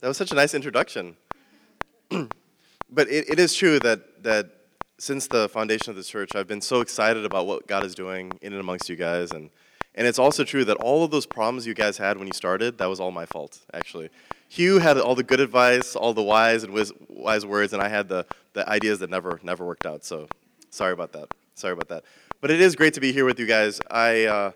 That 0.00 0.08
was 0.08 0.16
such 0.16 0.32
a 0.32 0.34
nice 0.34 0.54
introduction. 0.54 1.16
but 2.10 3.08
it, 3.08 3.30
it 3.30 3.38
is 3.38 3.54
true 3.54 3.78
that, 3.80 4.22
that 4.22 4.50
since 4.98 5.26
the 5.26 5.48
foundation 5.48 5.90
of 5.90 5.96
the 5.96 6.02
church, 6.02 6.34
I've 6.34 6.48
been 6.48 6.62
so 6.62 6.80
excited 6.80 7.24
about 7.24 7.46
what 7.46 7.66
God 7.66 7.84
is 7.84 7.94
doing 7.94 8.32
in 8.40 8.52
and 8.52 8.60
amongst 8.60 8.88
you 8.88 8.96
guys. 8.96 9.30
And, 9.30 9.50
and 9.94 10.06
it's 10.06 10.18
also 10.18 10.42
true 10.42 10.64
that 10.64 10.78
all 10.78 11.04
of 11.04 11.10
those 11.10 11.26
problems 11.26 11.66
you 11.66 11.74
guys 11.74 11.98
had 11.98 12.16
when 12.16 12.26
you 12.26 12.32
started, 12.32 12.78
that 12.78 12.86
was 12.86 12.98
all 12.98 13.10
my 13.10 13.26
fault, 13.26 13.60
actually. 13.74 14.08
Hugh 14.48 14.78
had 14.78 14.98
all 14.98 15.14
the 15.14 15.22
good 15.22 15.38
advice, 15.38 15.94
all 15.94 16.14
the 16.14 16.22
wise 16.22 16.64
and 16.64 16.72
wise, 16.72 16.92
wise 17.08 17.44
words, 17.44 17.72
and 17.72 17.82
I 17.82 17.88
had 17.88 18.08
the, 18.08 18.26
the 18.54 18.68
ideas 18.68 19.00
that 19.00 19.10
never, 19.10 19.38
never 19.42 19.66
worked 19.66 19.86
out. 19.86 20.04
So 20.04 20.28
sorry 20.70 20.92
about 20.92 21.12
that. 21.12 21.28
Sorry 21.54 21.74
about 21.74 21.88
that. 21.88 22.04
But 22.40 22.50
it 22.50 22.60
is 22.60 22.74
great 22.74 22.94
to 22.94 23.00
be 23.00 23.12
here 23.12 23.26
with 23.26 23.38
you 23.38 23.46
guys. 23.46 23.80
I, 23.90 24.24
uh, 24.24 24.52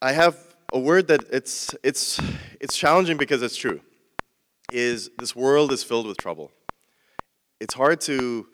I 0.00 0.12
have 0.12 0.38
a 0.72 0.78
word 0.78 1.08
that 1.08 1.24
it's, 1.32 1.74
it's, 1.82 2.20
it's 2.60 2.76
challenging 2.76 3.16
because 3.16 3.42
it's 3.42 3.56
true, 3.56 3.80
is 4.72 5.10
this 5.18 5.34
world 5.34 5.72
is 5.72 5.82
filled 5.82 6.06
with 6.06 6.16
trouble. 6.16 6.50
It's 7.60 7.74
hard 7.74 8.00
to 8.02 8.46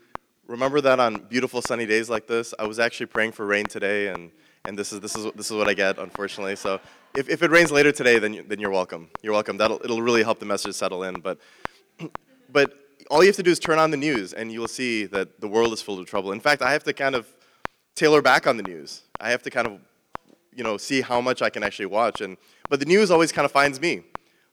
remember 0.46 0.80
that 0.80 1.00
on 1.00 1.26
beautiful 1.28 1.62
sunny 1.62 1.86
days 1.86 2.08
like 2.08 2.26
this. 2.26 2.54
I 2.58 2.66
was 2.66 2.78
actually 2.78 3.06
praying 3.06 3.32
for 3.32 3.46
rain 3.46 3.64
today, 3.64 4.08
and, 4.08 4.30
and 4.64 4.78
this, 4.78 4.92
is, 4.92 5.00
this, 5.00 5.16
is, 5.16 5.32
this 5.32 5.50
is 5.50 5.56
what 5.56 5.68
I 5.68 5.74
get, 5.74 5.98
unfortunately. 5.98 6.56
So 6.56 6.80
if, 7.14 7.28
if 7.28 7.42
it 7.42 7.50
rains 7.50 7.70
later 7.70 7.92
today, 7.92 8.18
then, 8.18 8.34
you, 8.34 8.42
then 8.42 8.60
you're 8.60 8.70
welcome. 8.70 9.10
You're 9.22 9.32
welcome. 9.32 9.56
That'll, 9.56 9.80
it'll 9.84 10.02
really 10.02 10.22
help 10.22 10.38
the 10.38 10.46
message 10.46 10.74
settle 10.74 11.02
in. 11.04 11.20
But, 11.20 11.38
but 12.50 12.74
all 13.10 13.22
you 13.22 13.28
have 13.28 13.36
to 13.36 13.42
do 13.42 13.50
is 13.50 13.58
turn 13.58 13.78
on 13.78 13.90
the 13.90 13.96
news, 13.96 14.32
and 14.32 14.50
you 14.52 14.60
will 14.60 14.68
see 14.68 15.06
that 15.06 15.40
the 15.40 15.48
world 15.48 15.72
is 15.72 15.82
full 15.82 15.98
of 15.98 16.06
trouble. 16.06 16.32
In 16.32 16.40
fact, 16.40 16.62
I 16.62 16.72
have 16.72 16.84
to 16.84 16.92
kind 16.92 17.14
of 17.14 17.26
tailor 17.94 18.22
back 18.22 18.46
on 18.46 18.56
the 18.56 18.62
news. 18.62 19.02
I 19.20 19.30
have 19.30 19.42
to 19.42 19.50
kind 19.50 19.66
of, 19.66 19.80
you 20.54 20.64
know, 20.64 20.76
see 20.76 21.00
how 21.00 21.20
much 21.20 21.42
I 21.42 21.50
can 21.50 21.62
actually 21.62 21.86
watch. 21.86 22.20
And, 22.20 22.36
but 22.68 22.80
the 22.80 22.86
news 22.86 23.10
always 23.10 23.32
kind 23.32 23.44
of 23.44 23.52
finds 23.52 23.80
me. 23.80 24.02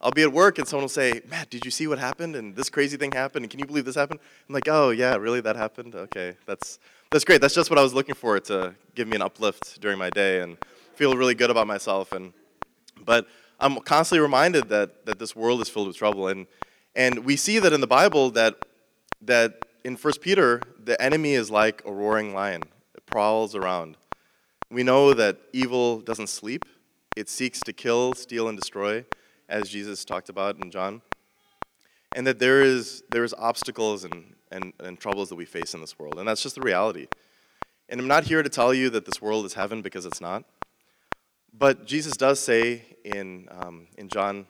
I'll 0.03 0.11
be 0.11 0.23
at 0.23 0.33
work 0.33 0.57
and 0.57 0.67
someone 0.67 0.85
will 0.85 0.89
say, 0.89 1.21
Matt, 1.29 1.51
did 1.51 1.63
you 1.63 1.69
see 1.69 1.85
what 1.85 1.99
happened? 1.99 2.35
And 2.35 2.55
this 2.55 2.69
crazy 2.69 2.97
thing 2.97 3.11
happened. 3.11 3.43
And 3.43 3.51
can 3.51 3.59
you 3.59 3.67
believe 3.67 3.85
this 3.85 3.95
happened? 3.95 4.19
I'm 4.49 4.53
like, 4.53 4.67
oh, 4.67 4.89
yeah, 4.89 5.15
really? 5.15 5.41
That 5.41 5.55
happened? 5.55 5.93
Okay, 5.93 6.35
that's, 6.48 6.79
that's 7.12 7.23
great. 7.23 7.39
That's 7.39 7.53
just 7.53 7.70
what 7.70 7.77
I 7.77 7.84
was 7.84 7.93
looking 7.93 8.15
for 8.15 8.39
to 8.39 8.73
give 8.95 9.07
me 9.07 9.15
an 9.15 9.21
uplift 9.21 9.79
during 9.79 9.99
my 9.99 10.09
day 10.09 10.41
and 10.41 10.57
feel 10.95 11.15
really 11.15 11.35
good 11.35 11.51
about 11.51 11.67
myself. 11.67 12.11
And, 12.13 12.34
but 13.05 13.27
I'm 13.59 13.79
constantly 13.81 14.21
reminded 14.21 14.70
that, 14.70 15.05
that 15.05 15.20
this 15.20 15.35
world 15.35 15.61
is 15.61 15.70
filled 15.70 15.87
with 15.87 15.98
trouble. 15.98 16.27
And, 16.27 16.48
and 16.95 17.23
we 17.23 17.35
see 17.35 17.59
that 17.59 17.71
in 17.71 17.79
the 17.79 17.87
Bible 17.87 18.31
that, 18.31 18.55
that 19.21 19.65
in 19.83 19.95
1 19.95 20.13
Peter, 20.20 20.61
the 20.83 20.99
enemy 20.99 21.33
is 21.33 21.51
like 21.51 21.83
a 21.85 21.91
roaring 21.91 22.33
lion, 22.33 22.63
it 22.95 23.05
prowls 23.05 23.55
around. 23.55 23.98
We 24.71 24.83
know 24.83 25.13
that 25.13 25.37
evil 25.54 25.99
doesn't 25.99 26.27
sleep, 26.27 26.65
it 27.15 27.29
seeks 27.29 27.59
to 27.61 27.73
kill, 27.73 28.13
steal, 28.13 28.48
and 28.48 28.57
destroy 28.57 29.05
as 29.52 29.70
Jesus 29.70 30.05
talked 30.05 30.30
about 30.30 30.63
in 30.63 30.71
John. 30.71 31.02
And 32.16 32.26
that 32.26 32.40
there 32.40 32.62
is, 32.62 33.04
there 33.12 33.24
is 33.24 33.34
obstacles 33.38 34.04
and, 34.04 34.34
and, 34.52 34.74
and 34.80 34.99
troubles 34.99 35.30
that 35.30 35.35
we 35.35 35.46
face 35.46 35.74
in 35.74 35.82
this 35.82 35.99
world. 35.99 36.18
And 36.18 36.27
that's 36.27 36.41
just 36.41 36.55
the 36.55 36.62
reality. 36.62 37.07
And 37.88 37.99
I'm 37.99 38.07
not 38.07 38.24
here 38.24 38.41
to 38.41 38.49
tell 38.49 38.74
you 38.74 38.90
that 38.90 39.05
this 39.05 39.22
world 39.22 39.46
is 39.46 39.54
heaven 39.54 39.82
because 39.82 40.05
it's 40.05 40.22
not. 40.22 40.44
But 41.54 41.85
Jesus 41.85 42.18
does 42.18 42.40
say 42.40 42.84
in, 43.04 43.48
um, 43.52 43.88
in 43.98 44.07
John 44.07 44.48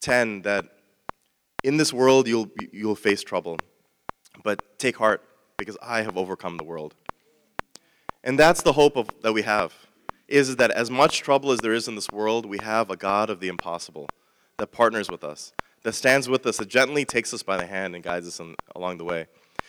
10 0.00 0.42
that 0.42 0.64
in 1.64 1.76
this 1.76 1.92
world 1.92 2.28
you'll, 2.28 2.50
you'll 2.72 2.96
face 2.96 3.22
trouble. 3.22 3.58
But 4.44 4.78
take 4.78 4.96
heart 4.96 5.22
because 5.58 5.76
I 5.82 6.02
have 6.02 6.16
overcome 6.16 6.56
the 6.56 6.64
world. 6.64 6.94
And 8.22 8.38
that's 8.38 8.62
the 8.62 8.72
hope 8.72 8.96
of, 8.96 9.08
that 9.22 9.32
we 9.32 9.42
have 9.42 9.74
is 10.28 10.56
that 10.56 10.70
as 10.70 10.90
much 10.90 11.20
trouble 11.20 11.50
as 11.50 11.60
there 11.60 11.72
is 11.72 11.88
in 11.88 11.94
this 11.94 12.10
world, 12.10 12.44
we 12.46 12.58
have 12.58 12.90
a 12.90 12.96
God 12.96 13.30
of 13.30 13.40
the 13.40 13.48
impossible 13.48 14.08
that 14.58 14.72
partners 14.72 15.10
with 15.10 15.24
us, 15.24 15.52
that 15.82 15.94
stands 15.94 16.28
with 16.28 16.46
us, 16.46 16.58
that 16.58 16.68
gently 16.68 17.04
takes 17.04 17.32
us 17.32 17.42
by 17.42 17.56
the 17.56 17.66
hand 17.66 17.94
and 17.94 18.04
guides 18.04 18.26
us 18.28 18.38
in, 18.38 18.54
along 18.76 18.98
the 18.98 19.04
way. 19.04 19.26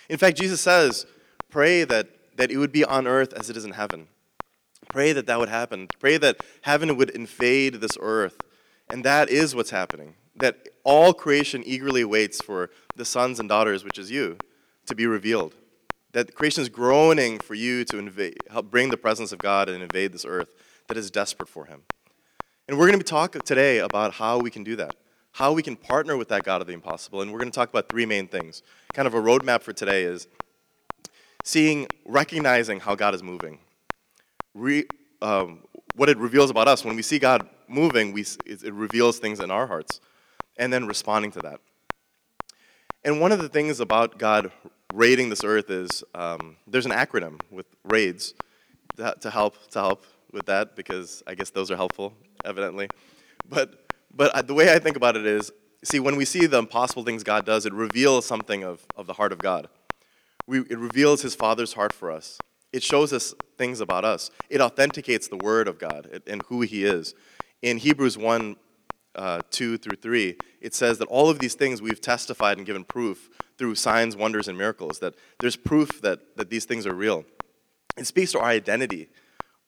In 0.10 0.18
fact, 0.18 0.38
Jesus 0.38 0.60
says, 0.60 1.06
pray 1.50 1.84
that, 1.86 2.10
that 2.36 2.52
it 2.52 2.58
would 2.58 2.72
be 2.72 2.84
on 2.84 3.08
earth 3.08 3.34
as 3.34 3.50
it 3.50 3.56
is 3.56 3.64
in 3.64 3.72
heaven. 3.72 4.08
Pray 4.90 5.14
that 5.14 5.28
that 5.28 5.40
would 5.40 5.50
happen. 5.50 5.88
Pray 6.00 6.18
that 6.18 6.38
heaven 6.62 6.98
would 6.98 7.12
invade 7.12 7.76
this 7.76 7.98
earth. 8.00 8.38
And 8.90 9.06
that 9.06 9.30
is 9.30 9.56
what's 9.56 9.70
happening. 9.70 10.16
That 10.36 10.70
all 10.84 11.14
creation 11.14 11.64
eagerly 11.66 12.04
waits 12.04 12.42
for 12.42 12.72
the 12.96 13.06
sons 13.06 13.40
and 13.40 13.48
daughters, 13.48 13.84
which 13.84 14.00
is 14.00 14.10
you, 14.10 14.38
to 14.88 14.96
be 14.96 15.06
revealed 15.06 15.54
that 16.12 16.34
creation 16.36 16.62
is 16.62 16.70
groaning 16.70 17.40
for 17.40 17.54
you 17.54 17.86
to 17.86 17.98
invade, 17.98 18.38
help 18.50 18.70
bring 18.70 18.90
the 18.90 18.98
presence 18.98 19.32
of 19.32 19.40
God 19.40 19.70
and 19.70 19.82
invade 19.82 20.12
this 20.12 20.26
earth 20.26 20.50
that 20.88 20.98
is 20.98 21.12
desperate 21.12 21.50
for 21.50 21.66
Him. 21.66 21.84
And 22.68 22.78
we're 22.78 22.88
going 22.88 23.00
to 23.00 23.04
be 23.04 23.10
talking 23.10 23.42
today 23.42 23.80
about 23.80 24.14
how 24.14 24.40
we 24.40 24.50
can 24.52 24.64
do 24.64 24.76
that, 24.76 24.96
how 25.34 25.54
we 25.54 25.62
can 25.62 25.76
partner 25.76 26.18
with 26.18 26.28
that 26.30 26.44
God 26.44 26.62
of 26.62 26.68
the 26.68 26.74
impossible. 26.74 27.22
And 27.22 27.32
we're 27.32 27.40
going 27.40 27.52
to 27.52 27.56
talk 27.56 27.70
about 27.70 27.90
three 27.90 28.06
main 28.06 28.28
things. 28.28 28.64
Kind 28.94 29.08
of 29.08 29.14
a 29.14 29.22
roadmap 29.22 29.62
for 29.62 29.74
today 29.74 30.04
is 30.04 30.28
seeing, 31.44 31.88
recognizing 32.06 32.80
how 32.80 32.96
God 32.96 33.14
is 33.16 33.24
moving. 33.24 33.60
Re, 34.54 34.86
um, 35.22 35.64
what 35.96 36.10
it 36.10 36.18
reveals 36.18 36.50
about 36.50 36.68
us 36.68 36.84
when 36.84 36.96
we 36.96 37.02
see 37.02 37.20
God 37.20 37.48
moving, 37.68 38.14
we, 38.14 38.26
it 38.46 38.74
reveals 38.74 39.20
things 39.20 39.40
in 39.40 39.52
our 39.52 39.68
hearts, 39.68 40.00
and 40.58 40.74
then 40.74 40.88
responding 40.88 41.32
to 41.32 41.40
that. 41.40 41.60
And 43.04 43.22
one 43.22 43.32
of 43.32 43.40
the 43.40 43.50
things 43.50 43.80
about 43.80 44.18
God 44.18 44.52
raiding 44.94 45.30
this 45.30 45.44
earth 45.44 45.70
is 45.70 46.04
um, 46.16 46.56
there's 46.68 46.86
an 46.86 46.92
acronym 46.92 47.40
with 47.52 47.66
raids 47.84 48.34
to, 48.98 49.16
to, 49.22 49.30
help 49.30 49.56
to 49.72 49.80
help 49.80 50.04
with 50.32 50.46
that 50.46 50.76
because 50.76 51.24
I 51.28 51.36
guess 51.36 51.50
those 51.50 51.72
are 51.72 51.76
helpful, 51.76 52.14
evidently. 52.44 52.90
But 53.48 53.90
but 54.14 54.48
the 54.48 54.54
way 54.54 54.74
I 54.74 54.80
think 54.80 54.98
about 54.98 55.16
it 55.16 55.26
is, 55.26 55.52
see, 55.84 56.00
when 56.00 56.16
we 56.16 56.26
see 56.26 56.46
the 56.46 56.58
impossible 56.58 57.04
things 57.04 57.24
God 57.24 57.46
does, 57.46 57.66
it 57.66 57.74
reveals 57.74 58.26
something 58.26 58.64
of, 58.64 58.86
of 58.96 59.08
the 59.08 59.14
heart 59.14 59.32
of 59.32 59.40
God. 59.40 59.70
We, 60.48 60.62
it 60.62 60.78
reveals 60.78 61.22
His 61.22 61.36
Father's 61.36 61.74
heart 61.74 61.94
for 61.94 62.12
us. 62.12 62.40
It 62.74 62.84
shows 62.84 63.14
us 63.14 63.34
things 63.58 63.82
about 63.82 64.06
us. 64.06 64.32
It 64.50 64.62
authenticates 64.62 65.28
the 65.28 65.38
Word 65.38 65.68
of 65.68 65.80
God 65.80 66.22
and 66.28 66.42
who 66.48 66.62
He 66.62 66.86
is. 66.86 67.14
In 67.62 67.78
Hebrews 67.78 68.18
1 68.18 68.56
uh, 69.16 69.42
2 69.50 69.78
through 69.78 69.98
3, 69.98 70.38
it 70.62 70.74
says 70.74 70.98
that 71.00 71.08
all 71.08 71.30
of 71.30 71.40
these 71.40 71.56
things 71.56 71.82
we've 71.82 72.02
testified 72.02 72.58
and 72.58 72.66
given 72.66 72.84
proof 72.84 73.30
through 73.58 73.76
signs, 73.76 74.16
wonders, 74.16 74.48
and 74.48 74.58
miracles, 74.58 75.00
that 75.00 75.16
there's 75.40 75.56
proof 75.56 76.02
that, 76.02 76.38
that 76.38 76.50
these 76.50 76.66
things 76.66 76.86
are 76.88 76.94
real. 76.94 77.26
It 77.98 78.08
speaks 78.08 78.32
to 78.32 78.40
our 78.40 78.50
identity 78.50 79.10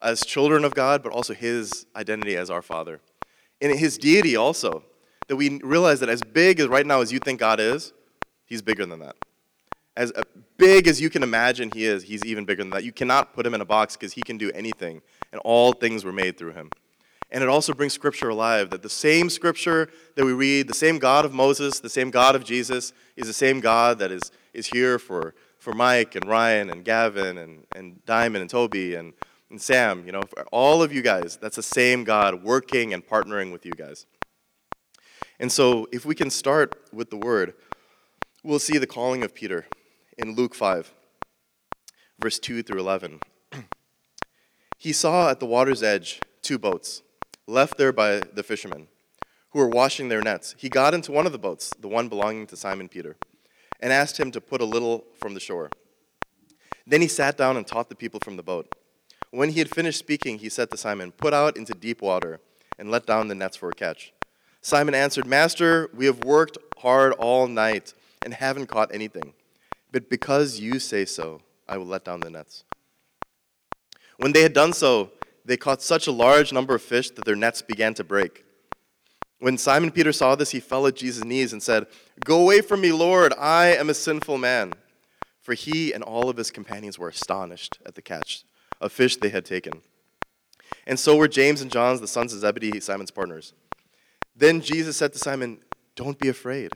as 0.02 0.22
children 0.22 0.64
of 0.64 0.74
God, 0.74 1.04
but 1.04 1.12
also 1.12 1.34
His 1.34 1.86
identity 1.96 2.36
as 2.36 2.50
our 2.50 2.62
Father. 2.62 3.02
And 3.60 3.78
His 3.78 3.98
deity 3.98 4.36
also, 4.36 4.84
that 5.28 5.36
we 5.36 5.60
realize 5.60 6.00
that 6.00 6.10
as 6.10 6.22
big 6.22 6.60
as 6.60 6.68
right 6.68 6.86
now 6.86 7.02
as 7.02 7.12
you 7.12 7.20
think 7.20 7.40
God 7.40 7.60
is, 7.60 7.94
He's 8.46 8.62
bigger 8.62 8.86
than 8.86 9.00
that. 9.00 9.16
As 9.96 10.12
big 10.58 10.88
as 10.88 11.02
you 11.02 11.10
can 11.10 11.24
imagine 11.24 11.70
He 11.74 11.86
is, 11.86 12.04
He's 12.04 12.24
even 12.26 12.46
bigger 12.46 12.64
than 12.64 12.72
that. 12.72 12.84
You 12.84 12.92
cannot 12.92 13.34
put 13.34 13.46
Him 13.46 13.54
in 13.54 13.62
a 13.62 13.66
box 13.66 13.96
because 13.96 14.14
He 14.14 14.22
can 14.22 14.38
do 14.38 14.52
anything, 14.52 15.02
and 15.32 15.42
all 15.44 15.74
things 15.74 16.04
were 16.04 16.14
made 16.14 16.38
through 16.38 16.54
Him. 16.54 16.72
And 17.32 17.44
it 17.44 17.50
also 17.50 17.74
brings 17.74 17.94
Scripture 17.94 18.30
alive 18.30 18.72
that 18.72 18.82
the 18.82 18.90
same 18.90 19.30
Scripture 19.30 19.90
that 20.16 20.26
we 20.26 20.34
read, 20.34 20.68
the 20.68 20.74
same 20.74 21.00
God 21.00 21.24
of 21.24 21.34
Moses, 21.34 21.80
the 21.80 21.90
same 21.90 22.12
God 22.12 22.36
of 22.36 22.44
Jesus, 22.44 22.92
is 23.16 23.26
the 23.26 23.34
same 23.34 23.62
God 23.62 24.00
that 24.00 24.12
is, 24.12 24.32
is 24.54 24.68
here 24.68 25.00
for, 25.00 25.34
for 25.58 25.74
Mike 25.74 26.16
and 26.16 26.28
Ryan 26.28 26.70
and 26.70 26.84
Gavin 26.84 27.38
and, 27.38 27.66
and 27.74 28.04
Diamond 28.06 28.42
and 28.42 28.50
Toby 28.50 28.96
and, 28.96 29.14
and 29.50 29.62
Sam. 29.62 30.06
You 30.06 30.12
know, 30.12 30.24
for 30.24 30.44
all 30.52 30.84
of 30.84 30.92
you 30.92 31.02
guys, 31.02 31.38
that's 31.38 31.56
the 31.56 31.64
same 31.64 32.04
God 32.04 32.44
working 32.44 32.94
and 32.94 33.06
partnering 33.06 33.54
with 33.54 33.66
you 33.66 33.72
guys. 33.72 34.06
And 35.40 35.52
so, 35.52 35.88
if 35.92 36.06
we 36.06 36.14
can 36.14 36.30
start 36.30 36.76
with 36.94 37.10
the 37.10 37.18
Word, 37.18 37.54
we'll 38.44 38.60
see 38.60 38.78
the 38.78 38.86
calling 38.86 39.24
of 39.24 39.34
Peter 39.34 39.66
in 40.18 40.36
Luke 40.36 40.54
5, 40.54 40.94
verse 42.20 42.38
2 42.40 42.62
through 42.62 42.80
11. 42.80 43.22
he 44.78 44.92
saw 44.92 45.32
at 45.32 45.40
the 45.40 45.48
water's 45.48 45.82
edge 45.82 46.20
two 46.42 46.60
boats 46.60 47.02
left 47.52 47.78
there 47.78 47.92
by 47.92 48.22
the 48.34 48.44
fishermen, 48.44 48.88
who 49.50 49.60
were 49.60 49.68
washing 49.68 50.08
their 50.08 50.22
nets. 50.22 50.56
He 50.58 50.70
got 50.70 50.94
into 50.94 51.12
one 51.12 51.26
of 51.26 51.32
the 51.34 51.38
boats, 51.38 51.74
the 51.80 51.90
one 51.90 52.08
belonging 52.08 52.48
to 52.48 52.56
Simon 52.56 52.88
Peter, 52.88 53.18
and 53.80 53.92
asked 53.92 54.20
him 54.20 54.32
to 54.32 54.42
put 54.42 54.62
a 54.62 54.66
little 54.66 55.04
from 55.20 55.34
the 55.34 55.40
shore. 55.40 55.70
Then 56.88 57.02
he 57.02 57.08
sat 57.08 57.38
down 57.38 57.58
and 57.58 57.68
taught 57.68 57.90
the 57.90 57.96
people 57.96 58.20
from 58.24 58.38
the 58.38 58.44
boat. 58.44 58.74
When 59.32 59.50
he 59.50 59.60
had 59.60 59.70
finished 59.70 60.00
speaking, 60.00 60.40
he 60.40 60.50
said 60.50 60.72
to 60.72 60.78
Simon, 60.78 61.12
Put 61.12 61.34
out 61.34 61.58
into 61.58 61.74
deep 61.74 62.02
water 62.02 62.40
and 62.80 62.90
let 62.90 63.06
down 63.06 63.28
the 63.28 63.36
nets 63.36 63.58
for 63.58 63.70
a 63.70 63.74
catch. 63.74 64.14
Simon 64.62 64.96
answered, 64.96 65.26
Master, 65.26 65.90
we 65.94 66.06
have 66.06 66.24
worked 66.24 66.58
hard 66.78 67.14
all 67.14 67.48
night 67.48 67.94
and 68.24 68.34
haven't 68.34 68.68
caught 68.68 68.94
anything. 68.94 69.34
But 69.92 70.10
because 70.10 70.60
you 70.60 70.80
say 70.80 71.06
so, 71.06 71.42
I 71.68 71.78
will 71.78 71.86
let 71.86 72.06
down 72.06 72.22
the 72.22 72.30
nets. 72.30 72.64
When 74.18 74.32
they 74.32 74.42
had 74.42 74.54
done 74.54 74.74
so, 74.74 75.12
they 75.46 75.58
caught 75.58 75.82
such 75.82 76.08
a 76.08 76.12
large 76.12 76.54
number 76.54 76.76
of 76.76 76.82
fish 76.82 77.10
that 77.12 77.26
their 77.26 77.36
nets 77.36 77.62
began 77.62 77.94
to 77.96 78.04
break. 78.04 78.46
When 79.40 79.58
Simon 79.58 79.92
Peter 79.92 80.14
saw 80.14 80.36
this, 80.36 80.52
he 80.52 80.60
fell 80.60 80.86
at 80.86 80.96
Jesus' 80.96 81.24
knees 81.24 81.52
and 81.52 81.64
said, 81.64 81.88
Go 82.24 82.42
away 82.42 82.62
from 82.62 82.82
me, 82.82 82.92
Lord, 82.92 83.34
I 83.40 83.76
am 83.76 83.90
a 83.90 83.96
sinful 83.96 84.38
man. 84.38 84.74
For 85.42 85.56
he 85.56 85.92
and 85.92 86.04
all 86.04 86.30
of 86.30 86.38
his 86.38 86.52
companions 86.52 87.00
were 87.00 87.10
astonished 87.10 87.80
at 87.84 87.96
the 87.96 88.04
catch 88.04 88.44
of 88.80 88.92
fish 88.92 89.18
they 89.18 89.30
had 89.30 89.44
taken. 89.44 89.82
And 90.86 91.00
so 91.00 91.16
were 91.16 91.28
James 91.28 91.62
and 91.62 91.72
John, 91.72 92.00
the 92.00 92.08
sons 92.08 92.34
of 92.34 92.40
Zebedee, 92.40 92.80
Simon's 92.80 93.12
partners. 93.12 93.54
Then 94.36 94.62
Jesus 94.62 94.98
said 94.98 95.14
to 95.14 95.20
Simon, 95.20 95.60
Don't 95.96 96.20
be 96.20 96.30
afraid. 96.30 96.74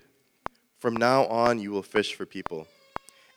From 0.79 0.95
now 0.95 1.25
on, 1.25 1.59
you 1.59 1.71
will 1.71 1.83
fish 1.83 2.15
for 2.15 2.25
people. 2.25 2.67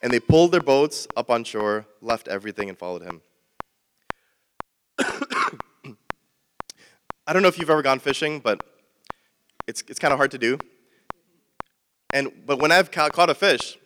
And 0.01 0.11
they 0.11 0.19
pulled 0.19 0.51
their 0.51 0.61
boats 0.61 1.07
up 1.15 1.29
on 1.29 1.43
shore, 1.43 1.85
left 2.01 2.27
everything, 2.27 2.69
and 2.69 2.77
followed 2.77 3.03
him. 3.03 3.21
I 7.29 7.33
don't 7.33 7.43
know 7.43 7.47
if 7.47 7.59
you've 7.59 7.69
ever 7.69 7.83
gone 7.83 7.99
fishing, 7.99 8.39
but 8.39 8.63
it's, 9.67 9.83
it's 9.87 9.99
kind 9.99 10.11
of 10.11 10.17
hard 10.17 10.31
to 10.31 10.39
do. 10.39 10.57
And, 12.11 12.31
but 12.47 12.57
when 12.57 12.71
I've 12.71 12.89
ca- 12.89 13.09
caught 13.09 13.29
a 13.29 13.35
fish, 13.35 13.77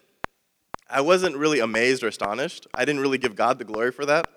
I 0.90 1.02
wasn't 1.02 1.36
really 1.36 1.60
amazed 1.60 2.06
or 2.06 2.08
astonished. 2.08 2.68
I 2.74 2.86
didn't 2.86 3.02
really 3.02 3.18
give 3.18 3.36
God 3.36 3.60
the 3.60 3.66
glory 3.66 3.92
for 3.92 4.06
that. 4.06 4.30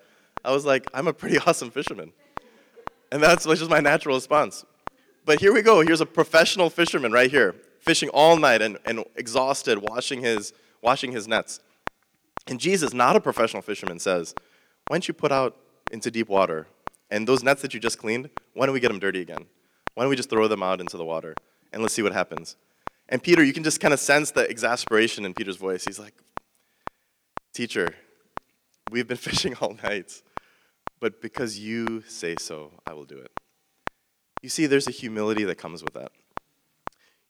I 0.45 0.51
was 0.51 0.65
like, 0.65 0.89
I'm 0.93 1.07
a 1.07 1.13
pretty 1.13 1.39
awesome 1.47 1.71
fisherman. 1.71 2.13
And 3.13 3.23
that's 3.23 3.45
just 3.45 3.71
my 3.71 3.79
natural 3.79 4.17
response. 4.17 4.65
But 5.25 5.39
here 5.39 5.55
we 5.55 5.63
go. 5.63 5.83
Here's 5.83 6.01
a 6.01 6.07
professional 6.07 6.69
fisherman 6.69 7.13
right 7.13 7.31
here, 7.31 7.55
fishing 7.83 8.09
all 8.09 8.37
night 8.37 8.61
and, 8.61 8.77
and 8.87 9.05
exhausted, 9.15 9.79
washing 9.89 10.23
his, 10.23 10.53
washing 10.83 11.13
his 11.13 11.29
nets. 11.29 11.61
And 12.49 12.59
Jesus, 12.59 12.93
not 12.93 13.15
a 13.15 13.21
professional 13.21 13.63
fisherman, 13.63 14.01
says, 14.01 14.35
Why 14.89 14.97
don't 14.97 15.07
you 15.07 15.15
put 15.15 15.31
out 15.31 15.55
into 15.93 16.11
deep 16.11 16.29
water? 16.29 16.67
And 17.11 17.27
those 17.27 17.43
nets 17.43 17.63
that 17.63 17.75
you 17.75 17.81
just 17.81 17.99
cleaned, 17.99 18.31
why 18.55 18.67
don't 18.67 18.73
we 18.73 18.81
get 18.81 18.89
them 18.89 18.99
dirty 18.99 19.21
again? 19.21 19.47
Why 19.95 20.05
don't 20.05 20.11
we 20.11 20.17
just 20.17 20.31
throw 20.31 20.49
them 20.49 20.63
out 20.63 20.81
into 20.81 20.97
the 20.97 21.05
water 21.05 21.35
and 21.73 21.83
let's 21.83 21.95
see 21.95 22.03
what 22.03 22.13
happens? 22.13 22.57
And 23.09 23.23
Peter, 23.23 23.45
you 23.45 23.53
can 23.53 23.63
just 23.63 23.81
kind 23.81 23.95
of 23.95 24.01
sense 24.01 24.33
the 24.33 24.49
exasperation 24.49 25.25
in 25.25 25.33
Peter's 25.33 25.57
voice. 25.57 25.85
He's 25.85 25.99
like, 25.99 26.15
Teacher, 27.53 27.95
we've 28.91 29.09
been 29.09 29.17
fishing 29.29 29.55
all 29.61 29.77
night, 29.83 30.23
but 31.01 31.23
because 31.23 31.59
you 31.59 32.03
say 32.07 32.35
so, 32.39 32.73
I 32.87 32.93
will 32.93 33.05
do 33.05 33.19
it. 33.19 33.31
You 34.43 34.49
see, 34.49 34.67
there's 34.67 34.89
a 34.89 34.93
humility 34.93 35.45
that 35.45 35.57
comes 35.57 35.83
with 35.83 35.95
that. 35.95 36.13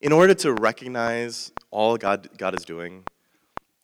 In 0.01 0.13
order 0.13 0.35
to 0.35 0.53
recognize 0.53 1.53
all 1.71 1.97
God, 1.97 2.29
God 2.37 2.55
is 2.55 2.65
doing, 2.65 3.05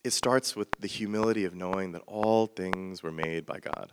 it 0.05 0.13
starts 0.13 0.57
with 0.57 0.69
the 0.81 0.89
humility 0.89 1.45
of 1.45 1.55
knowing 1.55 1.93
that 1.93 2.03
all 2.07 2.47
things 2.47 3.03
were 3.03 3.13
made 3.13 3.47
by 3.47 3.61
God. 3.61 3.93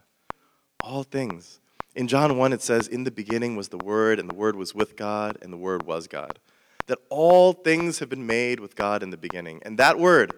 All 0.83 1.03
things. 1.03 1.59
In 1.99 2.07
John 2.07 2.37
1, 2.37 2.53
it 2.53 2.61
says, 2.61 2.87
In 2.87 3.03
the 3.03 3.11
beginning 3.11 3.57
was 3.57 3.67
the 3.67 3.77
Word, 3.77 4.19
and 4.19 4.29
the 4.29 4.33
Word 4.33 4.55
was 4.55 4.73
with 4.73 4.95
God, 4.95 5.37
and 5.41 5.51
the 5.51 5.57
Word 5.57 5.85
was 5.85 6.07
God. 6.07 6.39
That 6.87 6.99
all 7.09 7.51
things 7.51 7.99
have 7.99 8.07
been 8.07 8.25
made 8.25 8.61
with 8.61 8.77
God 8.77 9.03
in 9.03 9.09
the 9.09 9.17
beginning. 9.17 9.61
And 9.63 9.77
that 9.79 9.99
Word 9.99 10.33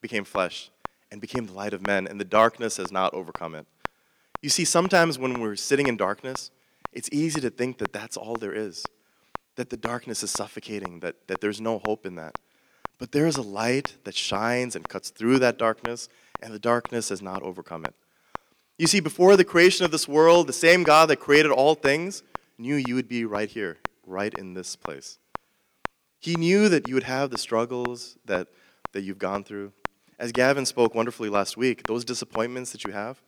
became 0.00 0.24
flesh 0.24 0.70
and 1.12 1.20
became 1.20 1.44
the 1.44 1.52
light 1.52 1.74
of 1.74 1.86
men, 1.86 2.06
and 2.06 2.18
the 2.18 2.24
darkness 2.24 2.78
has 2.78 2.90
not 2.90 3.12
overcome 3.12 3.54
it. 3.54 3.66
You 4.40 4.48
see, 4.48 4.64
sometimes 4.64 5.18
when 5.18 5.42
we're 5.42 5.56
sitting 5.56 5.88
in 5.88 5.98
darkness, 5.98 6.50
it's 6.90 7.10
easy 7.12 7.42
to 7.42 7.50
think 7.50 7.76
that 7.80 7.92
that's 7.92 8.16
all 8.16 8.36
there 8.36 8.54
is, 8.54 8.86
that 9.56 9.68
the 9.68 9.76
darkness 9.76 10.22
is 10.22 10.30
suffocating, 10.30 11.00
that, 11.00 11.28
that 11.28 11.42
there's 11.42 11.60
no 11.60 11.80
hope 11.80 12.06
in 12.06 12.14
that. 12.14 12.38
But 12.96 13.12
there 13.12 13.26
is 13.26 13.36
a 13.36 13.42
light 13.42 13.96
that 14.04 14.14
shines 14.14 14.74
and 14.74 14.88
cuts 14.88 15.10
through 15.10 15.40
that 15.40 15.58
darkness, 15.58 16.08
and 16.40 16.54
the 16.54 16.58
darkness 16.58 17.10
has 17.10 17.20
not 17.20 17.42
overcome 17.42 17.84
it. 17.84 17.94
You 18.76 18.88
see, 18.88 18.98
before 19.00 19.36
the 19.36 19.44
creation 19.44 19.84
of 19.84 19.92
this 19.92 20.08
world, 20.08 20.48
the 20.48 20.52
same 20.52 20.82
God 20.82 21.08
that 21.08 21.16
created 21.16 21.52
all 21.52 21.74
things 21.74 22.24
knew 22.58 22.74
you 22.74 22.96
would 22.96 23.08
be 23.08 23.24
right 23.24 23.48
here, 23.48 23.78
right 24.04 24.34
in 24.34 24.54
this 24.54 24.74
place. 24.74 25.18
He 26.18 26.34
knew 26.34 26.68
that 26.68 26.88
you 26.88 26.94
would 26.94 27.04
have 27.04 27.30
the 27.30 27.38
struggles 27.38 28.16
that, 28.24 28.48
that 28.92 29.02
you've 29.02 29.18
gone 29.18 29.44
through. 29.44 29.72
As 30.18 30.32
Gavin 30.32 30.66
spoke 30.66 30.94
wonderfully 30.94 31.28
last 31.28 31.56
week, 31.56 31.86
those 31.86 32.04
disappointments 32.04 32.72
that 32.72 32.84
you 32.84 32.92
have, 32.92 33.22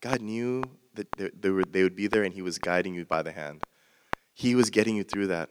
God 0.00 0.20
knew 0.20 0.62
that 0.94 1.10
they, 1.16 1.30
they, 1.40 1.50
were, 1.50 1.64
they 1.64 1.82
would 1.82 1.96
be 1.96 2.06
there 2.06 2.22
and 2.22 2.34
He 2.34 2.42
was 2.42 2.58
guiding 2.58 2.94
you 2.94 3.04
by 3.04 3.22
the 3.22 3.32
hand. 3.32 3.62
He 4.34 4.54
was 4.54 4.70
getting 4.70 4.96
you 4.96 5.02
through 5.02 5.28
that 5.28 5.48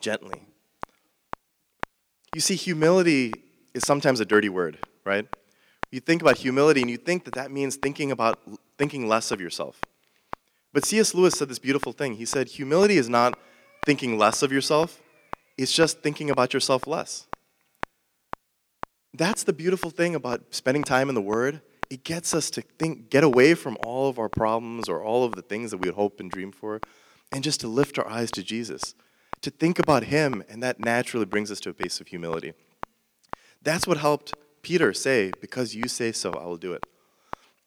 gently. 0.00 0.46
You 2.34 2.40
see, 2.40 2.54
humility 2.54 3.32
is 3.74 3.84
sometimes 3.84 4.20
a 4.20 4.24
dirty 4.24 4.48
word, 4.48 4.78
right? 5.04 5.26
You 5.90 6.00
think 6.00 6.22
about 6.22 6.38
humility 6.38 6.80
and 6.80 6.90
you 6.90 6.96
think 6.96 7.24
that 7.24 7.34
that 7.34 7.50
means 7.50 7.76
thinking 7.76 8.10
about 8.10 8.40
thinking 8.78 9.08
less 9.08 9.30
of 9.30 9.40
yourself. 9.40 9.80
But 10.72 10.84
C.S. 10.84 11.14
Lewis 11.14 11.34
said 11.34 11.48
this 11.48 11.58
beautiful 11.58 11.92
thing. 11.92 12.14
He 12.14 12.24
said, 12.24 12.48
humility 12.48 12.96
is 12.96 13.08
not 13.08 13.38
thinking 13.84 14.16
less 14.16 14.42
of 14.42 14.52
yourself, 14.52 15.00
it's 15.58 15.72
just 15.72 16.02
thinking 16.02 16.30
about 16.30 16.54
yourself 16.54 16.86
less. 16.86 17.26
That's 19.12 19.44
the 19.44 19.52
beautiful 19.52 19.90
thing 19.90 20.14
about 20.14 20.54
spending 20.54 20.82
time 20.82 21.08
in 21.08 21.14
the 21.14 21.20
Word. 21.20 21.60
It 21.90 22.04
gets 22.04 22.32
us 22.32 22.48
to 22.50 22.62
think, 22.62 23.10
get 23.10 23.22
away 23.22 23.52
from 23.54 23.76
all 23.84 24.08
of 24.08 24.18
our 24.18 24.30
problems 24.30 24.88
or 24.88 25.02
all 25.02 25.24
of 25.24 25.34
the 25.34 25.42
things 25.42 25.70
that 25.70 25.76
we 25.76 25.88
would 25.88 25.96
hope 25.96 26.20
and 26.20 26.30
dream 26.30 26.52
for, 26.52 26.80
and 27.30 27.44
just 27.44 27.60
to 27.60 27.68
lift 27.68 27.98
our 27.98 28.08
eyes 28.08 28.30
to 28.30 28.42
Jesus 28.42 28.94
to 29.42 29.50
think 29.50 29.78
about 29.78 30.04
him, 30.04 30.42
and 30.48 30.62
that 30.62 30.80
naturally 30.80 31.26
brings 31.26 31.50
us 31.50 31.60
to 31.60 31.70
a 31.70 31.74
place 31.74 32.00
of 32.00 32.06
humility. 32.06 32.54
That's 33.60 33.86
what 33.86 33.98
helped 33.98 34.32
Peter 34.62 34.92
say, 34.92 35.32
Because 35.40 35.74
you 35.74 35.88
say 35.88 36.12
so, 36.12 36.32
I 36.32 36.44
will 36.44 36.56
do 36.56 36.72
it. 36.72 36.86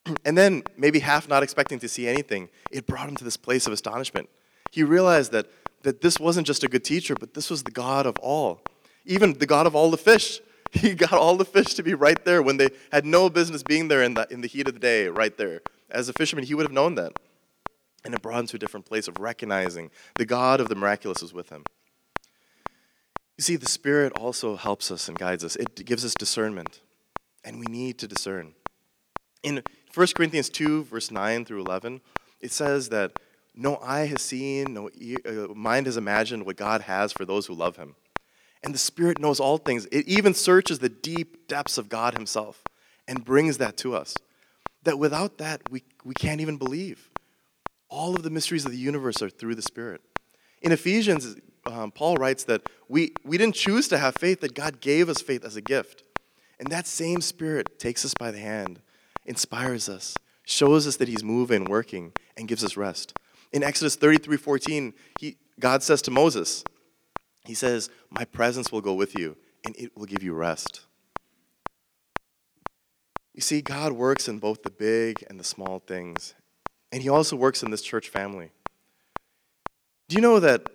And 0.25 0.37
then, 0.37 0.63
maybe 0.77 0.99
half 0.99 1.27
not 1.27 1.43
expecting 1.43 1.79
to 1.79 1.87
see 1.87 2.07
anything, 2.07 2.49
it 2.71 2.85
brought 2.85 3.09
him 3.09 3.15
to 3.17 3.23
this 3.23 3.37
place 3.37 3.67
of 3.67 3.73
astonishment. 3.73 4.29
He 4.71 4.83
realized 4.83 5.31
that, 5.31 5.47
that 5.83 6.01
this 6.01 6.19
wasn't 6.19 6.47
just 6.47 6.63
a 6.63 6.67
good 6.67 6.83
teacher, 6.83 7.15
but 7.19 7.33
this 7.33 7.49
was 7.49 7.63
the 7.63 7.71
God 7.71 8.05
of 8.05 8.17
all, 8.19 8.61
even 9.05 9.33
the 9.33 9.45
God 9.45 9.67
of 9.67 9.75
all 9.75 9.91
the 9.91 9.97
fish. 9.97 10.41
He 10.71 10.93
got 10.93 11.13
all 11.13 11.37
the 11.37 11.45
fish 11.45 11.75
to 11.75 11.83
be 11.83 11.93
right 11.93 12.21
there 12.25 12.41
when 12.41 12.57
they 12.57 12.67
had 12.91 13.05
no 13.05 13.29
business 13.29 13.63
being 13.63 13.87
there 13.87 14.03
in 14.03 14.15
the, 14.15 14.27
in 14.29 14.41
the 14.41 14.47
heat 14.47 14.67
of 14.67 14.73
the 14.73 14.79
day, 14.79 15.07
right 15.07 15.37
there. 15.37 15.61
As 15.89 16.09
a 16.09 16.13
fisherman, 16.13 16.43
he 16.43 16.53
would 16.53 16.65
have 16.65 16.73
known 16.73 16.95
that. 16.95 17.13
And 18.03 18.13
it 18.13 18.21
brought 18.21 18.41
him 18.41 18.47
to 18.47 18.57
a 18.57 18.59
different 18.59 18.85
place 18.85 19.07
of 19.07 19.17
recognizing 19.17 19.89
the 20.15 20.25
God 20.25 20.59
of 20.59 20.67
the 20.67 20.75
miraculous 20.75 21.21
was 21.21 21.33
with 21.33 21.49
him. 21.49 21.63
You 23.37 23.43
see, 23.43 23.55
the 23.55 23.69
Spirit 23.69 24.11
also 24.13 24.57
helps 24.57 24.91
us 24.91 25.07
and 25.07 25.17
guides 25.17 25.45
us, 25.45 25.55
it 25.55 25.85
gives 25.85 26.03
us 26.03 26.13
discernment, 26.13 26.81
and 27.45 27.57
we 27.57 27.67
need 27.67 27.97
to 27.99 28.07
discern. 28.07 28.53
In 29.45 29.61
1 29.93 30.07
Corinthians 30.15 30.49
2, 30.49 30.85
verse 30.85 31.11
9 31.11 31.45
through 31.45 31.61
11, 31.61 32.01
it 32.41 32.51
says 32.51 32.89
that 32.89 33.19
no 33.53 33.77
eye 33.77 34.07
has 34.07 34.23
seen, 34.23 34.73
no 34.73 34.89
ear, 34.95 35.19
uh, 35.23 35.53
mind 35.53 35.85
has 35.85 35.97
imagined 35.97 36.47
what 36.47 36.55
God 36.55 36.81
has 36.81 37.13
for 37.13 37.25
those 37.25 37.45
who 37.45 37.53
love 37.53 37.77
him. 37.77 37.95
And 38.63 38.73
the 38.73 38.79
Spirit 38.79 39.21
knows 39.21 39.39
all 39.39 39.59
things. 39.59 39.85
It 39.91 40.07
even 40.07 40.33
searches 40.33 40.79
the 40.79 40.89
deep 40.89 41.47
depths 41.47 41.77
of 41.77 41.89
God 41.89 42.15
Himself 42.15 42.63
and 43.07 43.23
brings 43.23 43.59
that 43.59 43.77
to 43.77 43.95
us. 43.95 44.15
That 44.81 44.97
without 44.97 45.37
that, 45.37 45.61
we, 45.69 45.83
we 46.03 46.15
can't 46.15 46.41
even 46.41 46.57
believe. 46.57 47.11
All 47.87 48.15
of 48.15 48.23
the 48.23 48.31
mysteries 48.31 48.65
of 48.65 48.71
the 48.71 48.79
universe 48.79 49.21
are 49.21 49.29
through 49.29 49.53
the 49.53 49.61
Spirit. 49.61 50.01
In 50.63 50.71
Ephesians, 50.71 51.35
um, 51.67 51.91
Paul 51.91 52.15
writes 52.15 52.45
that 52.45 52.63
we, 52.89 53.13
we 53.23 53.37
didn't 53.37 53.53
choose 53.53 53.87
to 53.89 53.99
have 53.99 54.15
faith, 54.15 54.41
that 54.41 54.55
God 54.55 54.81
gave 54.81 55.07
us 55.07 55.21
faith 55.21 55.45
as 55.45 55.55
a 55.55 55.61
gift. 55.61 56.01
And 56.59 56.69
that 56.69 56.87
same 56.87 57.21
Spirit 57.21 57.77
takes 57.77 58.03
us 58.03 58.15
by 58.15 58.31
the 58.31 58.39
hand, 58.39 58.81
inspires 59.25 59.89
us, 59.89 60.15
shows 60.45 60.87
us 60.87 60.97
that 60.97 61.07
He's 61.07 61.23
moving, 61.23 61.65
working, 61.65 62.13
and 62.37 62.47
gives 62.47 62.63
us 62.63 62.77
rest. 62.77 63.17
In 63.51 63.63
Exodus 63.63 63.95
33 63.95 64.37
14, 64.37 64.93
he, 65.19 65.37
God 65.59 65.83
says 65.83 66.01
to 66.03 66.11
Moses, 66.11 66.63
He 67.45 67.53
says, 67.53 67.89
My 68.09 68.25
presence 68.25 68.71
will 68.71 68.81
go 68.81 68.93
with 68.93 69.17
you, 69.17 69.37
and 69.65 69.75
it 69.77 69.95
will 69.95 70.05
give 70.05 70.23
you 70.23 70.33
rest. 70.33 70.81
You 73.33 73.41
see, 73.41 73.61
God 73.61 73.91
works 73.91 74.27
in 74.27 74.39
both 74.39 74.63
the 74.63 74.69
big 74.69 75.23
and 75.29 75.39
the 75.39 75.43
small 75.43 75.79
things, 75.79 76.33
and 76.91 77.01
He 77.01 77.09
also 77.09 77.35
works 77.35 77.63
in 77.63 77.71
this 77.71 77.81
church 77.81 78.09
family. 78.09 78.51
Do 80.07 80.15
you 80.15 80.21
know 80.21 80.39
that, 80.39 80.69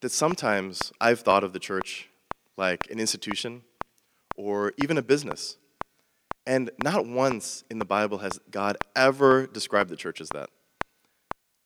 that 0.00 0.12
sometimes 0.12 0.92
I've 1.00 1.20
thought 1.20 1.42
of 1.42 1.52
the 1.52 1.58
church 1.58 2.08
like 2.56 2.88
an 2.90 3.00
institution 3.00 3.62
or 4.36 4.72
even 4.78 4.96
a 4.96 5.02
business? 5.02 5.56
And 6.46 6.70
not 6.82 7.06
once 7.06 7.64
in 7.70 7.78
the 7.78 7.84
Bible 7.84 8.18
has 8.18 8.40
God 8.50 8.76
ever 8.96 9.46
described 9.46 9.90
the 9.90 9.96
church 9.96 10.20
as 10.20 10.28
that. 10.30 10.48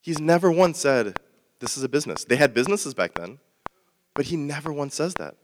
He's 0.01 0.19
never 0.19 0.51
once 0.51 0.79
said, 0.79 1.17
This 1.59 1.77
is 1.77 1.83
a 1.83 1.89
business. 1.89 2.25
They 2.25 2.35
had 2.35 2.53
businesses 2.53 2.93
back 2.93 3.13
then, 3.15 3.39
but 4.13 4.25
He 4.25 4.35
never 4.35 4.71
once 4.71 4.95
says 4.95 5.13
that. 5.15 5.35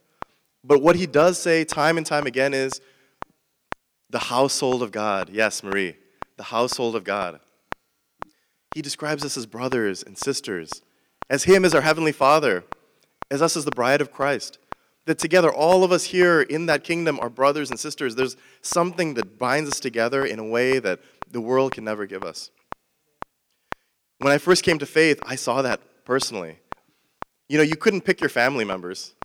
But 0.64 0.82
what 0.82 0.96
He 0.96 1.08
does 1.08 1.40
say 1.40 1.64
time 1.64 1.98
and 1.98 2.06
time 2.06 2.28
again 2.28 2.54
is, 2.54 2.82
the 4.12 4.20
household 4.20 4.84
of 4.84 4.92
God. 4.92 5.30
Yes, 5.32 5.64
Marie, 5.64 5.96
the 6.38 6.44
household 6.44 6.96
of 6.96 7.04
God. 7.04 7.40
He 8.76 8.82
describes 8.82 9.26
us 9.26 9.38
as 9.38 9.46
brothers 9.46 10.04
and 10.04 10.18
sisters, 10.18 10.82
as 11.30 11.46
Him 11.46 11.66
as 11.66 11.74
our 11.74 11.82
Heavenly 11.82 12.12
Father, 12.12 12.64
as 13.30 13.42
us 13.42 13.56
as 13.56 13.66
the 13.66 13.72
bride 13.72 14.02
of 14.02 14.12
Christ. 14.12 14.60
That 15.06 15.18
together, 15.18 15.52
all 15.52 15.84
of 15.84 15.92
us 15.92 16.06
here 16.06 16.42
in 16.42 16.68
that 16.68 16.84
kingdom 16.84 17.20
are 17.20 17.30
brothers 17.30 17.72
and 17.72 17.80
sisters. 17.80 18.16
There's 18.16 18.38
something 18.62 19.16
that 19.16 19.40
binds 19.40 19.70
us 19.70 19.80
together 19.80 20.26
in 20.26 20.38
a 20.38 20.44
way 20.44 20.80
that 20.80 21.00
the 21.30 21.42
world 21.42 21.74
can 21.74 21.84
never 21.84 22.06
give 22.06 22.24
us. 22.24 22.52
When 24.20 24.32
I 24.32 24.38
first 24.38 24.64
came 24.64 24.78
to 24.80 24.86
faith, 24.86 25.20
I 25.26 25.36
saw 25.36 25.64
that 25.64 25.82
personally. 26.06 26.60
You 27.50 27.58
know, 27.58 27.64
you 27.64 27.76
couldn't 27.76 28.02
pick 28.02 28.22
your 28.22 28.30
family 28.30 28.64
members. 28.64 29.16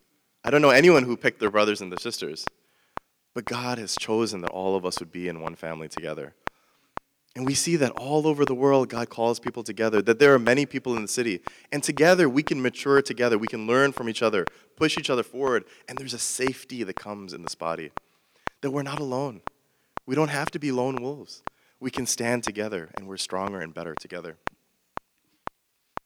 I 0.42 0.50
don't 0.50 0.62
know 0.62 0.70
anyone 0.70 1.02
who 1.02 1.16
picked 1.16 1.40
their 1.40 1.50
brothers 1.50 1.82
and 1.82 1.92
their 1.92 1.98
sisters. 1.98 2.46
But 3.34 3.44
God 3.44 3.76
has 3.76 3.94
chosen 3.96 4.40
that 4.40 4.50
all 4.50 4.76
of 4.76 4.86
us 4.86 4.98
would 4.98 5.12
be 5.12 5.28
in 5.28 5.42
one 5.42 5.56
family 5.56 5.88
together. 5.88 6.34
And 7.36 7.44
we 7.44 7.52
see 7.52 7.76
that 7.76 7.92
all 7.92 8.26
over 8.26 8.46
the 8.46 8.54
world, 8.54 8.88
God 8.88 9.10
calls 9.10 9.38
people 9.38 9.62
together, 9.62 10.00
that 10.00 10.18
there 10.18 10.32
are 10.32 10.38
many 10.38 10.64
people 10.64 10.96
in 10.96 11.02
the 11.02 11.08
city. 11.08 11.42
And 11.70 11.82
together, 11.82 12.30
we 12.30 12.42
can 12.42 12.62
mature 12.62 13.02
together. 13.02 13.36
We 13.36 13.46
can 13.46 13.66
learn 13.66 13.92
from 13.92 14.08
each 14.08 14.22
other, 14.22 14.46
push 14.74 14.96
each 14.96 15.10
other 15.10 15.22
forward. 15.22 15.64
And 15.86 15.98
there's 15.98 16.14
a 16.14 16.18
safety 16.18 16.82
that 16.82 16.96
comes 16.96 17.34
in 17.34 17.42
this 17.42 17.54
body 17.54 17.92
that 18.62 18.70
we're 18.70 18.82
not 18.82 19.00
alone. 19.00 19.42
We 20.06 20.14
don't 20.14 20.30
have 20.30 20.50
to 20.52 20.58
be 20.58 20.72
lone 20.72 21.02
wolves. 21.02 21.42
We 21.78 21.90
can 21.90 22.06
stand 22.06 22.42
together, 22.42 22.88
and 22.96 23.06
we're 23.06 23.18
stronger 23.18 23.60
and 23.60 23.74
better 23.74 23.94
together. 24.00 24.38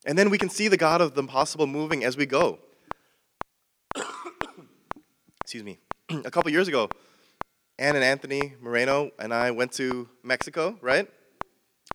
And 0.04 0.18
then 0.18 0.30
we 0.30 0.38
can 0.38 0.50
see 0.50 0.66
the 0.66 0.76
God 0.76 1.00
of 1.00 1.14
the 1.14 1.20
impossible 1.20 1.68
moving 1.68 2.02
as 2.02 2.16
we 2.16 2.26
go. 2.26 2.58
Excuse 5.42 5.62
me. 5.62 5.78
a 6.24 6.30
couple 6.32 6.50
years 6.50 6.66
ago, 6.66 6.88
Ann 7.78 7.94
and 7.94 8.04
Anthony 8.04 8.54
Moreno 8.60 9.12
and 9.20 9.32
I 9.32 9.52
went 9.52 9.70
to 9.74 10.08
Mexico, 10.24 10.76
right? 10.80 11.08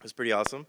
It 0.05 0.13
was 0.13 0.13
pretty 0.13 0.33
awesome. 0.33 0.67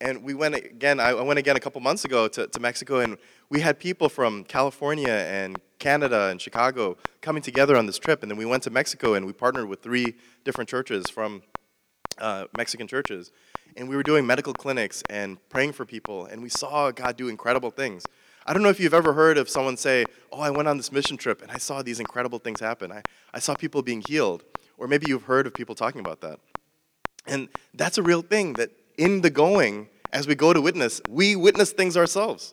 And 0.00 0.22
we 0.22 0.32
went 0.32 0.54
again, 0.54 0.98
I 0.98 1.12
went 1.12 1.38
again 1.38 1.54
a 1.54 1.60
couple 1.60 1.82
months 1.82 2.06
ago 2.06 2.28
to, 2.28 2.46
to 2.46 2.60
Mexico, 2.60 3.00
and 3.00 3.18
we 3.50 3.60
had 3.60 3.78
people 3.78 4.08
from 4.08 4.42
California 4.44 5.10
and 5.10 5.60
Canada 5.78 6.28
and 6.30 6.40
Chicago 6.40 6.96
coming 7.20 7.42
together 7.42 7.76
on 7.76 7.84
this 7.84 7.98
trip. 7.98 8.22
And 8.22 8.30
then 8.30 8.38
we 8.38 8.46
went 8.46 8.62
to 8.62 8.70
Mexico 8.70 9.12
and 9.12 9.26
we 9.26 9.34
partnered 9.34 9.68
with 9.68 9.82
three 9.82 10.14
different 10.44 10.70
churches 10.70 11.10
from 11.10 11.42
uh, 12.16 12.46
Mexican 12.56 12.86
churches. 12.86 13.32
And 13.76 13.86
we 13.86 13.96
were 13.96 14.02
doing 14.02 14.26
medical 14.26 14.54
clinics 14.54 15.02
and 15.10 15.36
praying 15.50 15.72
for 15.72 15.84
people, 15.84 16.24
and 16.24 16.42
we 16.42 16.48
saw 16.48 16.90
God 16.90 17.18
do 17.18 17.28
incredible 17.28 17.70
things. 17.70 18.06
I 18.46 18.54
don't 18.54 18.62
know 18.62 18.70
if 18.70 18.80
you've 18.80 18.94
ever 18.94 19.12
heard 19.12 19.36
of 19.36 19.50
someone 19.50 19.76
say, 19.76 20.06
Oh, 20.32 20.40
I 20.40 20.48
went 20.48 20.68
on 20.68 20.78
this 20.78 20.90
mission 20.90 21.18
trip 21.18 21.42
and 21.42 21.50
I 21.50 21.58
saw 21.58 21.82
these 21.82 22.00
incredible 22.00 22.38
things 22.38 22.60
happen. 22.60 22.92
I, 22.92 23.02
I 23.34 23.40
saw 23.40 23.54
people 23.54 23.82
being 23.82 24.02
healed. 24.08 24.42
Or 24.78 24.88
maybe 24.88 25.04
you've 25.06 25.24
heard 25.24 25.46
of 25.46 25.52
people 25.52 25.74
talking 25.74 26.00
about 26.00 26.22
that. 26.22 26.40
And 27.26 27.48
that's 27.72 27.98
a 27.98 28.02
real 28.02 28.22
thing 28.22 28.54
that 28.54 28.70
in 28.98 29.20
the 29.22 29.30
going, 29.30 29.88
as 30.12 30.26
we 30.26 30.34
go 30.34 30.52
to 30.52 30.60
witness, 30.60 31.00
we 31.08 31.36
witness 31.36 31.72
things 31.72 31.96
ourselves. 31.96 32.52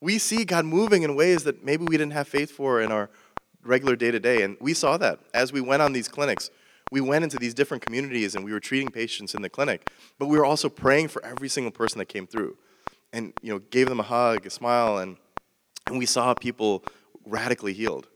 We 0.00 0.18
see 0.18 0.44
God 0.44 0.64
moving 0.64 1.02
in 1.02 1.16
ways 1.16 1.44
that 1.44 1.64
maybe 1.64 1.84
we 1.84 1.96
didn't 1.96 2.12
have 2.12 2.28
faith 2.28 2.50
for 2.50 2.80
in 2.80 2.92
our 2.92 3.10
regular 3.64 3.96
day 3.96 4.10
to 4.10 4.20
day. 4.20 4.42
And 4.42 4.56
we 4.60 4.74
saw 4.74 4.96
that 4.98 5.20
as 5.34 5.52
we 5.52 5.60
went 5.60 5.82
on 5.82 5.92
these 5.92 6.08
clinics. 6.08 6.50
We 6.92 7.00
went 7.00 7.24
into 7.24 7.36
these 7.36 7.52
different 7.52 7.84
communities 7.84 8.34
and 8.34 8.44
we 8.44 8.52
were 8.52 8.60
treating 8.60 8.90
patients 8.90 9.34
in 9.34 9.42
the 9.42 9.50
clinic, 9.50 9.90
but 10.18 10.26
we 10.26 10.38
were 10.38 10.44
also 10.44 10.68
praying 10.68 11.08
for 11.08 11.24
every 11.24 11.48
single 11.48 11.72
person 11.72 11.98
that 11.98 12.06
came 12.06 12.28
through 12.28 12.56
and 13.12 13.32
you 13.42 13.52
know, 13.52 13.58
gave 13.58 13.88
them 13.88 13.98
a 13.98 14.04
hug, 14.04 14.46
a 14.46 14.50
smile, 14.50 14.98
and, 14.98 15.16
and 15.88 15.98
we 15.98 16.06
saw 16.06 16.32
people 16.34 16.84
radically 17.24 17.72
healed. 17.72 18.06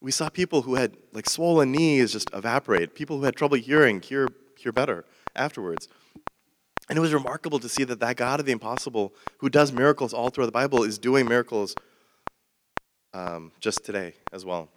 We 0.00 0.10
saw 0.10 0.28
people 0.30 0.62
who 0.62 0.76
had 0.76 0.96
like 1.12 1.28
swollen 1.28 1.72
knees 1.72 2.12
just 2.12 2.30
evaporate, 2.32 2.94
people 2.94 3.18
who 3.18 3.24
had 3.24 3.36
trouble 3.36 3.58
hearing 3.58 4.00
hear, 4.00 4.28
hear 4.56 4.72
better 4.72 5.04
afterwards. 5.34 5.88
And 6.88 6.96
it 6.96 7.00
was 7.00 7.12
remarkable 7.12 7.58
to 7.58 7.68
see 7.68 7.84
that 7.84 8.00
that 8.00 8.16
God 8.16 8.40
of 8.40 8.46
the 8.46 8.52
impossible, 8.52 9.14
who 9.38 9.48
does 9.48 9.72
miracles 9.72 10.12
all 10.12 10.30
throughout 10.30 10.46
the 10.46 10.52
Bible, 10.52 10.84
is 10.84 10.98
doing 10.98 11.26
miracles 11.28 11.74
um, 13.12 13.52
just 13.60 13.84
today 13.84 14.14
as 14.32 14.44
well. 14.44 14.68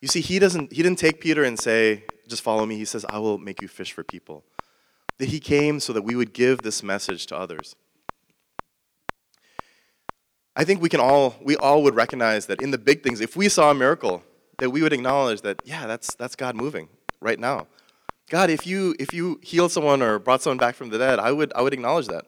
You 0.00 0.08
see, 0.08 0.20
he 0.20 0.38
doesn't. 0.38 0.72
He 0.72 0.82
didn't 0.82 0.98
take 0.98 1.20
Peter 1.20 1.42
and 1.42 1.58
say, 1.58 2.04
"Just 2.28 2.42
follow 2.42 2.64
me." 2.66 2.76
He 2.76 2.84
says, 2.84 3.04
"I 3.08 3.18
will 3.18 3.36
make 3.36 3.60
you 3.60 3.66
fish 3.66 3.92
for 3.92 4.04
people." 4.04 4.44
That 5.18 5.30
he 5.30 5.40
came 5.40 5.80
so 5.80 5.92
that 5.92 6.02
we 6.02 6.14
would 6.14 6.32
give 6.32 6.62
this 6.62 6.84
message 6.84 7.26
to 7.26 7.36
others. 7.36 7.74
I 10.58 10.64
think 10.64 10.82
we 10.82 10.88
can 10.88 10.98
all, 10.98 11.36
we 11.40 11.56
all 11.56 11.84
would 11.84 11.94
recognize 11.94 12.46
that 12.46 12.60
in 12.60 12.72
the 12.72 12.78
big 12.78 13.04
things, 13.04 13.20
if 13.20 13.36
we 13.36 13.48
saw 13.48 13.70
a 13.70 13.74
miracle, 13.74 14.24
that 14.58 14.70
we 14.70 14.82
would 14.82 14.92
acknowledge 14.92 15.42
that, 15.42 15.62
yeah, 15.64 15.86
that's, 15.86 16.16
that's 16.16 16.34
God 16.34 16.56
moving 16.56 16.88
right 17.20 17.38
now. 17.38 17.68
God, 18.28 18.50
if 18.50 18.66
you, 18.66 18.94
if 18.98 19.14
you 19.14 19.40
healed 19.42 19.72
someone 19.72 20.02
or 20.02 20.18
brought 20.18 20.42
someone 20.42 20.58
back 20.58 20.74
from 20.74 20.90
the 20.90 20.98
dead, 20.98 21.18
I 21.18 21.32
would, 21.32 21.52
I 21.54 21.62
would 21.62 21.72
acknowledge 21.72 22.06
that. 22.08 22.26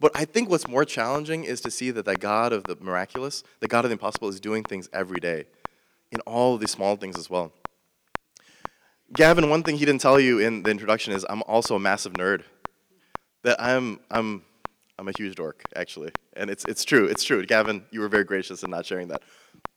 But 0.00 0.12
I 0.14 0.24
think 0.24 0.50
what's 0.50 0.68
more 0.68 0.84
challenging 0.84 1.44
is 1.44 1.60
to 1.62 1.70
see 1.70 1.90
that 1.90 2.04
the 2.04 2.16
God 2.16 2.52
of 2.52 2.64
the 2.64 2.76
miraculous, 2.80 3.42
the 3.60 3.68
God 3.68 3.84
of 3.84 3.90
the 3.90 3.94
impossible, 3.94 4.28
is 4.28 4.40
doing 4.40 4.62
things 4.62 4.88
every 4.92 5.20
day 5.20 5.46
in 6.10 6.20
all 6.20 6.54
of 6.54 6.60
these 6.60 6.70
small 6.70 6.96
things 6.96 7.16
as 7.16 7.30
well. 7.30 7.52
Gavin, 9.12 9.48
one 9.48 9.62
thing 9.62 9.76
he 9.76 9.84
didn't 9.84 10.00
tell 10.00 10.18
you 10.18 10.38
in 10.38 10.62
the 10.62 10.70
introduction 10.70 11.12
is 11.12 11.24
I'm 11.28 11.42
also 11.42 11.76
a 11.76 11.80
massive 11.80 12.14
nerd. 12.14 12.42
That 13.42 13.60
I'm, 13.60 14.00
I'm 14.10 14.42
I'm 14.98 15.08
a 15.08 15.12
huge 15.16 15.34
dork, 15.34 15.62
actually. 15.74 16.10
And 16.36 16.50
it's, 16.50 16.64
it's 16.66 16.84
true, 16.84 17.06
it's 17.06 17.24
true. 17.24 17.44
Gavin, 17.44 17.84
you 17.90 18.00
were 18.00 18.08
very 18.08 18.24
gracious 18.24 18.62
in 18.62 18.70
not 18.70 18.86
sharing 18.86 19.08
that. 19.08 19.22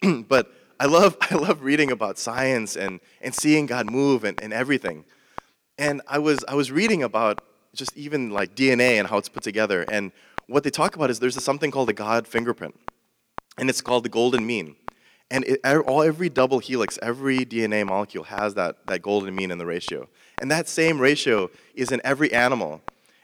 but 0.28 0.52
I 0.80 0.86
love, 0.86 1.18
I 1.22 1.36
love 1.36 1.64
reading 1.64 1.92
about 1.92 2.18
science 2.18 2.76
and, 2.76 3.00
and 3.22 3.34
seeing 3.34 3.66
God 3.66 3.90
move 3.90 4.24
and, 4.24 4.42
and 4.42 4.54
everything. 4.54 5.06
And 5.77 6.01
I 6.07 6.19
was, 6.19 6.43
I 6.48 6.55
was 6.55 6.72
reading 6.72 7.03
about 7.03 7.41
just 7.74 7.96
even 7.96 8.31
like 8.31 8.55
DNA 8.55 9.00
and 9.00 9.07
how 9.07 9.17
it's 9.17 9.29
put 9.29 9.43
together. 9.43 9.86
And 9.91 10.12
what 10.48 10.63
they 10.63 10.69
talk 10.69 10.96
about 10.96 11.10
is 11.10 11.19
there's 11.19 11.41
something 11.43 11.72
called 11.72 11.89
the 11.89 11.93
God 11.93 12.27
fingerprint. 12.27 12.79
And 13.57 13.69
it's 13.69 13.81
called 13.81 14.05
the 14.05 14.10
golden 14.10 14.46
mean. 14.46 14.75
And 15.29 15.43
it, 15.46 15.60
all, 15.65 16.03
every 16.03 16.29
double 16.29 16.60
helix, 16.60 16.98
every 17.01 17.39
DNA 17.39 17.86
molecule 17.86 18.24
has 18.25 18.53
that, 18.53 18.88
that 18.88 19.01
golden 19.01 19.36
mean 19.36 19.51
in 19.51 19.57
the 19.57 19.65
ratio. 19.65 20.07
And 20.39 20.50
that 20.51 20.69
same 20.69 21.00
ratio 21.00 21.50
is 21.74 21.91
in 21.91 22.00
every 22.03 22.31
animal 22.31 22.81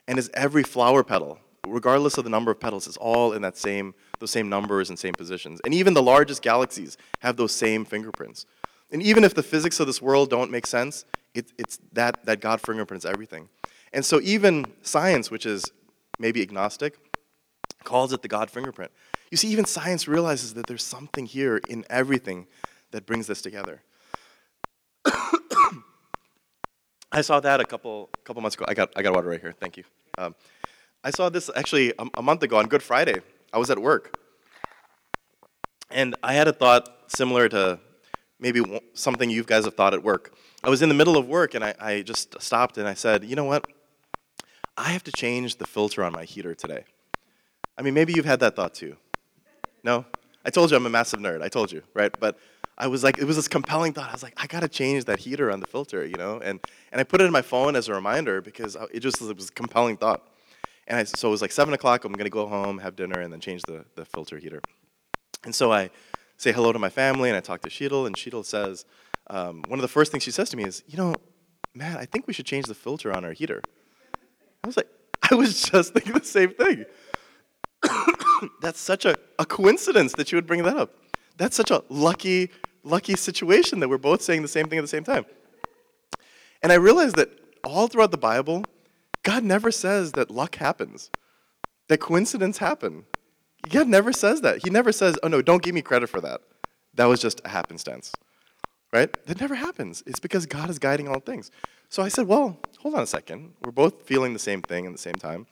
and 0.08 0.20
is 0.20 0.30
every 0.34 0.64
flower 0.64 1.04
petal 1.04 1.40
regardless 1.68 2.18
of 2.18 2.24
the 2.24 2.30
number 2.30 2.52
of 2.52 2.60
petals, 2.60 2.88
it's 2.88 2.98
all 2.98 3.34
in 3.34 3.42
that 3.42 3.58
same, 3.58 3.94
those 4.20 4.32
same 4.32 4.50
numbers 4.50 4.90
and 4.90 5.00
same 5.00 5.14
positions. 5.14 5.62
And 5.64 5.74
even 5.74 5.94
the 5.94 6.04
largest 6.04 6.42
galaxies 6.42 6.98
have 7.20 7.38
those 7.38 7.54
same 7.54 7.86
fingerprints. 7.86 8.46
And 8.92 9.02
even 9.02 9.24
if 9.24 9.34
the 9.34 9.44
physics 9.44 9.80
of 9.80 9.88
this 9.88 10.02
world 10.02 10.30
don't 10.30 10.52
make 10.52 10.68
sense, 10.68 11.06
it, 11.34 11.52
it's 11.58 11.80
that, 11.94 12.26
that 12.26 12.40
God 12.42 12.62
fingerprints 12.62 13.06
everything. 13.06 13.50
And 13.92 14.06
so 14.06 14.20
even 14.22 14.66
science, 14.82 15.30
which 15.32 15.46
is 15.46 15.72
maybe 16.20 16.42
agnostic, 16.42 16.98
calls 17.84 18.14
it 18.14 18.22
the 18.22 18.28
God 18.28 18.50
fingerprint. 18.50 18.92
You 19.32 19.38
see, 19.38 19.48
even 19.50 19.66
science 19.66 20.08
realizes 20.08 20.54
that 20.56 20.68
there's 20.68 20.84
something 20.84 21.26
here 21.26 21.60
in 21.68 21.86
everything 21.90 22.48
that 22.92 23.06
brings 23.06 23.28
this 23.28 23.42
together. 23.42 23.82
I 27.12 27.22
saw 27.22 27.40
that 27.40 27.60
a 27.60 27.66
couple 27.66 28.10
couple 28.24 28.42
months 28.42 28.56
ago. 28.56 28.66
I 28.68 28.74
got 28.74 28.92
I 28.96 29.02
got 29.02 29.14
water 29.14 29.30
right 29.30 29.42
here. 29.42 29.52
Thank 29.52 29.78
you. 29.78 29.84
Um, 30.18 30.36
I 31.04 31.12
saw 31.12 31.30
this 31.30 31.50
actually 31.56 31.94
a, 32.00 32.08
a 32.18 32.22
month 32.22 32.44
ago 32.44 32.58
on 32.58 32.68
Good 32.68 32.84
Friday. 32.84 33.22
I 33.52 33.58
was 33.58 33.70
at 33.70 33.80
work. 33.80 34.18
And 35.92 36.16
I 36.24 36.34
had 36.34 36.48
a 36.48 36.54
thought 36.54 36.90
similar 37.08 37.48
to 37.50 37.80
maybe 38.44 38.62
something 38.94 39.30
you 39.30 39.44
guys 39.44 39.64
have 39.64 39.74
thought 39.74 39.94
at 39.94 40.04
work. 40.04 40.36
I 40.66 40.70
was 40.70 40.82
in 40.82 40.90
the 40.90 40.96
middle 40.96 41.16
of 41.16 41.28
work 41.28 41.56
and 41.56 41.64
I, 41.64 41.74
I 41.80 42.02
just 42.02 42.40
stopped 42.42 42.78
and 42.78 42.88
I 42.88 42.94
said, 42.94 43.24
you 43.24 43.38
know 43.38 43.46
what? 43.46 43.66
I 44.78 44.90
have 44.90 45.04
to 45.06 45.12
change 45.14 45.56
the 45.56 45.66
filter 45.66 46.04
on 46.04 46.12
my 46.12 46.26
heater 46.26 46.54
today. 46.54 46.84
I 47.78 47.82
mean, 47.82 47.94
maybe 47.94 48.12
you've 48.14 48.26
had 48.26 48.42
that 48.42 48.58
thought 48.58 48.74
too. 48.74 48.98
No? 49.82 50.06
I 50.46 50.50
told 50.50 50.72
you 50.72 50.78
I'm 50.78 50.86
a 50.86 50.90
massive 50.90 51.22
nerd. 51.22 51.42
I 51.42 51.48
told 51.48 51.72
you, 51.72 51.84
right? 51.94 52.14
But 52.20 52.38
I 52.78 52.88
was 52.88 53.02
like, 53.02 53.18
it 53.18 53.24
was 53.24 53.38
this 53.38 53.48
compelling 53.48 53.94
thought. 53.94 54.10
I 54.10 54.12
was 54.12 54.24
like, 54.24 54.34
I 54.36 54.46
gotta 54.46 54.68
change 54.68 55.06
that 55.06 55.20
heater 55.20 55.50
on 55.50 55.62
the 55.62 55.68
filter, 55.68 56.06
you 56.06 56.18
know? 56.18 56.42
And, 56.44 56.60
and 56.92 57.00
I 57.00 57.06
put 57.06 57.22
it 57.22 57.26
in 57.26 57.32
my 57.32 57.42
phone 57.42 57.78
as 57.78 57.88
a 57.88 57.94
reminder 57.94 58.42
because 58.42 58.76
it 58.92 59.00
just 59.00 59.22
it 59.22 59.38
was 59.38 59.50
a 59.50 59.54
compelling 59.54 59.96
thought. 59.96 60.28
And 60.86 61.00
I, 61.00 61.06
so 61.06 61.30
it 61.30 61.32
was 61.32 61.42
like 61.42 61.54
7 61.54 61.74
o'clock, 61.74 62.04
I'm 62.04 62.14
to 62.14 62.30
go 62.30 62.46
home, 62.46 62.80
have 62.80 62.98
dinner, 62.98 63.22
and 63.22 63.32
then 63.32 63.40
change 63.40 63.62
the, 63.64 63.86
the 63.96 64.04
filter 64.04 64.38
heater. 64.38 64.62
And 65.46 65.56
so 65.56 65.72
I 65.72 65.92
say 66.44 66.52
hello 66.52 66.74
to 66.74 66.80
my 66.80 66.90
family, 66.90 67.30
and 67.30 67.38
I 67.38 67.40
talk 67.40 67.62
to 67.62 67.70
Sheetal, 67.70 68.06
and 68.06 68.16
Sheetal 68.18 68.44
says, 68.44 68.86
um, 69.28 69.64
one 69.70 69.80
of 69.80 69.82
the 69.82 69.88
first 69.88 70.12
things 70.12 70.24
she 70.24 70.32
says 70.32 70.50
to 70.50 70.58
me 70.58 70.66
is, 70.66 70.84
you 70.86 70.98
know, 70.98 71.16
Matt, 71.74 71.98
I 71.98 72.06
think 72.06 72.28
we 72.28 72.34
should 72.34 72.46
change 72.46 72.66
the 72.66 72.76
filter 72.76 73.14
on 73.16 73.24
our 73.24 73.32
heater. 73.32 73.62
I 74.62 74.68
was 74.68 74.76
like, 74.76 74.90
I 75.32 75.36
was 75.36 75.64
just 75.64 75.94
thinking 75.94 76.14
the 76.14 76.26
same 76.26 76.54
thing. 76.54 76.84
That's 78.62 78.80
such 78.80 79.06
a, 79.06 79.16
a 79.40 79.46
coincidence 79.46 80.14
that 80.14 80.32
you 80.32 80.36
would 80.36 80.46
bring 80.46 80.64
that 80.64 80.76
up. 80.76 80.94
That's 81.38 81.56
such 81.56 81.72
a 81.72 81.82
lucky, 81.88 82.52
lucky 82.84 83.16
situation 83.16 83.80
that 83.80 83.88
we're 83.88 83.98
both 83.98 84.22
saying 84.22 84.42
the 84.42 84.50
same 84.50 84.68
thing 84.68 84.78
at 84.78 84.82
the 84.82 84.88
same 84.88 85.06
time. 85.06 85.26
And 86.62 86.74
I 86.74 86.76
realized 86.76 87.16
that 87.16 87.30
all 87.64 87.88
throughout 87.88 88.12
the 88.12 88.18
Bible, 88.18 88.66
God 89.24 89.46
never 89.46 89.72
says 89.72 90.12
that 90.12 90.30
luck 90.30 90.58
happens, 90.58 91.10
that 91.88 92.00
coincidence 92.00 92.58
happen. 92.58 93.06
God 93.70 93.88
never 93.88 94.14
says 94.14 94.42
that. 94.42 94.64
He 94.64 94.70
never 94.70 94.92
says, 94.92 95.18
oh 95.24 95.28
no, 95.28 95.42
don't 95.42 95.62
give 95.62 95.74
me 95.74 95.82
credit 95.82 96.08
for 96.08 96.22
that. 96.22 96.42
That 96.96 97.06
was 97.06 97.22
just 97.22 97.42
a 97.46 97.50
happenstance. 97.50 98.14
Right? 98.92 99.12
That 99.26 99.40
never 99.40 99.56
happens. 99.56 100.04
It's 100.06 100.20
because 100.20 100.46
God 100.46 100.70
is 100.70 100.78
guiding 100.78 101.08
all 101.08 101.20
things. 101.20 101.50
So 101.90 102.04
I 102.04 102.10
said, 102.10 102.28
well, 102.28 102.60
hold 102.80 102.96
on 102.96 103.02
a 103.02 103.08
second. 103.08 103.54
We're 103.64 103.72
both 103.72 104.04
feeling 104.04 104.34
the 104.34 104.40
same 104.40 104.62
thing 104.62 104.86
at 104.86 104.92
the 104.92 104.98
same 104.98 105.16
time. 105.16 105.48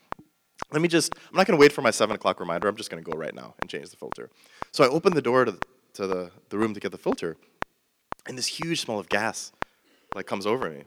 Let 0.71 0.81
me 0.81 0.87
just, 0.87 1.13
I'm 1.15 1.35
not 1.35 1.47
going 1.47 1.57
to 1.57 1.61
wait 1.61 1.71
for 1.71 1.81
my 1.81 1.91
7 1.91 2.15
o'clock 2.15 2.39
reminder. 2.39 2.67
I'm 2.67 2.75
just 2.75 2.89
going 2.89 3.03
to 3.03 3.09
go 3.09 3.17
right 3.17 3.33
now 3.33 3.55
and 3.59 3.69
change 3.69 3.89
the 3.89 3.97
filter. 3.97 4.29
So 4.71 4.83
I 4.83 4.87
opened 4.87 5.15
the 5.15 5.21
door 5.21 5.45
to, 5.45 5.51
the, 5.51 5.59
to 5.93 6.07
the, 6.07 6.31
the 6.49 6.57
room 6.57 6.73
to 6.73 6.79
get 6.79 6.91
the 6.91 6.97
filter, 6.97 7.35
and 8.27 8.37
this 8.37 8.47
huge 8.47 8.81
smell 8.81 8.99
of 8.99 9.09
gas 9.09 9.51
like 10.15 10.27
comes 10.27 10.45
over 10.45 10.69
me. 10.69 10.83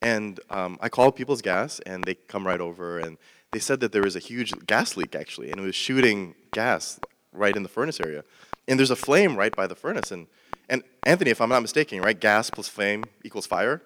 And 0.00 0.40
um, 0.50 0.78
I 0.80 0.88
called 0.88 1.14
People's 1.14 1.42
Gas, 1.42 1.80
and 1.80 2.02
they 2.04 2.14
come 2.14 2.46
right 2.46 2.60
over, 2.60 2.98
and 2.98 3.18
they 3.52 3.58
said 3.58 3.80
that 3.80 3.92
there 3.92 4.02
was 4.02 4.16
a 4.16 4.20
huge 4.20 4.52
gas 4.66 4.96
leak 4.96 5.14
actually, 5.14 5.50
and 5.50 5.60
it 5.60 5.62
was 5.62 5.74
shooting 5.74 6.34
gas 6.52 6.98
right 7.32 7.56
in 7.56 7.62
the 7.62 7.68
furnace 7.68 8.00
area. 8.00 8.24
And 8.66 8.78
there's 8.78 8.90
a 8.90 8.96
flame 8.96 9.36
right 9.36 9.54
by 9.54 9.66
the 9.66 9.74
furnace. 9.74 10.10
And, 10.10 10.26
and 10.68 10.82
Anthony, 11.04 11.30
if 11.30 11.40
I'm 11.40 11.48
not 11.48 11.62
mistaken, 11.62 12.00
right, 12.00 12.18
gas 12.18 12.50
plus 12.50 12.68
flame 12.68 13.04
equals 13.24 13.46
fire, 13.46 13.82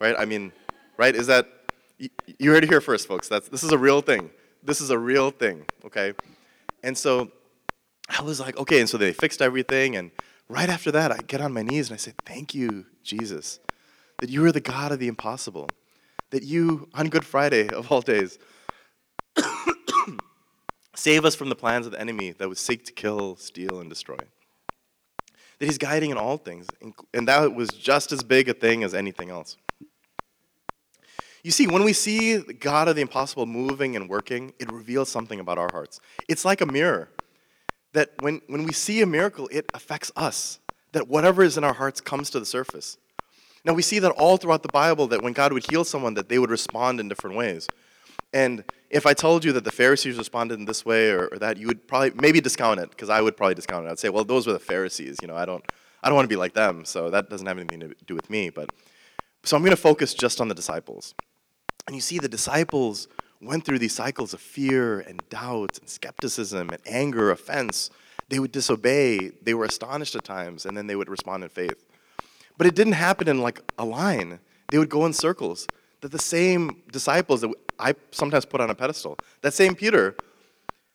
right? 0.00 0.14
I 0.18 0.24
mean, 0.24 0.52
right? 0.96 1.14
Is 1.14 1.26
that 1.26 1.46
You, 1.98 2.10
you 2.38 2.50
heard 2.52 2.62
it 2.62 2.70
here 2.70 2.80
first, 2.80 3.08
folks. 3.08 3.28
That's, 3.28 3.48
this 3.48 3.64
is 3.64 3.72
a 3.72 3.78
real 3.78 4.00
thing. 4.02 4.30
This 4.62 4.80
is 4.80 4.90
a 4.90 4.98
real 4.98 5.32
thing, 5.32 5.66
okay? 5.84 6.14
And 6.82 6.96
so 6.96 7.32
I 8.08 8.22
was 8.22 8.38
like, 8.38 8.56
okay, 8.56 8.78
and 8.78 8.88
so 8.88 8.98
they 8.98 9.12
fixed 9.12 9.42
everything. 9.42 9.96
And 9.96 10.12
right 10.48 10.68
after 10.68 10.92
that, 10.92 11.10
I 11.10 11.18
get 11.26 11.40
on 11.40 11.52
my 11.52 11.62
knees 11.62 11.88
and 11.88 11.94
I 11.94 11.98
say, 11.98 12.12
thank 12.24 12.54
you, 12.54 12.86
Jesus, 13.02 13.58
that 14.20 14.30
you 14.30 14.44
are 14.44 14.52
the 14.52 14.60
God 14.60 14.92
of 14.92 14.98
the 15.00 15.08
impossible. 15.08 15.68
That 16.30 16.44
you, 16.44 16.88
on 16.94 17.08
Good 17.08 17.24
Friday 17.24 17.68
of 17.68 17.90
all 17.90 18.02
days, 18.02 18.38
save 20.98 21.24
us 21.24 21.34
from 21.34 21.48
the 21.48 21.54
plans 21.54 21.86
of 21.86 21.92
the 21.92 22.00
enemy 22.00 22.32
that 22.32 22.48
would 22.48 22.58
seek 22.58 22.84
to 22.86 22.92
kill, 22.92 23.36
steal, 23.36 23.80
and 23.80 23.88
destroy. 23.88 24.18
That 25.58 25.66
he's 25.66 25.78
guiding 25.78 26.10
in 26.10 26.18
all 26.18 26.36
things. 26.36 26.66
And 27.14 27.28
that 27.28 27.54
was 27.54 27.68
just 27.68 28.12
as 28.12 28.22
big 28.22 28.48
a 28.48 28.54
thing 28.54 28.82
as 28.82 28.94
anything 28.94 29.30
else. 29.30 29.56
You 31.44 31.52
see, 31.52 31.68
when 31.68 31.84
we 31.84 31.92
see 31.92 32.36
the 32.36 32.52
God 32.52 32.88
of 32.88 32.96
the 32.96 33.02
impossible 33.02 33.46
moving 33.46 33.94
and 33.94 34.08
working, 34.08 34.52
it 34.58 34.70
reveals 34.70 35.08
something 35.08 35.38
about 35.38 35.56
our 35.56 35.70
hearts. 35.70 36.00
It's 36.28 36.44
like 36.44 36.60
a 36.60 36.66
mirror. 36.66 37.10
That 37.92 38.10
when, 38.20 38.42
when 38.48 38.64
we 38.64 38.72
see 38.72 39.00
a 39.00 39.06
miracle, 39.06 39.48
it 39.52 39.70
affects 39.74 40.10
us. 40.16 40.58
That 40.92 41.08
whatever 41.08 41.42
is 41.42 41.56
in 41.56 41.64
our 41.64 41.74
hearts 41.74 42.00
comes 42.00 42.28
to 42.30 42.40
the 42.40 42.46
surface. 42.46 42.98
Now 43.64 43.72
we 43.72 43.82
see 43.82 43.98
that 44.00 44.10
all 44.12 44.36
throughout 44.36 44.62
the 44.62 44.72
Bible 44.72 45.06
that 45.08 45.22
when 45.22 45.32
God 45.32 45.52
would 45.52 45.70
heal 45.70 45.84
someone, 45.84 46.14
that 46.14 46.28
they 46.28 46.38
would 46.38 46.50
respond 46.50 46.98
in 46.98 47.08
different 47.08 47.36
ways. 47.36 47.68
And 48.32 48.64
if 48.90 49.06
I 49.06 49.14
told 49.14 49.44
you 49.44 49.52
that 49.52 49.64
the 49.64 49.72
Pharisees 49.72 50.18
responded 50.18 50.58
in 50.58 50.66
this 50.66 50.84
way 50.84 51.10
or, 51.10 51.28
or 51.28 51.38
that, 51.38 51.56
you 51.56 51.66
would 51.66 51.86
probably 51.88 52.12
maybe 52.20 52.40
discount 52.40 52.80
it 52.80 52.90
because 52.90 53.08
I 53.08 53.20
would 53.20 53.36
probably 53.36 53.54
discount 53.54 53.86
it. 53.86 53.90
I'd 53.90 53.98
say, 53.98 54.08
well, 54.08 54.24
those 54.24 54.46
were 54.46 54.52
the 54.52 54.58
Pharisees. 54.58 55.18
You 55.22 55.28
know, 55.28 55.36
I 55.36 55.44
don't, 55.44 55.64
I 56.02 56.08
don't 56.08 56.16
want 56.16 56.24
to 56.24 56.32
be 56.32 56.36
like 56.36 56.54
them, 56.54 56.84
so 56.84 57.10
that 57.10 57.30
doesn't 57.30 57.46
have 57.46 57.58
anything 57.58 57.80
to 57.80 57.94
do 58.06 58.14
with 58.14 58.28
me. 58.30 58.50
But 58.50 58.70
so 59.44 59.56
I'm 59.56 59.62
going 59.62 59.70
to 59.70 59.76
focus 59.76 60.14
just 60.14 60.40
on 60.40 60.48
the 60.48 60.54
disciples. 60.54 61.14
And 61.86 61.96
you 61.96 62.02
see, 62.02 62.18
the 62.18 62.28
disciples 62.28 63.08
went 63.40 63.64
through 63.64 63.78
these 63.78 63.94
cycles 63.94 64.34
of 64.34 64.40
fear 64.40 65.00
and 65.00 65.22
doubt 65.30 65.78
and 65.78 65.88
skepticism 65.88 66.70
and 66.70 66.78
anger, 66.86 67.30
offense. 67.30 67.90
They 68.28 68.38
would 68.38 68.52
disobey, 68.52 69.30
they 69.42 69.54
were 69.54 69.64
astonished 69.64 70.14
at 70.14 70.24
times, 70.24 70.66
and 70.66 70.76
then 70.76 70.86
they 70.86 70.96
would 70.96 71.08
respond 71.08 71.44
in 71.44 71.48
faith. 71.48 71.82
But 72.58 72.66
it 72.66 72.74
didn't 72.74 72.94
happen 72.94 73.28
in 73.28 73.40
like 73.40 73.62
a 73.78 73.84
line, 73.84 74.40
they 74.70 74.78
would 74.78 74.90
go 74.90 75.06
in 75.06 75.12
circles. 75.14 75.66
That 76.00 76.12
the 76.12 76.18
same 76.18 76.82
disciples 76.92 77.40
that 77.40 77.52
I 77.78 77.94
sometimes 78.10 78.44
put 78.44 78.60
on 78.60 78.70
a 78.70 78.74
pedestal, 78.74 79.16
that 79.42 79.54
same 79.54 79.74
Peter, 79.74 80.16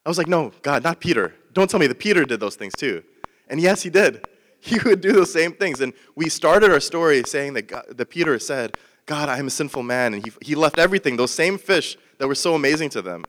I 0.05 0.09
was 0.09 0.17
like, 0.17 0.27
no, 0.27 0.51
God, 0.61 0.83
not 0.83 0.99
Peter. 0.99 1.33
Don't 1.53 1.69
tell 1.69 1.79
me 1.79 1.87
that 1.87 1.99
Peter 1.99 2.25
did 2.25 2.39
those 2.39 2.55
things 2.55 2.73
too. 2.75 3.03
And 3.47 3.61
yes, 3.61 3.83
he 3.83 3.89
did. 3.89 4.25
He 4.65 4.79
would 4.85 5.01
do 5.01 5.11
those 5.11 5.33
same 5.33 5.51
things. 5.51 5.81
And 5.81 5.91
we 6.15 6.29
started 6.29 6.71
our 6.71 6.79
story 6.79 7.21
saying 7.25 7.51
that, 7.55 7.63
God, 7.63 7.83
that 7.89 8.09
Peter 8.09 8.39
said, 8.39 8.77
God, 9.05 9.27
I 9.27 9.37
am 9.37 9.47
a 9.47 9.49
sinful 9.49 9.83
man. 9.83 10.13
And 10.13 10.25
he, 10.25 10.31
he 10.41 10.55
left 10.55 10.79
everything, 10.79 11.17
those 11.17 11.31
same 11.31 11.57
fish 11.57 11.97
that 12.17 12.29
were 12.29 12.33
so 12.33 12.55
amazing 12.55 12.87
to 12.91 13.01
them. 13.01 13.25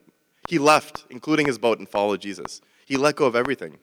He 0.48 0.60
left, 0.60 1.06
including 1.10 1.46
his 1.46 1.58
boat, 1.58 1.80
and 1.80 1.88
followed 1.88 2.20
Jesus. 2.20 2.60
He 2.86 2.96
let 2.96 3.16
go 3.16 3.26
of 3.26 3.34
everything. 3.34 3.78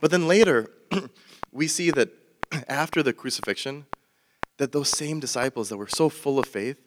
But 0.00 0.10
then 0.10 0.26
later, 0.26 0.70
we 1.52 1.68
see 1.68 1.90
that 1.90 2.08
after 2.66 3.02
the 3.02 3.12
crucifixion, 3.12 3.84
that 4.56 4.72
those 4.72 4.88
same 4.88 5.20
disciples 5.20 5.68
that 5.68 5.76
were 5.76 5.86
so 5.86 6.08
full 6.08 6.38
of 6.38 6.46
faith, 6.46 6.78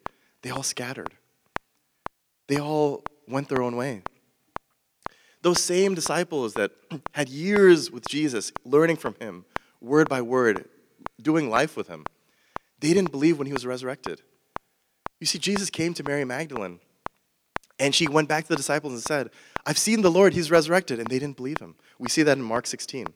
they 0.42 0.50
all 0.50 0.64
scattered. 0.64 1.14
They 2.48 2.60
all 2.60 3.04
went 3.28 3.50
their 3.50 3.62
own 3.62 3.76
way. 3.76 4.04
Those 5.42 5.62
same 5.62 5.94
disciples 5.94 6.54
that 6.56 6.72
had 7.12 7.30
years 7.30 7.92
with 7.92 8.08
Jesus, 8.08 8.52
learning 8.64 8.98
from 8.98 9.16
him, 9.20 9.46
word 9.82 10.10
by 10.10 10.22
word, 10.22 10.66
doing 11.22 11.50
life 11.50 11.78
with 11.78 11.88
him, 11.88 12.06
they 12.80 12.94
didn't 12.94 13.12
believe 13.12 13.38
when 13.38 13.48
he 13.48 13.54
was 13.54 13.66
resurrected. 13.66 14.22
You 15.20 15.28
see, 15.28 15.40
Jesus 15.40 15.70
came 15.70 15.94
to 15.94 16.04
Mary 16.04 16.26
Magdalene, 16.26 16.80
and 17.80 17.94
she 17.94 18.08
went 18.08 18.30
back 18.30 18.44
to 18.46 18.50
the 18.50 18.56
disciples 18.56 18.94
and 18.94 19.02
said, 19.02 19.30
I've 19.66 19.78
seen 19.78 20.02
the 20.02 20.12
Lord, 20.12 20.34
he's 20.34 20.52
resurrected. 20.52 21.00
And 21.00 21.08
they 21.08 21.20
didn't 21.20 21.38
believe 21.38 21.60
him. 21.60 21.76
We 22.00 22.10
see 22.10 22.24
that 22.24 22.38
in 22.38 22.44
Mark 22.44 22.68
16. 22.68 23.08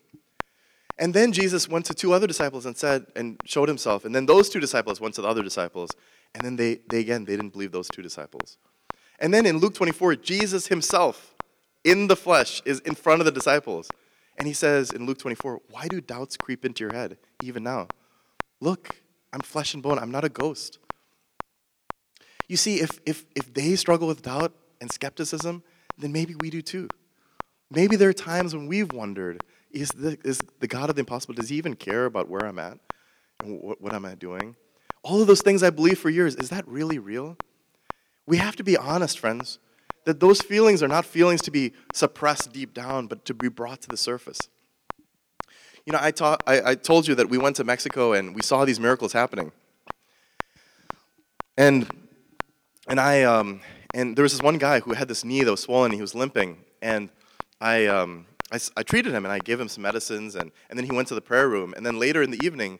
And 0.97 1.13
then 1.13 1.31
Jesus 1.31 1.69
went 1.69 1.85
to 1.85 1.93
two 1.93 2.11
other 2.11 2.27
disciples 2.27 2.65
and 2.65 2.75
said, 2.75 3.05
and 3.15 3.39
showed 3.45 3.69
himself. 3.69 4.03
And 4.03 4.13
then 4.13 4.25
those 4.25 4.49
two 4.49 4.59
disciples 4.59 4.99
went 4.99 5.15
to 5.15 5.21
the 5.21 5.27
other 5.27 5.43
disciples. 5.43 5.91
And 6.35 6.43
then 6.43 6.57
they, 6.57 6.79
they 6.89 6.99
again, 6.99 7.23
they 7.23 7.37
didn't 7.37 7.53
believe 7.53 7.71
those 7.71 7.87
two 7.87 8.01
disciples. 8.01 8.57
And 9.19 9.33
then 9.33 9.45
in 9.45 9.57
Luke 9.57 9.73
24, 9.73 10.15
Jesus 10.17 10.67
himself, 10.67 11.35
in 11.83 12.07
the 12.07 12.15
flesh, 12.15 12.61
is 12.65 12.79
in 12.81 12.95
front 12.95 13.21
of 13.21 13.25
the 13.25 13.31
disciples. 13.31 13.89
And 14.37 14.47
he 14.47 14.53
says 14.53 14.91
in 14.91 15.05
Luke 15.05 15.19
24, 15.19 15.61
Why 15.69 15.87
do 15.87 15.99
doubts 15.99 16.37
creep 16.37 16.65
into 16.65 16.83
your 16.83 16.93
head, 16.93 17.17
even 17.43 17.63
now? 17.63 17.87
Look, 18.61 19.01
I'm 19.33 19.41
flesh 19.41 19.73
and 19.73 19.83
bone. 19.83 19.99
I'm 19.99 20.11
not 20.11 20.23
a 20.23 20.29
ghost. 20.29 20.79
You 22.47 22.57
see, 22.57 22.79
if, 22.79 22.99
if, 23.05 23.25
if 23.35 23.53
they 23.53 23.75
struggle 23.75 24.07
with 24.07 24.23
doubt 24.23 24.53
and 24.81 24.91
skepticism, 24.91 25.63
then 25.97 26.11
maybe 26.11 26.35
we 26.35 26.49
do 26.49 26.61
too. 26.61 26.87
Maybe 27.69 27.95
there 27.95 28.09
are 28.09 28.13
times 28.13 28.55
when 28.55 28.67
we've 28.67 28.91
wondered 28.91 29.43
is 29.71 29.89
the, 29.89 30.17
is 30.23 30.41
the 30.59 30.67
God 30.67 30.89
of 30.89 30.95
the 30.95 31.01
impossible, 31.01 31.35
does 31.35 31.49
he 31.49 31.57
even 31.57 31.75
care 31.75 32.05
about 32.05 32.27
where 32.27 32.45
I'm 32.45 32.57
at 32.57 32.79
and 33.43 33.61
what, 33.61 33.79
what 33.79 33.93
am 33.93 34.05
I 34.05 34.15
doing? 34.15 34.55
All 35.03 35.21
of 35.21 35.27
those 35.27 35.41
things 35.41 35.61
I 35.61 35.69
believe 35.69 35.99
for 35.99 36.09
years, 36.09 36.35
is 36.35 36.49
that 36.49 36.67
really 36.67 36.97
real? 36.97 37.37
We 38.29 38.37
have 38.37 38.55
to 38.57 38.63
be 38.63 38.77
honest, 38.77 39.17
friends, 39.17 39.57
that 40.05 40.19
those 40.19 40.39
feelings 40.39 40.83
are 40.83 40.87
not 40.87 41.03
feelings 41.03 41.41
to 41.41 41.49
be 41.49 41.73
suppressed 41.95 42.53
deep 42.53 42.75
down, 42.75 43.07
but 43.07 43.25
to 43.25 43.33
be 43.33 43.49
brought 43.49 43.81
to 43.81 43.87
the 43.87 43.97
surface. 43.97 44.49
You 45.83 45.93
know, 45.93 45.99
I, 45.99 46.11
taught, 46.11 46.43
I, 46.45 46.61
I 46.63 46.75
told 46.75 47.07
you 47.07 47.15
that 47.15 47.27
we 47.27 47.39
went 47.39 47.55
to 47.55 47.63
Mexico 47.63 48.13
and 48.13 48.35
we 48.35 48.43
saw 48.43 48.65
these 48.65 48.79
miracles 48.79 49.13
happening. 49.13 49.51
And, 51.57 51.89
and, 52.87 52.99
I, 52.99 53.23
um, 53.23 53.61
and 53.95 54.15
there 54.15 54.21
was 54.21 54.33
this 54.33 54.43
one 54.43 54.59
guy 54.59 54.81
who 54.81 54.93
had 54.93 55.07
this 55.07 55.25
knee 55.25 55.41
that 55.41 55.49
was 55.49 55.61
swollen, 55.61 55.91
he 55.91 55.99
was 55.99 56.13
limping. 56.13 56.57
And 56.83 57.09
I, 57.59 57.87
um, 57.87 58.27
I, 58.51 58.59
I, 58.77 58.83
treated 58.83 59.11
him 59.11 59.25
and 59.25 59.31
I 59.31 59.39
gave 59.39 59.59
him 59.59 59.67
some 59.67 59.81
medicines, 59.81 60.35
and, 60.35 60.51
and 60.69 60.77
then 60.77 60.85
he 60.85 60.91
went 60.91 61.07
to 61.07 61.15
the 61.15 61.21
prayer 61.21 61.49
room. 61.49 61.73
And 61.75 61.83
then 61.83 61.97
later 61.97 62.21
in 62.21 62.29
the 62.29 62.45
evening, 62.45 62.77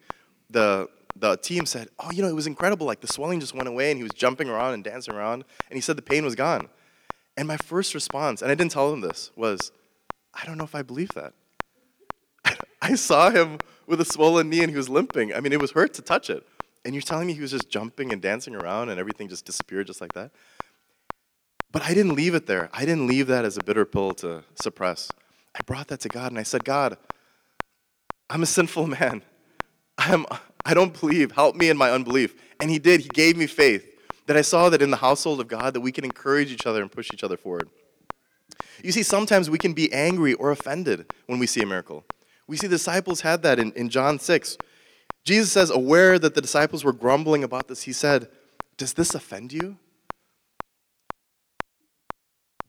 the, 0.48 0.90
the 1.20 1.38
team 1.38 1.66
said, 1.66 1.90
Oh, 2.00 2.12
you 2.12 2.22
know, 2.22 2.30
it 2.30 2.36
was 2.36 2.48
incredible. 2.48 2.88
Like 2.88 3.02
the 3.02 3.08
swelling 3.08 3.40
just 3.40 3.54
went 3.54 3.68
away, 3.68 3.92
and 3.92 3.98
he 3.98 4.04
was 4.04 4.14
jumping 4.14 4.50
around 4.50 4.74
and 4.74 4.84
dancing 4.84 5.14
around. 5.14 5.44
And 5.70 5.78
he 5.78 5.82
said 5.82 5.98
the 5.98 6.02
pain 6.02 6.24
was 6.24 6.36
gone. 6.36 6.70
And 7.38 7.48
my 7.48 7.58
first 7.58 7.94
response, 7.94 8.42
and 8.42 8.52
I 8.52 8.56
didn't 8.56 8.72
tell 8.72 8.92
him 8.92 9.02
this, 9.02 9.32
was, 9.36 9.72
I 10.34 10.46
don't 10.46 10.58
know 10.58 10.64
if 10.64 10.76
I 10.76 10.82
believe 10.82 11.10
that. 11.16 11.34
I 12.82 12.96
saw 12.96 13.30
him 13.30 13.60
with 13.88 14.02
a 14.02 14.06
swollen 14.06 14.50
knee 14.50 14.62
and 14.62 14.70
he 14.70 14.78
was 14.78 14.90
limping. 14.90 15.34
I 15.34 15.40
mean, 15.40 15.54
it 15.54 15.62
was 15.62 15.72
hurt 15.72 15.94
to 15.96 16.02
touch 16.02 16.30
it. 16.30 16.46
And 16.84 16.94
you're 16.94 17.02
telling 17.02 17.28
me 17.28 17.34
he 17.34 17.42
was 17.42 17.52
just 17.52 17.70
jumping 17.70 18.12
and 18.14 18.22
dancing 18.22 18.56
around 18.56 18.90
and 18.90 19.00
everything 19.00 19.28
just 19.28 19.46
disappeared 19.46 19.88
just 19.88 20.02
like 20.02 20.14
that? 20.14 20.32
But 21.72 21.84
I 21.84 21.94
didn't 21.94 22.16
leave 22.16 22.36
it 22.36 22.46
there. 22.46 22.70
I 22.74 22.82
didn't 22.82 23.08
leave 23.08 23.28
that 23.28 23.46
as 23.46 23.58
a 23.58 23.64
bitter 23.64 23.86
pill 23.86 24.14
to 24.16 24.44
suppress. 24.56 25.10
I 25.56 25.60
brought 25.66 25.88
that 25.90 26.00
to 26.02 26.10
God 26.10 26.32
and 26.32 26.40
I 26.40 26.44
said, 26.44 26.64
God, 26.64 26.98
I'm 28.30 28.44
a 28.44 28.48
sinful 28.48 28.88
man. 29.00 29.24
I'm, 29.98 30.26
I 30.66 30.74
don't 30.74 31.00
believe. 31.00 31.32
Help 31.32 31.56
me 31.56 31.70
in 31.70 31.78
my 31.78 31.92
unbelief. 31.92 32.36
And 32.60 32.70
he 32.70 32.80
did. 32.80 33.02
He 33.02 33.10
gave 33.10 33.38
me 33.38 33.48
faith 33.48 33.86
that 34.28 34.38
I 34.38 34.42
saw 34.42 34.70
that 34.70 34.82
in 34.82 34.92
the 34.92 34.98
household 34.98 35.40
of 35.40 35.48
God 35.48 35.74
that 35.74 35.82
we 35.82 35.92
can 35.92 36.04
encourage 36.04 36.52
each 36.52 36.68
other 36.68 36.82
and 36.82 36.92
push 36.92 37.10
each 37.12 37.24
other 37.24 37.38
forward. 37.38 37.70
You 38.84 38.92
see, 38.92 39.04
sometimes 39.04 39.50
we 39.50 39.58
can 39.58 39.74
be 39.74 39.92
angry 39.92 40.34
or 40.36 40.52
offended 40.52 41.12
when 41.26 41.40
we 41.40 41.48
see 41.48 41.62
a 41.62 41.66
miracle. 41.66 42.06
We 42.48 42.56
see 42.56 42.68
the 42.68 42.76
disciples 42.76 43.22
had 43.22 43.42
that 43.44 43.60
in, 43.60 43.72
in 43.74 43.90
John 43.90 44.20
6. 44.20 44.58
Jesus 45.26 45.52
says, 45.52 45.70
aware 45.70 46.18
that 46.18 46.36
the 46.36 46.42
disciples 46.42 46.84
were 46.84 46.94
grumbling 46.94 47.44
about 47.44 47.68
this, 47.68 47.84
he 47.84 47.94
said, 47.94 48.30
Does 48.78 48.94
this 48.94 49.14
offend 49.14 49.52
you? 49.52 49.78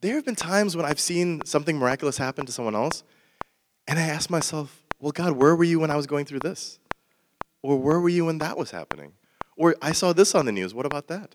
There 0.00 0.14
have 0.14 0.24
been 0.24 0.36
times 0.36 0.76
when 0.76 0.86
I've 0.86 1.00
seen 1.00 1.42
something 1.44 1.78
miraculous 1.78 2.16
happen 2.16 2.46
to 2.46 2.52
someone 2.52 2.74
else, 2.74 3.02
and 3.86 3.98
I 3.98 4.02
ask 4.02 4.30
myself, 4.30 4.82
Well, 4.98 5.12
God, 5.12 5.32
where 5.32 5.54
were 5.54 5.64
you 5.64 5.80
when 5.80 5.90
I 5.90 5.96
was 5.96 6.06
going 6.06 6.24
through 6.24 6.40
this? 6.40 6.79
Or 7.62 7.76
where 7.78 8.00
were 8.00 8.08
you 8.08 8.26
when 8.26 8.38
that 8.38 8.56
was 8.56 8.70
happening? 8.70 9.12
Or 9.56 9.76
I 9.82 9.92
saw 9.92 10.12
this 10.12 10.34
on 10.34 10.46
the 10.46 10.52
news, 10.52 10.72
what 10.72 10.86
about 10.86 11.08
that? 11.08 11.34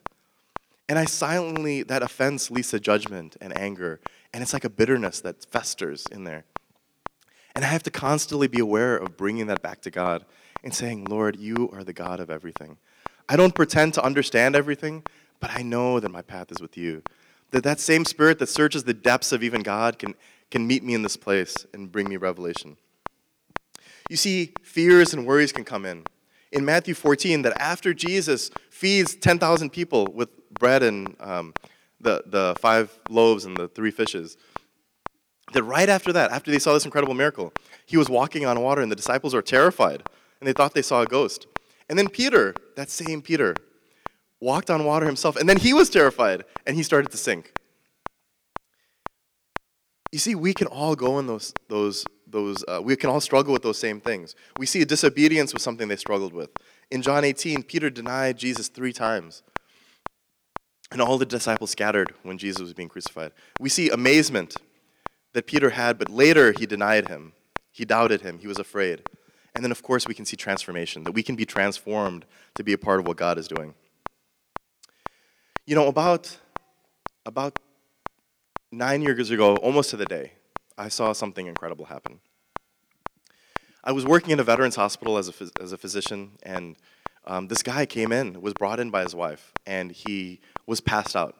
And 0.87 0.99
I 0.99 1.05
silently, 1.05 1.83
that 1.83 2.03
offense 2.03 2.51
leads 2.51 2.69
to 2.69 2.79
judgment 2.79 3.37
and 3.41 3.55
anger, 3.55 3.99
and 4.33 4.43
it's 4.43 4.53
like 4.53 4.65
a 4.65 4.69
bitterness 4.69 5.19
that 5.21 5.45
festers 5.45 6.05
in 6.11 6.23
there. 6.23 6.45
And 7.55 7.63
I 7.63 7.69
have 7.69 7.83
to 7.83 7.91
constantly 7.91 8.47
be 8.47 8.59
aware 8.59 8.97
of 8.97 9.17
bringing 9.17 9.47
that 9.47 9.61
back 9.61 9.81
to 9.81 9.91
God 9.91 10.25
and 10.63 10.73
saying, 10.73 11.05
Lord, 11.05 11.37
you 11.37 11.69
are 11.71 11.83
the 11.83 11.93
God 11.93 12.19
of 12.19 12.29
everything. 12.29 12.77
I 13.29 13.35
don't 13.35 13.55
pretend 13.55 13.93
to 13.95 14.03
understand 14.03 14.55
everything, 14.55 15.03
but 15.39 15.51
I 15.51 15.61
know 15.61 15.99
that 15.99 16.09
my 16.09 16.21
path 16.21 16.51
is 16.51 16.61
with 16.61 16.77
you. 16.77 17.01
That 17.51 17.63
that 17.63 17.79
same 17.79 18.05
spirit 18.05 18.39
that 18.39 18.49
searches 18.49 18.83
the 18.83 18.93
depths 18.93 19.31
of 19.31 19.43
even 19.43 19.61
God 19.61 19.97
can, 19.97 20.15
can 20.51 20.67
meet 20.67 20.83
me 20.83 20.93
in 20.93 21.01
this 21.01 21.17
place 21.17 21.65
and 21.73 21.91
bring 21.91 22.09
me 22.09 22.17
revelation. 22.17 22.77
You 24.09 24.17
see, 24.17 24.53
fears 24.61 25.13
and 25.13 25.25
worries 25.25 25.51
can 25.51 25.63
come 25.63 25.85
in. 25.85 26.03
In 26.51 26.63
Matthew 26.65 26.93
14, 26.93 27.41
that 27.43 27.59
after 27.59 27.93
Jesus 27.93 28.51
feeds 28.69 29.15
10,000 29.15 29.71
people 29.71 30.07
with 30.13 30.29
bread 30.53 30.83
and 30.83 31.15
um, 31.19 31.53
the, 31.99 32.23
the 32.25 32.55
five 32.59 32.97
loaves 33.09 33.45
and 33.45 33.57
the 33.57 33.67
three 33.67 33.91
fishes, 33.91 34.37
that 35.53 35.63
right 35.63 35.89
after 35.89 36.11
that, 36.13 36.31
after 36.31 36.51
they 36.51 36.59
saw 36.59 36.73
this 36.73 36.85
incredible 36.85 37.13
miracle, 37.13 37.53
he 37.85 37.97
was 37.97 38.09
walking 38.09 38.45
on 38.45 38.61
water 38.61 38.81
and 38.81 38.91
the 38.91 38.95
disciples 38.95 39.33
were 39.33 39.41
terrified 39.41 40.03
and 40.39 40.47
they 40.47 40.53
thought 40.53 40.73
they 40.73 40.81
saw 40.81 41.01
a 41.01 41.05
ghost. 41.05 41.47
And 41.89 41.97
then 41.97 42.09
Peter, 42.09 42.55
that 42.75 42.89
same 42.89 43.21
Peter, 43.21 43.55
walked 44.41 44.69
on 44.69 44.85
water 44.85 45.05
himself, 45.05 45.35
and 45.35 45.47
then 45.47 45.57
he 45.57 45.73
was 45.73 45.89
terrified 45.89 46.43
and 46.65 46.75
he 46.75 46.83
started 46.83 47.11
to 47.11 47.17
sink. 47.17 47.53
You 50.11 50.19
see, 50.19 50.35
we 50.35 50.53
can 50.53 50.67
all 50.67 50.95
go 50.95 51.19
in 51.19 51.27
those, 51.27 51.53
those, 51.67 52.05
those 52.35 52.63
uh, 52.67 52.81
we 52.83 52.95
can 52.95 53.09
all 53.09 53.21
struggle 53.21 53.53
with 53.53 53.63
those 53.63 53.79
same 53.79 53.99
things. 53.99 54.35
We 54.59 54.65
see 54.65 54.83
disobedience 54.83 55.53
was 55.53 55.63
something 55.63 55.87
they 55.87 55.95
struggled 55.95 56.33
with. 56.33 56.49
In 56.91 57.01
John 57.01 57.23
18, 57.23 57.63
Peter 57.63 57.89
denied 57.89 58.37
Jesus 58.37 58.67
three 58.67 58.93
times. 58.93 59.41
And 60.91 61.01
all 61.01 61.17
the 61.17 61.25
disciples 61.25 61.71
scattered 61.71 62.13
when 62.21 62.37
Jesus 62.37 62.61
was 62.61 62.73
being 62.73 62.89
crucified. 62.89 63.31
We 63.59 63.69
see 63.69 63.89
amazement 63.89 64.55
that 65.33 65.47
Peter 65.47 65.71
had, 65.71 65.97
but 65.97 66.09
later 66.09 66.53
he 66.57 66.65
denied 66.65 67.07
him. 67.07 67.33
He 67.71 67.85
doubted 67.85 68.21
him. 68.21 68.37
He 68.37 68.47
was 68.47 68.59
afraid. 68.59 69.01
And 69.55 69.63
then, 69.63 69.71
of 69.71 69.81
course, 69.81 70.05
we 70.07 70.13
can 70.13 70.25
see 70.25 70.35
transformation, 70.35 71.03
that 71.05 71.13
we 71.13 71.23
can 71.23 71.35
be 71.35 71.45
transformed 71.45 72.25
to 72.55 72.63
be 72.63 72.73
a 72.73 72.77
part 72.77 72.99
of 72.99 73.07
what 73.07 73.17
God 73.17 73.37
is 73.37 73.47
doing. 73.47 73.73
You 75.65 75.75
know, 75.75 75.87
about, 75.87 76.37
about 77.25 77.57
nine 78.71 79.01
years 79.01 79.31
ago, 79.31 79.55
almost 79.57 79.89
to 79.91 79.97
the 79.97 80.05
day, 80.05 80.33
I 80.77 80.89
saw 80.89 81.13
something 81.13 81.47
incredible 81.47 81.85
happen. 81.85 82.19
I 83.83 83.91
was 83.91 84.05
working 84.05 84.31
in 84.31 84.39
a 84.39 84.43
veterans 84.43 84.75
hospital 84.75 85.17
as 85.17 85.29
a, 85.29 85.51
as 85.61 85.71
a 85.71 85.77
physician, 85.77 86.31
and 86.43 86.75
um, 87.25 87.47
this 87.47 87.63
guy 87.63 87.85
came 87.85 88.11
in, 88.11 88.41
was 88.41 88.53
brought 88.53 88.79
in 88.79 88.89
by 88.89 89.03
his 89.03 89.15
wife, 89.15 89.53
and 89.65 89.91
he 89.91 90.41
was 90.65 90.81
passed 90.81 91.15
out. 91.15 91.35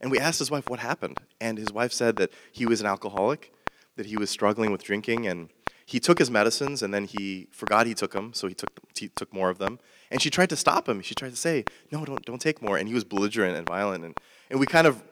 And 0.00 0.10
we 0.10 0.18
asked 0.18 0.38
his 0.38 0.50
wife 0.50 0.68
what 0.68 0.78
happened, 0.78 1.18
and 1.40 1.58
his 1.58 1.72
wife 1.72 1.92
said 1.92 2.16
that 2.16 2.30
he 2.52 2.66
was 2.66 2.80
an 2.80 2.86
alcoholic, 2.86 3.52
that 3.96 4.06
he 4.06 4.16
was 4.16 4.30
struggling 4.30 4.70
with 4.70 4.82
drinking, 4.82 5.26
and 5.26 5.48
he 5.86 5.98
took 5.98 6.18
his 6.18 6.30
medicines, 6.30 6.82
and 6.82 6.92
then 6.92 7.04
he 7.06 7.48
forgot 7.50 7.86
he 7.86 7.94
took 7.94 8.12
them, 8.12 8.34
so 8.34 8.46
he 8.46 8.54
took 8.54 8.70
he 8.98 9.08
took 9.08 9.32
more 9.32 9.50
of 9.50 9.58
them. 9.58 9.78
And 10.10 10.20
she 10.20 10.30
tried 10.30 10.50
to 10.50 10.56
stop 10.56 10.88
him. 10.88 11.00
She 11.00 11.14
tried 11.14 11.30
to 11.30 11.36
say, 11.36 11.64
"No, 11.90 12.04
don't 12.04 12.24
don't 12.24 12.40
take 12.40 12.60
more." 12.60 12.76
And 12.76 12.88
he 12.88 12.94
was 12.94 13.04
belligerent 13.04 13.56
and 13.56 13.66
violent, 13.66 14.04
and 14.04 14.18
and 14.50 14.60
we 14.60 14.66
kind 14.66 14.86
of 14.86 15.02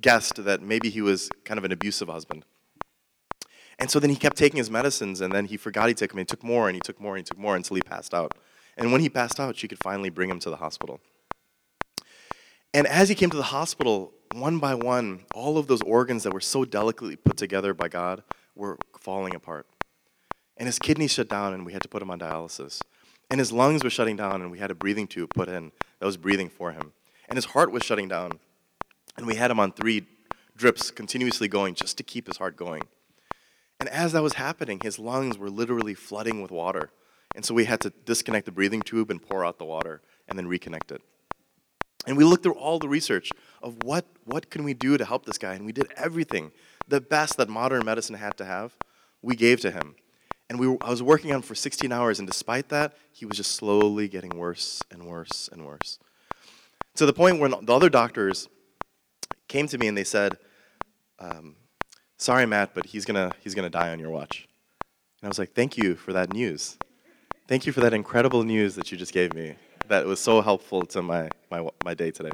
guessed 0.00 0.42
that 0.44 0.62
maybe 0.62 0.90
he 0.90 1.02
was 1.02 1.30
kind 1.44 1.58
of 1.58 1.64
an 1.64 1.72
abusive 1.72 2.08
husband. 2.08 2.44
And 3.80 3.90
so 3.90 3.98
then 3.98 4.10
he 4.10 4.16
kept 4.16 4.36
taking 4.36 4.58
his 4.58 4.70
medicines, 4.70 5.22
and 5.22 5.32
then 5.32 5.46
he 5.46 5.56
forgot 5.56 5.88
he 5.88 5.94
took 5.94 6.10
them. 6.10 6.18
He 6.18 6.24
took 6.26 6.44
more, 6.44 6.68
and 6.68 6.76
he 6.76 6.80
took 6.80 7.00
more, 7.00 7.16
and 7.16 7.20
he 7.20 7.28
took 7.28 7.38
more 7.38 7.56
until 7.56 7.76
he 7.76 7.80
passed 7.80 8.12
out. 8.12 8.34
And 8.76 8.92
when 8.92 9.00
he 9.00 9.08
passed 9.08 9.40
out, 9.40 9.56
she 9.56 9.66
could 9.66 9.82
finally 9.82 10.10
bring 10.10 10.30
him 10.30 10.38
to 10.40 10.50
the 10.50 10.56
hospital. 10.56 11.00
And 12.74 12.86
as 12.86 13.08
he 13.08 13.14
came 13.14 13.30
to 13.30 13.36
the 13.36 13.42
hospital, 13.44 14.12
one 14.32 14.58
by 14.58 14.74
one, 14.74 15.24
all 15.34 15.58
of 15.58 15.66
those 15.66 15.80
organs 15.82 16.22
that 16.22 16.32
were 16.32 16.40
so 16.40 16.64
delicately 16.64 17.16
put 17.16 17.36
together 17.36 17.74
by 17.74 17.88
God 17.88 18.22
were 18.54 18.78
falling 18.98 19.34
apart. 19.34 19.66
And 20.58 20.66
his 20.66 20.78
kidneys 20.78 21.12
shut 21.12 21.30
down, 21.30 21.54
and 21.54 21.64
we 21.64 21.72
had 21.72 21.82
to 21.82 21.88
put 21.88 22.02
him 22.02 22.10
on 22.10 22.20
dialysis. 22.20 22.82
And 23.30 23.40
his 23.40 23.50
lungs 23.50 23.82
were 23.82 23.90
shutting 23.90 24.16
down, 24.16 24.42
and 24.42 24.50
we 24.50 24.58
had 24.58 24.70
a 24.70 24.74
breathing 24.74 25.06
tube 25.06 25.30
put 25.34 25.48
in 25.48 25.72
that 25.98 26.06
was 26.06 26.18
breathing 26.18 26.50
for 26.50 26.72
him. 26.72 26.92
And 27.28 27.36
his 27.38 27.46
heart 27.46 27.72
was 27.72 27.82
shutting 27.82 28.08
down, 28.08 28.40
and 29.16 29.26
we 29.26 29.36
had 29.36 29.50
him 29.50 29.58
on 29.58 29.72
three 29.72 30.06
drips 30.54 30.90
continuously 30.90 31.48
going 31.48 31.74
just 31.74 31.96
to 31.96 32.02
keep 32.02 32.26
his 32.26 32.36
heart 32.36 32.56
going. 32.56 32.82
And 33.80 33.88
as 33.88 34.12
that 34.12 34.22
was 34.22 34.34
happening, 34.34 34.78
his 34.82 34.98
lungs 34.98 35.38
were 35.38 35.50
literally 35.50 35.94
flooding 35.94 36.42
with 36.42 36.50
water. 36.50 36.90
And 37.34 37.44
so 37.44 37.54
we 37.54 37.64
had 37.64 37.80
to 37.80 37.90
disconnect 38.04 38.44
the 38.44 38.52
breathing 38.52 38.82
tube 38.82 39.10
and 39.10 39.20
pour 39.20 39.44
out 39.44 39.58
the 39.58 39.64
water 39.64 40.02
and 40.28 40.38
then 40.38 40.46
reconnect 40.46 40.92
it. 40.92 41.00
And 42.06 42.16
we 42.16 42.24
looked 42.24 42.42
through 42.42 42.54
all 42.54 42.78
the 42.78 42.88
research 42.88 43.30
of 43.62 43.82
what, 43.82 44.06
what 44.24 44.50
can 44.50 44.64
we 44.64 44.74
do 44.74 44.96
to 44.96 45.04
help 45.04 45.26
this 45.26 45.38
guy, 45.38 45.54
and 45.54 45.66
we 45.66 45.72
did 45.72 45.92
everything. 45.96 46.50
The 46.88 47.00
best 47.00 47.36
that 47.36 47.48
modern 47.48 47.84
medicine 47.84 48.16
had 48.16 48.36
to 48.38 48.44
have, 48.44 48.76
we 49.22 49.36
gave 49.36 49.60
to 49.60 49.70
him. 49.70 49.96
And 50.48 50.58
we 50.58 50.66
were, 50.66 50.78
I 50.80 50.90
was 50.90 51.02
working 51.02 51.30
on 51.30 51.36
him 51.36 51.42
for 51.42 51.54
16 51.54 51.92
hours, 51.92 52.18
and 52.18 52.26
despite 52.26 52.70
that, 52.70 52.96
he 53.12 53.26
was 53.26 53.36
just 53.36 53.52
slowly 53.52 54.08
getting 54.08 54.30
worse 54.30 54.82
and 54.90 55.04
worse 55.04 55.48
and 55.52 55.66
worse. 55.66 55.98
To 56.96 57.06
the 57.06 57.12
point 57.12 57.38
where 57.38 57.50
the 57.50 57.74
other 57.74 57.90
doctors 57.90 58.48
came 59.46 59.68
to 59.68 59.78
me 59.78 59.86
and 59.86 59.96
they 59.96 60.04
said, 60.04 60.38
um, 61.18 61.54
Sorry, 62.20 62.44
Matt, 62.44 62.74
but 62.74 62.84
he's 62.84 63.06
to 63.06 63.32
he's 63.40 63.54
gonna 63.54 63.70
die 63.70 63.88
on 63.88 63.98
your 63.98 64.10
watch. 64.10 64.46
And 65.22 65.26
I 65.26 65.28
was 65.28 65.38
like, 65.38 65.54
Thank 65.54 65.78
you 65.78 65.94
for 65.94 66.12
that 66.12 66.30
news. 66.30 66.76
Thank 67.48 67.64
you 67.64 67.72
for 67.72 67.80
that 67.80 67.94
incredible 67.94 68.44
news 68.44 68.74
that 68.74 68.92
you 68.92 68.98
just 68.98 69.14
gave 69.14 69.34
me. 69.34 69.54
That 69.88 70.04
was 70.04 70.20
so 70.20 70.42
helpful 70.42 70.84
to 70.84 71.00
my, 71.00 71.30
my, 71.50 71.66
my 71.82 71.94
day 71.94 72.10
today. 72.10 72.32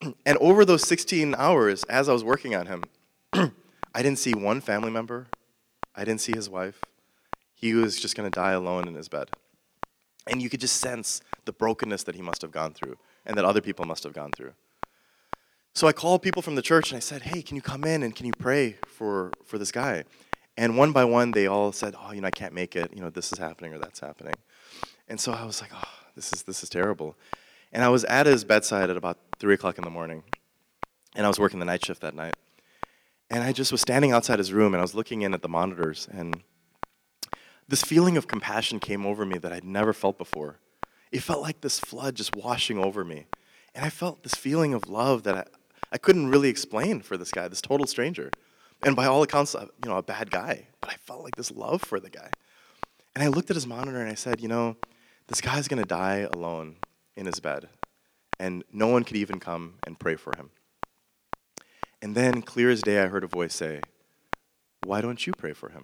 And 0.26 0.38
over 0.38 0.64
those 0.64 0.84
16 0.88 1.34
hours, 1.36 1.84
as 1.84 2.08
I 2.08 2.14
was 2.14 2.24
working 2.24 2.54
on 2.56 2.66
him, 2.66 2.84
I 3.94 4.02
didn't 4.02 4.18
see 4.18 4.32
one 4.32 4.60
family 4.62 4.90
member. 4.90 5.26
I 5.94 6.04
didn't 6.04 6.22
see 6.22 6.32
his 6.34 6.48
wife. 6.48 6.80
He 7.54 7.74
was 7.74 8.00
just 8.00 8.16
going 8.16 8.28
to 8.28 8.34
die 8.34 8.52
alone 8.52 8.88
in 8.88 8.94
his 8.94 9.08
bed. 9.08 9.28
And 10.26 10.42
you 10.42 10.48
could 10.48 10.60
just 10.60 10.78
sense 10.78 11.20
the 11.44 11.52
brokenness 11.52 12.02
that 12.04 12.16
he 12.16 12.22
must 12.22 12.42
have 12.42 12.50
gone 12.50 12.72
through 12.72 12.96
and 13.24 13.36
that 13.36 13.44
other 13.44 13.60
people 13.60 13.84
must 13.84 14.02
have 14.02 14.14
gone 14.14 14.32
through. 14.32 14.54
So 15.74 15.86
I 15.86 15.92
called 15.92 16.22
people 16.22 16.42
from 16.42 16.54
the 16.54 16.62
church 16.62 16.90
and 16.90 16.96
I 16.96 17.00
said, 17.00 17.22
hey, 17.22 17.40
can 17.40 17.56
you 17.56 17.62
come 17.62 17.84
in 17.84 18.02
and 18.02 18.14
can 18.14 18.26
you 18.26 18.32
pray 18.38 18.76
for, 18.86 19.32
for 19.44 19.56
this 19.56 19.72
guy? 19.72 20.04
And 20.56 20.76
one 20.76 20.92
by 20.92 21.04
one, 21.04 21.30
they 21.30 21.46
all 21.46 21.72
said, 21.72 21.94
oh, 21.98 22.12
you 22.12 22.20
know, 22.20 22.26
I 22.26 22.30
can't 22.30 22.52
make 22.52 22.76
it. 22.76 22.92
You 22.94 23.00
know, 23.00 23.08
this 23.08 23.32
is 23.32 23.38
happening 23.38 23.72
or 23.72 23.78
that's 23.78 24.00
happening. 24.00 24.34
And 25.08 25.18
so 25.18 25.32
I 25.32 25.44
was 25.44 25.62
like, 25.62 25.70
oh, 25.74 25.88
this 26.14 26.32
is, 26.32 26.42
this 26.42 26.62
is 26.62 26.68
terrible. 26.68 27.16
And 27.72 27.82
I 27.82 27.88
was 27.88 28.04
at 28.04 28.26
his 28.26 28.44
bedside 28.44 28.90
at 28.90 28.98
about 28.98 29.18
3 29.38 29.54
o'clock 29.54 29.78
in 29.78 29.84
the 29.84 29.90
morning. 29.90 30.24
And 31.14 31.24
I 31.24 31.28
was 31.28 31.38
working 31.38 31.58
the 31.58 31.64
night 31.64 31.84
shift 31.84 32.02
that 32.02 32.14
night. 32.14 32.34
And 33.30 33.42
I 33.42 33.52
just 33.52 33.72
was 33.72 33.80
standing 33.80 34.12
outside 34.12 34.38
his 34.38 34.52
room 34.52 34.74
and 34.74 34.80
I 34.80 34.82
was 34.82 34.94
looking 34.94 35.22
in 35.22 35.32
at 35.32 35.40
the 35.40 35.48
monitors. 35.48 36.06
And 36.12 36.42
this 37.66 37.82
feeling 37.82 38.18
of 38.18 38.28
compassion 38.28 38.78
came 38.78 39.06
over 39.06 39.24
me 39.24 39.38
that 39.38 39.54
I'd 39.54 39.64
never 39.64 39.94
felt 39.94 40.18
before. 40.18 40.58
It 41.10 41.22
felt 41.22 41.40
like 41.40 41.62
this 41.62 41.80
flood 41.80 42.14
just 42.14 42.36
washing 42.36 42.78
over 42.78 43.06
me. 43.06 43.24
And 43.74 43.86
I 43.86 43.88
felt 43.88 44.22
this 44.22 44.34
feeling 44.34 44.74
of 44.74 44.90
love 44.90 45.22
that 45.22 45.48
I, 45.92 45.98
couldn't 45.98 46.30
really 46.30 46.48
explain 46.48 47.00
for 47.00 47.16
this 47.16 47.30
guy, 47.30 47.48
this 47.48 47.60
total 47.60 47.86
stranger 47.86 48.30
and 48.82 48.96
by 48.96 49.06
all 49.06 49.22
accounts, 49.22 49.54
uh, 49.54 49.66
you 49.84 49.90
know, 49.90 49.96
a 49.96 50.02
bad 50.02 50.30
guy. 50.30 50.66
But 50.80 50.90
I 50.90 50.96
felt 50.96 51.22
like 51.22 51.36
this 51.36 51.50
love 51.50 51.82
for 51.82 52.00
the 52.00 52.10
guy. 52.10 52.30
And 53.14 53.22
I 53.22 53.28
looked 53.28 53.50
at 53.50 53.56
his 53.56 53.66
monitor 53.66 54.00
and 54.00 54.10
I 54.10 54.14
said, 54.14 54.40
you 54.40 54.48
know, 54.48 54.76
this 55.28 55.40
guy's 55.40 55.68
going 55.68 55.82
to 55.82 55.88
die 55.88 56.26
alone 56.32 56.76
in 57.16 57.26
his 57.26 57.40
bed. 57.40 57.68
And 58.40 58.64
no 58.72 58.88
one 58.88 59.04
could 59.04 59.16
even 59.16 59.38
come 59.38 59.74
and 59.86 59.98
pray 59.98 60.16
for 60.16 60.32
him. 60.36 60.50
And 62.00 62.16
then, 62.16 62.42
clear 62.42 62.70
as 62.70 62.82
day, 62.82 63.00
I 63.00 63.06
heard 63.06 63.22
a 63.22 63.28
voice 63.28 63.54
say, 63.54 63.80
Why 64.84 65.00
don't 65.00 65.24
you 65.24 65.32
pray 65.32 65.52
for 65.52 65.68
him? 65.68 65.82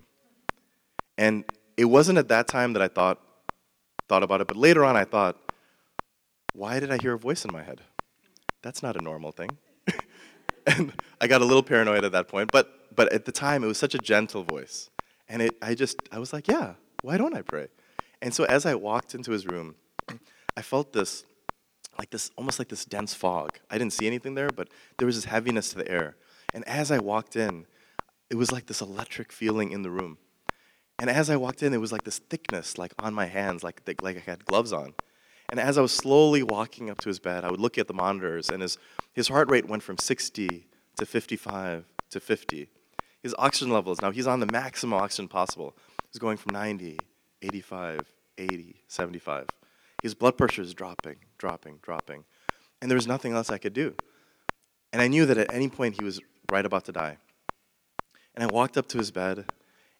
And 1.16 1.44
it 1.76 1.84
wasn't 1.84 2.18
at 2.18 2.26
that 2.28 2.48
time 2.48 2.72
that 2.72 2.82
I 2.82 2.88
thought, 2.88 3.20
thought 4.08 4.24
about 4.24 4.40
it, 4.40 4.48
but 4.48 4.56
later 4.56 4.84
on 4.84 4.96
I 4.96 5.04
thought, 5.04 5.36
Why 6.54 6.80
did 6.80 6.90
I 6.90 6.98
hear 7.00 7.12
a 7.12 7.18
voice 7.18 7.44
in 7.44 7.52
my 7.52 7.62
head? 7.62 7.82
That's 8.62 8.82
not 8.82 8.96
a 8.96 9.00
normal 9.00 9.30
thing. 9.30 9.50
And 10.68 10.92
I 11.20 11.26
got 11.26 11.40
a 11.40 11.44
little 11.44 11.62
paranoid 11.62 12.04
at 12.04 12.12
that 12.12 12.28
point, 12.28 12.50
but 12.52 12.94
but 12.94 13.12
at 13.12 13.24
the 13.24 13.32
time, 13.32 13.62
it 13.62 13.66
was 13.68 13.78
such 13.78 13.94
a 13.94 13.98
gentle 13.98 14.42
voice. 14.42 14.90
And 15.28 15.42
it, 15.42 15.56
I 15.62 15.74
just, 15.74 16.00
I 16.10 16.18
was 16.18 16.32
like, 16.32 16.48
yeah, 16.48 16.74
why 17.02 17.16
don't 17.16 17.36
I 17.36 17.42
pray? 17.42 17.68
And 18.20 18.34
so 18.34 18.44
as 18.44 18.66
I 18.66 18.74
walked 18.74 19.14
into 19.14 19.30
his 19.30 19.46
room, 19.46 19.76
I 20.56 20.62
felt 20.62 20.92
this, 20.92 21.24
like 21.98 22.10
this, 22.10 22.30
almost 22.36 22.58
like 22.58 22.68
this 22.68 22.84
dense 22.84 23.14
fog. 23.14 23.50
I 23.70 23.78
didn't 23.78 23.92
see 23.92 24.06
anything 24.06 24.34
there, 24.34 24.48
but 24.48 24.68
there 24.96 25.06
was 25.06 25.16
this 25.16 25.26
heaviness 25.26 25.70
to 25.70 25.78
the 25.78 25.88
air. 25.88 26.16
And 26.52 26.66
as 26.66 26.90
I 26.90 26.98
walked 26.98 27.36
in, 27.36 27.66
it 28.30 28.36
was 28.36 28.50
like 28.50 28.66
this 28.66 28.80
electric 28.80 29.30
feeling 29.32 29.70
in 29.70 29.82
the 29.82 29.90
room. 29.90 30.18
And 30.98 31.08
as 31.08 31.30
I 31.30 31.36
walked 31.36 31.62
in, 31.62 31.72
it 31.72 31.80
was 31.80 31.92
like 31.92 32.02
this 32.02 32.18
thickness, 32.18 32.78
like 32.78 32.92
on 32.98 33.14
my 33.14 33.26
hands, 33.26 33.62
like, 33.62 33.82
like 34.02 34.16
I 34.16 34.22
had 34.28 34.44
gloves 34.44 34.72
on. 34.72 34.94
And 35.50 35.58
as 35.58 35.78
I 35.78 35.82
was 35.82 35.92
slowly 35.92 36.42
walking 36.42 36.90
up 36.90 36.98
to 36.98 37.08
his 37.08 37.18
bed, 37.18 37.44
I 37.44 37.50
would 37.50 37.60
look 37.60 37.78
at 37.78 37.88
the 37.88 37.94
monitors, 37.94 38.50
and 38.50 38.62
his, 38.62 38.76
his 39.12 39.28
heart 39.28 39.50
rate 39.50 39.66
went 39.66 39.82
from 39.82 39.98
60 39.98 40.66
to 40.96 41.06
55 41.06 41.84
to 42.10 42.20
50 42.20 42.68
his 43.22 43.34
oxygen 43.38 43.72
levels. 43.72 44.00
Now 44.00 44.10
he's 44.10 44.26
on 44.26 44.40
the 44.40 44.50
maximum 44.50 44.98
oxygen 44.98 45.28
possible. 45.28 45.76
He's 46.12 46.20
going 46.20 46.36
from 46.36 46.52
90, 46.52 46.98
85, 47.42 48.00
80, 48.38 48.82
75. 48.86 49.46
His 50.02 50.14
blood 50.14 50.38
pressure 50.38 50.62
is 50.62 50.74
dropping, 50.74 51.16
dropping, 51.38 51.78
dropping. 51.82 52.24
And 52.80 52.90
there 52.90 52.96
was 52.96 53.06
nothing 53.06 53.32
else 53.32 53.50
I 53.50 53.58
could 53.58 53.72
do. 53.72 53.94
And 54.92 55.02
I 55.02 55.08
knew 55.08 55.26
that 55.26 55.38
at 55.38 55.52
any 55.52 55.68
point 55.68 55.96
he 55.98 56.04
was 56.04 56.20
right 56.50 56.64
about 56.64 56.84
to 56.84 56.92
die. 56.92 57.18
And 58.34 58.44
I 58.44 58.46
walked 58.46 58.76
up 58.76 58.86
to 58.88 58.98
his 58.98 59.10
bed, 59.10 59.46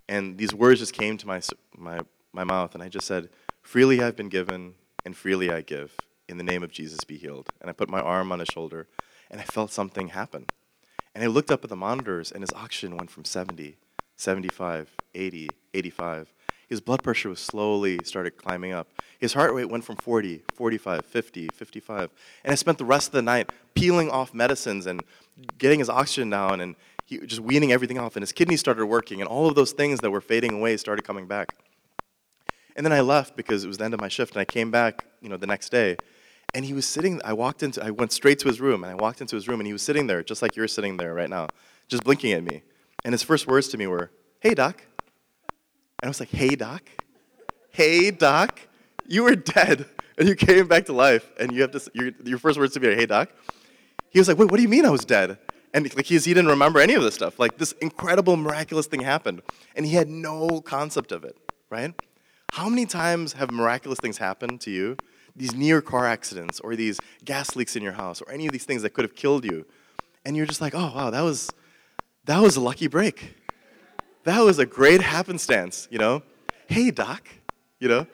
and 0.08 0.38
these 0.38 0.54
words 0.54 0.80
just 0.80 0.92
came 0.92 1.18
to 1.18 1.26
my, 1.26 1.42
my, 1.76 1.98
my 2.32 2.44
mouth, 2.44 2.74
and 2.74 2.82
I 2.82 2.88
just 2.88 3.06
said, 3.06 3.28
Freely 3.62 4.00
I've 4.00 4.16
been 4.16 4.28
given, 4.28 4.74
and 5.04 5.16
freely 5.16 5.50
I 5.50 5.60
give. 5.60 5.96
In 6.28 6.38
the 6.38 6.44
name 6.44 6.62
of 6.62 6.70
Jesus, 6.70 7.04
be 7.04 7.16
healed. 7.16 7.48
And 7.60 7.70
I 7.70 7.72
put 7.72 7.88
my 7.88 8.00
arm 8.00 8.32
on 8.32 8.40
his 8.40 8.48
shoulder, 8.48 8.86
and 9.30 9.40
I 9.40 9.44
felt 9.44 9.72
something 9.72 10.08
happen. 10.08 10.46
And 11.14 11.24
I 11.24 11.26
looked 11.26 11.50
up 11.50 11.64
at 11.64 11.70
the 11.70 11.76
monitors, 11.76 12.30
and 12.30 12.42
his 12.42 12.52
oxygen 12.52 12.96
went 12.96 13.10
from 13.10 13.24
70, 13.24 13.76
75, 14.16 14.94
80, 15.14 15.48
85. 15.74 16.32
His 16.68 16.80
blood 16.82 17.02
pressure 17.02 17.30
was 17.30 17.40
slowly 17.40 17.98
started 18.04 18.36
climbing 18.36 18.72
up. 18.72 18.88
His 19.18 19.32
heart 19.32 19.54
rate 19.54 19.70
went 19.70 19.84
from 19.84 19.96
40, 19.96 20.42
45, 20.54 21.04
50, 21.04 21.48
55. 21.54 22.10
And 22.44 22.52
I 22.52 22.54
spent 22.56 22.76
the 22.76 22.84
rest 22.84 23.08
of 23.08 23.12
the 23.12 23.22
night 23.22 23.50
peeling 23.74 24.10
off 24.10 24.34
medicines 24.34 24.86
and 24.86 25.02
getting 25.56 25.78
his 25.78 25.88
oxygen 25.88 26.28
down 26.30 26.60
and 26.60 26.76
he, 27.06 27.18
just 27.18 27.40
weaning 27.40 27.72
everything 27.72 27.98
off. 27.98 28.16
And 28.16 28.22
his 28.22 28.32
kidneys 28.32 28.60
started 28.60 28.84
working, 28.84 29.20
and 29.20 29.28
all 29.28 29.48
of 29.48 29.54
those 29.54 29.72
things 29.72 30.00
that 30.00 30.10
were 30.10 30.20
fading 30.20 30.52
away 30.52 30.76
started 30.76 31.04
coming 31.04 31.26
back. 31.26 31.54
And 32.78 32.86
then 32.86 32.92
I 32.92 33.00
left 33.00 33.36
because 33.36 33.64
it 33.64 33.66
was 33.66 33.78
the 33.78 33.84
end 33.84 33.92
of 33.92 34.00
my 34.00 34.06
shift, 34.06 34.34
and 34.34 34.40
I 34.40 34.44
came 34.44 34.70
back, 34.70 35.04
you 35.20 35.28
know, 35.28 35.36
the 35.36 35.48
next 35.48 35.70
day. 35.70 35.96
And 36.54 36.64
he 36.64 36.72
was 36.72 36.86
sitting, 36.86 37.20
I 37.24 37.32
walked 37.32 37.64
into, 37.64 37.84
I 37.84 37.90
went 37.90 38.12
straight 38.12 38.38
to 38.38 38.46
his 38.46 38.60
room, 38.60 38.84
and 38.84 38.92
I 38.92 38.94
walked 38.94 39.20
into 39.20 39.34
his 39.34 39.48
room, 39.48 39.58
and 39.58 39.66
he 39.66 39.72
was 39.72 39.82
sitting 39.82 40.06
there, 40.06 40.22
just 40.22 40.42
like 40.42 40.54
you're 40.54 40.68
sitting 40.68 40.96
there 40.96 41.12
right 41.12 41.28
now, 41.28 41.48
just 41.88 42.04
blinking 42.04 42.32
at 42.32 42.44
me. 42.44 42.62
And 43.04 43.12
his 43.12 43.24
first 43.24 43.48
words 43.48 43.66
to 43.70 43.78
me 43.78 43.88
were, 43.88 44.12
Hey, 44.38 44.54
Doc. 44.54 44.80
And 46.00 46.04
I 46.04 46.06
was 46.06 46.20
like, 46.20 46.28
Hey, 46.28 46.54
Doc? 46.54 46.88
Hey, 47.70 48.12
Doc? 48.12 48.60
You 49.08 49.24
were 49.24 49.34
dead, 49.34 49.84
and 50.16 50.28
you 50.28 50.36
came 50.36 50.68
back 50.68 50.86
to 50.86 50.92
life, 50.92 51.28
and 51.40 51.50
you 51.50 51.62
have 51.62 51.72
to, 51.72 51.80
your, 51.94 52.12
your 52.24 52.38
first 52.38 52.60
words 52.60 52.74
to 52.74 52.80
me 52.80 52.88
are, 52.88 52.94
Hey, 52.94 53.06
Doc? 53.06 53.30
He 54.10 54.20
was 54.20 54.28
like, 54.28 54.38
Wait, 54.38 54.52
what 54.52 54.56
do 54.56 54.62
you 54.62 54.68
mean 54.68 54.86
I 54.86 54.90
was 54.90 55.04
dead? 55.04 55.36
And 55.74 55.92
like, 55.96 56.06
he 56.06 56.16
didn't 56.16 56.46
remember 56.46 56.78
any 56.78 56.94
of 56.94 57.02
this 57.02 57.14
stuff. 57.14 57.40
Like, 57.40 57.58
this 57.58 57.72
incredible, 57.72 58.36
miraculous 58.36 58.86
thing 58.86 59.00
happened, 59.00 59.42
and 59.74 59.84
he 59.84 59.96
had 59.96 60.08
no 60.08 60.60
concept 60.60 61.10
of 61.10 61.24
it, 61.24 61.36
right? 61.70 61.92
How 62.52 62.68
many 62.68 62.86
times 62.86 63.34
have 63.34 63.50
miraculous 63.50 63.98
things 64.00 64.18
happened 64.18 64.60
to 64.62 64.70
you? 64.70 64.96
These 65.36 65.54
near 65.54 65.80
car 65.80 66.06
accidents, 66.06 66.58
or 66.60 66.74
these 66.74 66.98
gas 67.24 67.54
leaks 67.54 67.76
in 67.76 67.82
your 67.82 67.92
house, 67.92 68.20
or 68.20 68.30
any 68.30 68.46
of 68.46 68.52
these 68.52 68.64
things 68.64 68.82
that 68.82 68.90
could 68.90 69.04
have 69.04 69.14
killed 69.14 69.44
you. 69.44 69.66
And 70.24 70.36
you're 70.36 70.46
just 70.46 70.60
like, 70.60 70.74
oh, 70.74 70.92
wow, 70.94 71.10
that 71.10 71.20
was, 71.20 71.50
that 72.24 72.40
was 72.40 72.56
a 72.56 72.60
lucky 72.60 72.88
break. 72.88 73.36
That 74.24 74.40
was 74.40 74.58
a 74.58 74.66
great 74.66 75.00
happenstance, 75.00 75.86
you 75.90 75.98
know? 75.98 76.22
Hey, 76.66 76.90
doc, 76.90 77.28
you 77.78 77.88
know? 77.88 78.06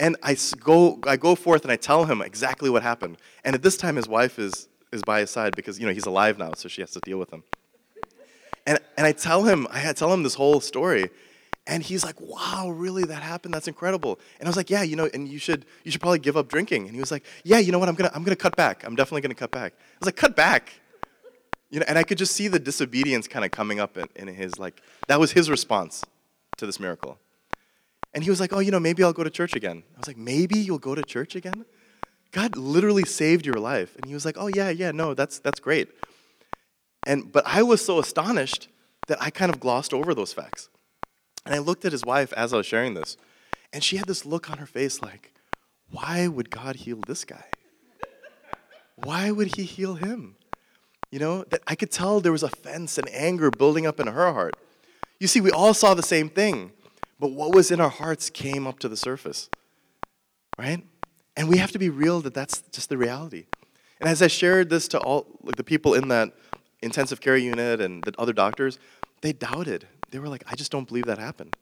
And 0.00 0.16
I 0.22 0.36
go, 0.58 0.98
I 1.06 1.16
go 1.16 1.36
forth 1.36 1.62
and 1.62 1.70
I 1.70 1.76
tell 1.76 2.06
him 2.06 2.22
exactly 2.22 2.68
what 2.68 2.82
happened. 2.82 3.18
And 3.44 3.54
at 3.54 3.62
this 3.62 3.76
time, 3.76 3.94
his 3.96 4.08
wife 4.08 4.38
is, 4.38 4.68
is 4.92 5.02
by 5.02 5.20
his 5.20 5.30
side 5.30 5.54
because, 5.54 5.78
you 5.78 5.86
know, 5.86 5.92
he's 5.92 6.06
alive 6.06 6.38
now, 6.38 6.54
so 6.54 6.68
she 6.68 6.80
has 6.80 6.90
to 6.92 7.00
deal 7.00 7.18
with 7.18 7.32
him. 7.32 7.44
And, 8.66 8.80
and 8.96 9.06
I 9.06 9.12
tell 9.12 9.44
him, 9.44 9.68
I 9.70 9.92
tell 9.92 10.12
him 10.12 10.24
this 10.24 10.34
whole 10.34 10.60
story. 10.60 11.08
And 11.66 11.82
he's 11.82 12.04
like, 12.04 12.20
wow, 12.20 12.70
really, 12.70 13.04
that 13.04 13.22
happened? 13.22 13.54
That's 13.54 13.68
incredible. 13.68 14.18
And 14.40 14.48
I 14.48 14.50
was 14.50 14.56
like, 14.56 14.68
yeah, 14.68 14.82
you 14.82 14.96
know, 14.96 15.08
and 15.14 15.28
you 15.28 15.38
should, 15.38 15.64
you 15.84 15.92
should 15.92 16.00
probably 16.00 16.18
give 16.18 16.36
up 16.36 16.48
drinking. 16.48 16.86
And 16.86 16.94
he 16.94 17.00
was 17.00 17.12
like, 17.12 17.24
yeah, 17.44 17.58
you 17.58 17.70
know 17.70 17.78
what, 17.78 17.88
I'm 17.88 17.94
gonna, 17.94 18.10
I'm 18.14 18.24
gonna 18.24 18.34
cut 18.34 18.56
back. 18.56 18.84
I'm 18.84 18.96
definitely 18.96 19.20
gonna 19.20 19.34
cut 19.34 19.52
back. 19.52 19.74
I 19.74 19.98
was 20.00 20.06
like, 20.06 20.16
cut 20.16 20.34
back? 20.34 20.80
You 21.70 21.78
know, 21.78 21.86
and 21.88 21.96
I 21.98 22.02
could 22.02 22.18
just 22.18 22.34
see 22.34 22.48
the 22.48 22.58
disobedience 22.58 23.28
kind 23.28 23.44
of 23.44 23.52
coming 23.52 23.78
up 23.78 23.96
in, 23.96 24.08
in 24.16 24.28
his, 24.28 24.58
like, 24.58 24.82
that 25.06 25.20
was 25.20 25.32
his 25.32 25.48
response 25.48 26.04
to 26.56 26.66
this 26.66 26.80
miracle. 26.80 27.18
And 28.12 28.24
he 28.24 28.30
was 28.30 28.40
like, 28.40 28.52
oh, 28.52 28.58
you 28.58 28.70
know, 28.70 28.80
maybe 28.80 29.02
I'll 29.04 29.12
go 29.12 29.24
to 29.24 29.30
church 29.30 29.54
again. 29.54 29.84
I 29.94 29.98
was 29.98 30.08
like, 30.08 30.18
maybe 30.18 30.58
you'll 30.58 30.78
go 30.78 30.94
to 30.94 31.02
church 31.02 31.34
again? 31.34 31.64
God 32.32 32.56
literally 32.56 33.04
saved 33.04 33.46
your 33.46 33.56
life. 33.56 33.94
And 33.96 34.06
he 34.06 34.14
was 34.14 34.24
like, 34.24 34.36
oh, 34.38 34.48
yeah, 34.48 34.68
yeah, 34.68 34.90
no, 34.90 35.14
that's, 35.14 35.38
that's 35.38 35.60
great. 35.60 35.88
And, 37.06 37.30
but 37.30 37.44
I 37.46 37.62
was 37.62 37.84
so 37.84 37.98
astonished 37.98 38.68
that 39.06 39.20
I 39.22 39.30
kind 39.30 39.52
of 39.52 39.60
glossed 39.60 39.94
over 39.94 40.14
those 40.14 40.32
facts. 40.32 40.68
And 41.44 41.54
I 41.54 41.58
looked 41.58 41.84
at 41.84 41.92
his 41.92 42.04
wife 42.04 42.32
as 42.34 42.52
I 42.52 42.58
was 42.58 42.66
sharing 42.66 42.94
this, 42.94 43.16
and 43.72 43.82
she 43.82 43.96
had 43.96 44.06
this 44.06 44.24
look 44.24 44.50
on 44.50 44.58
her 44.58 44.66
face 44.66 45.02
like, 45.02 45.32
why 45.90 46.28
would 46.28 46.50
God 46.50 46.76
heal 46.76 47.00
this 47.06 47.24
guy? 47.24 47.44
Why 48.96 49.30
would 49.30 49.56
he 49.56 49.64
heal 49.64 49.94
him? 49.94 50.36
You 51.10 51.18
know, 51.18 51.44
that 51.44 51.62
I 51.66 51.74
could 51.74 51.90
tell 51.90 52.20
there 52.20 52.32
was 52.32 52.42
offense 52.42 52.96
and 52.96 53.08
anger 53.12 53.50
building 53.50 53.86
up 53.86 54.00
in 54.00 54.06
her 54.06 54.32
heart. 54.32 54.54
You 55.20 55.26
see, 55.26 55.40
we 55.40 55.50
all 55.50 55.74
saw 55.74 55.94
the 55.94 56.02
same 56.02 56.28
thing, 56.28 56.72
but 57.20 57.32
what 57.32 57.54
was 57.54 57.70
in 57.70 57.80
our 57.80 57.90
hearts 57.90 58.30
came 58.30 58.66
up 58.66 58.78
to 58.80 58.88
the 58.88 58.96
surface, 58.96 59.50
right? 60.58 60.82
And 61.36 61.48
we 61.48 61.58
have 61.58 61.72
to 61.72 61.78
be 61.78 61.90
real 61.90 62.20
that 62.22 62.34
that's 62.34 62.62
just 62.72 62.88
the 62.88 62.96
reality. 62.96 63.46
And 64.00 64.08
as 64.08 64.22
I 64.22 64.26
shared 64.26 64.70
this 64.70 64.88
to 64.88 64.98
all 64.98 65.26
like 65.42 65.56
the 65.56 65.64
people 65.64 65.94
in 65.94 66.08
that 66.08 66.32
intensive 66.82 67.20
care 67.20 67.36
unit 67.36 67.80
and 67.80 68.02
the 68.02 68.12
other 68.18 68.32
doctors, 68.32 68.78
they 69.20 69.32
doubted. 69.32 69.86
They 70.12 70.18
were 70.18 70.28
like, 70.28 70.44
I 70.46 70.54
just 70.54 70.70
don't 70.70 70.86
believe 70.86 71.06
that 71.06 71.18
happened. 71.18 71.56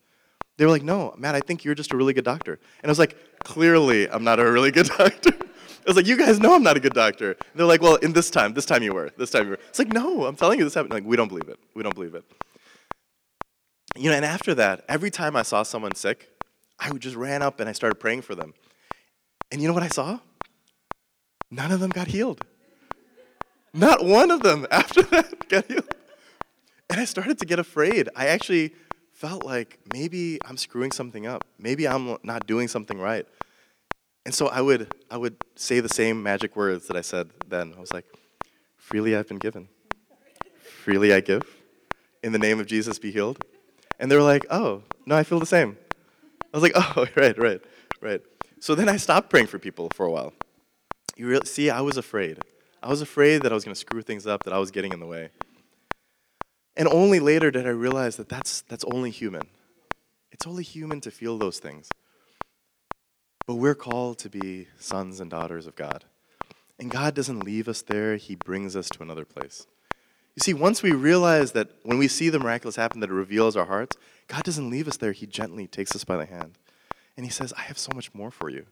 They 0.59 0.67
were 0.67 0.71
like, 0.71 0.83
no, 0.83 1.15
Matt, 1.17 1.35
I 1.35 1.41
think 1.41 1.65
you're 1.65 1.75
just 1.75 1.93
a 1.93 1.97
really 1.97 2.13
good 2.13 2.25
doctor. 2.25 2.59
And 2.83 2.85
I 2.85 2.89
was 2.91 2.99
like, 2.99 3.17
clearly, 3.45 4.11
I'm 4.11 4.25
not 4.25 4.39
a 4.39 4.51
really 4.51 4.71
good 4.71 4.87
doctor. 4.99 5.31
I 5.41 5.83
was 5.87 5.97
like, 5.97 6.07
you 6.07 6.17
guys 6.19 6.39
know 6.39 6.55
I'm 6.55 6.63
not 6.63 6.77
a 6.77 6.81
good 6.81 6.93
doctor. 6.93 7.31
And 7.31 7.53
they're 7.55 7.67
like, 7.67 7.81
well, 7.81 7.95
in 7.97 8.13
this 8.13 8.29
time, 8.29 8.53
this 8.53 8.67
time 8.67 8.83
you 8.83 8.93
were, 8.93 9.11
this 9.17 9.31
time 9.31 9.45
you 9.45 9.51
were. 9.51 9.59
It's 9.69 9.79
like, 9.79 9.93
no, 9.93 10.27
I'm 10.27 10.37
telling 10.37 10.59
you 10.59 10.65
this 10.65 10.75
happened. 10.75 10.93
Like, 10.93 11.05
we 11.05 11.17
don't 11.17 11.29
believe 11.29 11.49
it. 11.49 11.59
We 11.75 11.83
don't 11.83 11.95
believe 11.95 12.15
it. 12.15 12.25
You 13.97 14.11
know, 14.11 14.17
and 14.17 14.25
after 14.25 14.55
that, 14.57 14.85
every 14.89 15.11
time 15.11 15.35
I 15.35 15.43
saw 15.43 15.63
someone 15.63 15.95
sick, 15.95 16.29
I 16.79 16.91
would 16.91 17.01
just 17.01 17.17
ran 17.17 17.43
up 17.43 17.61
and 17.61 17.69
I 17.69 17.73
started 17.73 17.95
praying 17.97 18.23
for 18.23 18.35
them. 18.35 18.53
And 19.51 19.63
you 19.63 19.69
know 19.69 19.75
what 19.75 19.83
I 19.83 19.89
saw? 19.89 20.19
None 21.51 21.73
of 21.73 21.81
them 21.81 21.91
got 21.91 22.09
healed. 22.09 22.45
Not 23.73 24.05
one 24.05 24.31
of 24.31 24.43
them 24.43 24.67
after 24.71 25.03
that 25.03 25.49
got 25.49 25.67
healed. 25.67 25.89
And 26.93 26.99
I 26.99 27.05
started 27.05 27.39
to 27.39 27.47
get 27.47 27.61
afraid. 27.61 28.09
I 28.17 28.27
actually 28.27 28.75
felt 29.13 29.45
like 29.45 29.79
maybe 29.93 30.41
I'm 30.45 30.57
screwing 30.57 30.91
something 30.91 31.25
up. 31.25 31.45
Maybe 31.57 31.87
I'm 31.87 32.17
not 32.25 32.49
doing 32.49 32.67
something 32.67 32.99
right. 32.99 33.27
And 34.27 34.35
so 34.35 34.49
I 34.49 34.61
would, 34.61 34.93
I 35.09 35.17
would 35.17 35.37
say 35.55 35.79
the 35.79 35.89
same 35.89 36.21
magic 36.21 36.57
words 36.57 36.89
that 36.89 36.97
I 36.97 37.01
said 37.03 37.31
then. 37.47 37.75
I 37.77 37.81
was 37.81 37.93
like, 37.93 38.07
freely 38.77 39.15
I've 39.15 39.29
been 39.29 39.39
given. 39.39 39.69
Freely 40.83 41.15
I 41.15 41.21
give. 41.21 41.45
In 42.25 42.33
the 42.33 42.41
name 42.41 42.59
of 42.59 42.67
Jesus, 42.67 42.99
be 42.99 43.13
healed. 43.13 43.39
And 44.01 44.11
they 44.11 44.17
were 44.17 44.23
like, 44.23 44.45
oh, 44.51 44.83
no, 45.07 45.15
I 45.15 45.23
feel 45.23 45.39
the 45.39 45.47
same. 45.47 45.79
I 46.53 46.59
was 46.59 46.63
like, 46.63 46.73
oh, 46.97 47.07
right, 47.15 47.39
right, 47.39 47.61
right. 48.01 48.21
So 48.59 48.75
then 48.75 48.89
I 48.89 48.97
stopped 48.97 49.31
praying 49.31 49.47
for 49.47 49.61
people 49.61 49.91
for 49.95 50.07
a 50.07 50.11
while. 50.11 50.33
You 51.17 51.39
see, 51.45 51.71
I 51.71 51.83
was 51.83 51.97
afraid. 51.97 52.39
I 52.83 52.89
was 52.89 53.01
afraid 53.01 53.43
that 53.43 53.53
I 53.53 53.55
was 53.55 53.65
going 53.65 53.75
to 53.75 53.81
screw 53.81 54.03
things 54.03 54.27
up, 54.27 54.43
that 54.43 54.53
I 54.53 54.59
was 54.59 54.73
getting 54.73 54.93
in 54.93 54.99
the 54.99 55.07
way. 55.07 55.31
And 56.77 56.89
only 56.89 57.21
later 57.21 57.51
did 57.51 57.67
I 57.67 57.71
realize 57.71 58.17
that 58.17 58.29
that's, 58.29 58.63
that's 58.63 58.85
only 58.85 59.11
human. 59.11 59.43
It's 60.31 60.47
only 60.47 60.63
human 60.63 61.01
to 61.03 61.11
feel 61.11 61.37
those 61.37 61.59
things. 61.59 61.89
But 63.47 63.57
we're 63.57 63.75
called 63.75 64.19
to 64.19 64.31
be 64.31 64.69
sons 64.79 65.21
and 65.21 65.31
daughters 65.31 65.67
of 65.67 65.75
God. 65.75 66.05
And 66.79 66.91
God 66.91 67.15
doesn't 67.15 67.41
leave 67.41 67.69
us 67.69 67.83
there, 67.83 68.17
He 68.17 68.37
brings 68.37 68.75
us 68.77 68.89
to 68.91 69.03
another 69.03 69.25
place. 69.25 69.67
You 70.37 70.41
see, 70.41 70.55
once 70.55 70.83
we 70.83 70.93
realize 70.93 71.53
that 71.53 71.69
when 71.83 71.99
we 71.99 72.09
see 72.09 72.31
the 72.31 72.39
miraculous 72.39 72.77
happen, 72.77 73.01
that 73.01 73.11
it 73.11 73.15
reveals 73.15 73.57
our 73.57 73.67
hearts, 73.67 73.97
God 74.29 74.45
doesn't 74.45 74.71
leave 74.71 74.89
us 74.89 74.97
there. 74.97 75.13
He 75.13 75.27
gently 75.27 75.67
takes 75.67 75.95
us 75.95 76.05
by 76.05 76.17
the 76.17 76.25
hand. 76.25 76.57
And 77.17 77.27
He 77.27 77.33
says, 77.33 77.53
I 77.53 77.63
have 77.63 77.79
so 77.79 77.91
much 77.95 78.15
more 78.15 78.31
for 78.31 78.49
you. 78.49 78.67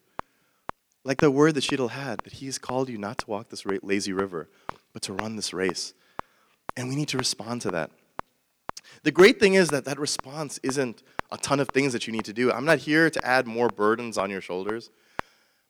Like 1.05 1.19
the 1.19 1.31
word 1.31 1.55
that 1.55 1.65
Sheetal 1.65 1.91
had, 1.91 2.21
that 2.21 2.35
He's 2.35 2.59
called 2.59 2.89
you 2.89 2.97
not 2.97 3.19
to 3.19 3.27
walk 3.31 3.51
this 3.51 3.67
lazy 3.83 4.13
river, 4.13 4.49
but 4.93 5.03
to 5.03 5.13
run 5.13 5.37
this 5.37 5.53
race. 5.53 5.93
And 6.79 6.89
we 6.89 6.95
need 6.95 7.09
to 7.09 7.19
respond 7.19 7.61
to 7.63 7.73
that. 7.73 7.91
The 9.03 9.11
great 9.11 9.41
thing 9.41 9.55
is 9.55 9.71
that 9.71 9.85
that 9.87 9.99
response 9.99 10.61
isn't 10.63 11.03
a 11.33 11.37
ton 11.37 11.59
of 11.59 11.69
things 11.71 11.93
that 11.93 12.07
you 12.07 12.13
need 12.13 12.25
to 12.27 12.33
do. 12.33 12.53
I'm 12.53 12.65
not 12.65 12.79
here 12.79 13.11
to 13.11 13.27
add 13.27 13.49
more 13.49 13.69
burdens 13.69 14.17
on 14.17 14.31
your 14.31 14.41
shoulders. 14.41 14.89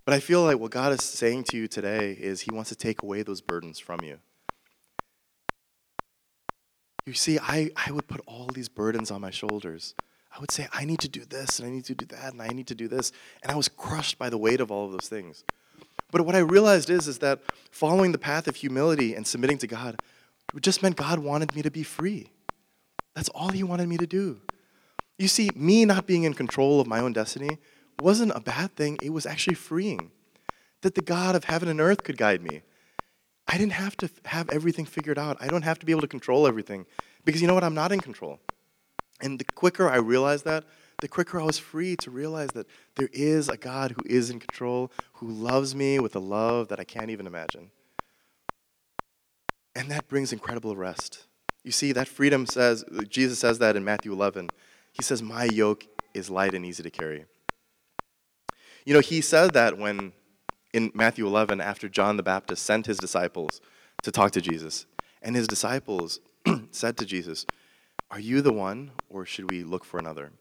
But 0.05 0.13
I 0.13 0.21
feel 0.21 0.43
like 0.43 0.59
what 0.59 0.71
God 0.71 0.93
is 0.93 1.03
saying 1.03 1.45
to 1.45 1.57
you 1.57 1.67
today 1.67 2.13
is 2.13 2.43
He 2.43 2.51
wants 2.53 2.69
to 2.69 2.77
take 2.77 3.03
away 3.03 3.23
those 3.23 3.41
burdens 3.41 3.79
from 3.79 4.01
you. 4.03 4.19
You 7.07 7.15
see, 7.15 7.39
I, 7.39 7.71
I 7.75 7.91
would 7.91 8.07
put 8.07 8.21
all 8.27 8.49
these 8.53 8.69
burdens 8.69 9.11
on 9.11 9.23
my 9.23 9.31
shoulders. 9.31 9.95
I 10.37 10.41
would 10.41 10.51
say, 10.51 10.69
I 10.75 10.85
need 10.85 10.99
to 11.01 11.09
do 11.09 11.25
this, 11.25 11.59
and 11.59 11.67
I 11.67 11.71
need 11.71 11.87
to 11.87 11.95
do 11.95 12.05
that, 12.05 12.35
and 12.35 12.43
I 12.43 12.49
need 12.49 12.67
to 12.67 12.75
do 12.75 12.87
this. 12.87 13.13
And 13.43 13.51
I 13.51 13.57
was 13.57 13.69
crushed 13.69 14.19
by 14.19 14.29
the 14.29 14.37
weight 14.37 14.61
of 14.61 14.71
all 14.71 14.85
of 14.85 14.93
those 14.93 15.09
things. 15.09 15.43
But 16.11 16.27
what 16.27 16.35
I 16.35 16.41
realized 16.41 16.91
is, 16.91 17.09
is 17.09 17.19
that 17.21 17.41
following 17.71 18.13
the 18.13 18.19
path 18.19 18.47
of 18.47 18.57
humility 18.57 19.15
and 19.15 19.27
submitting 19.27 19.57
to 19.59 19.67
God 19.67 20.03
it 20.55 20.63
just 20.63 20.83
meant 20.83 20.97
God 20.97 21.19
wanted 21.19 21.55
me 21.55 21.63
to 21.63 21.71
be 21.71 21.83
free. 21.83 22.31
That's 23.15 23.29
all 23.31 23.51
He 23.51 23.63
wanted 23.63 23.89
me 23.89 23.97
to 23.99 24.07
do. 24.07 24.41
You 25.19 25.29
see, 25.29 25.51
me 25.55 25.85
not 25.85 26.07
being 26.07 26.23
in 26.23 26.35
control 26.35 26.81
of 26.81 26.87
my 26.87 27.01
own 27.01 27.13
destiny 27.13 27.59
wasn't 28.01 28.33
a 28.35 28.41
bad 28.41 28.77
thing, 28.77 28.99
it 29.03 29.11
was 29.11 29.27
actually 29.27 29.55
freeing. 29.55 30.13
That 30.83 30.95
the 30.95 31.03
God 31.03 31.35
of 31.35 31.45
heaven 31.45 31.69
and 31.69 31.81
earth 31.81 32.05
could 32.05 32.17
guide 32.17 32.41
me. 32.41 32.63
I 33.49 33.59
didn't 33.59 33.73
have 33.73 33.97
to 33.97 34.11
have 34.27 34.49
everything 34.51 34.85
figured 34.85 35.19
out. 35.19 35.37
I 35.41 35.49
don't 35.49 35.63
have 35.63 35.79
to 35.81 35.87
be 35.87 35.93
able 35.93 36.03
to 36.03 36.09
control 36.09 36.47
everything. 36.47 36.87
Because 37.25 37.41
you 37.41 37.49
know 37.49 37.55
what? 37.55 37.65
I'm 37.65 37.75
not 37.75 37.91
in 37.91 38.01
control. 38.01 38.39
And 39.21 39.39
the 39.39 39.45
quicker 39.45 39.89
I 39.89 39.97
realized 39.97 40.45
that, 40.45 40.65
the 41.01 41.09
quicker 41.09 41.41
I 41.41 41.45
was 41.45 41.59
free 41.59 41.97
to 41.97 42.11
realize 42.11 42.51
that 42.55 42.67
there 42.97 43.09
is 43.13 43.49
a 43.49 43.57
God 43.57 43.93
who 43.93 44.03
is 44.07 44.31
in 44.31 44.39
control, 44.39 44.93
who 45.15 45.29
loves 45.29 45.75
me 45.75 45.99
with 45.99 46.15
a 46.15 46.21
love 46.21 46.69
that 46.69 46.79
I 46.79 46.85
can't 46.85 47.11
even 47.11 47.27
imagine. 47.27 47.71
And 49.79 49.93
that 49.93 50.09
brings 50.09 50.33
incredible 50.33 50.75
rest. 50.75 51.27
You 51.63 51.71
see, 51.71 51.93
that 51.93 52.09
freedom 52.09 52.47
says, 52.47 52.85
Jesus 53.09 53.39
says 53.39 53.61
that 53.61 53.77
in 53.77 53.85
Matthew 53.85 54.13
11. 54.13 54.49
He 54.91 55.05
says, 55.05 55.23
My 55.23 55.45
yoke 55.45 55.87
is 56.13 56.29
light 56.29 56.53
and 56.53 56.67
easy 56.67 56.83
to 56.83 56.91
carry. 56.91 57.27
You 58.85 58.95
know, 58.95 59.01
he 59.01 59.21
said 59.21 59.53
that 59.53 59.79
when 59.79 60.15
in 60.75 60.91
Matthew 60.95 61.25
11, 61.29 61.61
after 61.61 61.89
John 61.89 62.17
the 62.17 62.25
Baptist 62.25 62.65
sent 62.65 62.87
his 62.87 62.99
disciples 62.99 63.61
to 64.03 64.11
talk 64.11 64.33
to 64.33 64.41
Jesus. 64.41 64.87
And 65.23 65.37
his 65.37 65.47
disciples 65.47 66.19
said 66.73 66.97
to 66.97 67.07
Jesus, 67.07 67.47
Are 68.11 68.19
you 68.19 68.43
the 68.43 68.53
one, 68.53 68.91
or 69.09 69.25
should 69.25 69.49
we 69.49 69.63
look 69.63 69.85
for 69.85 69.99
another? 69.99 70.33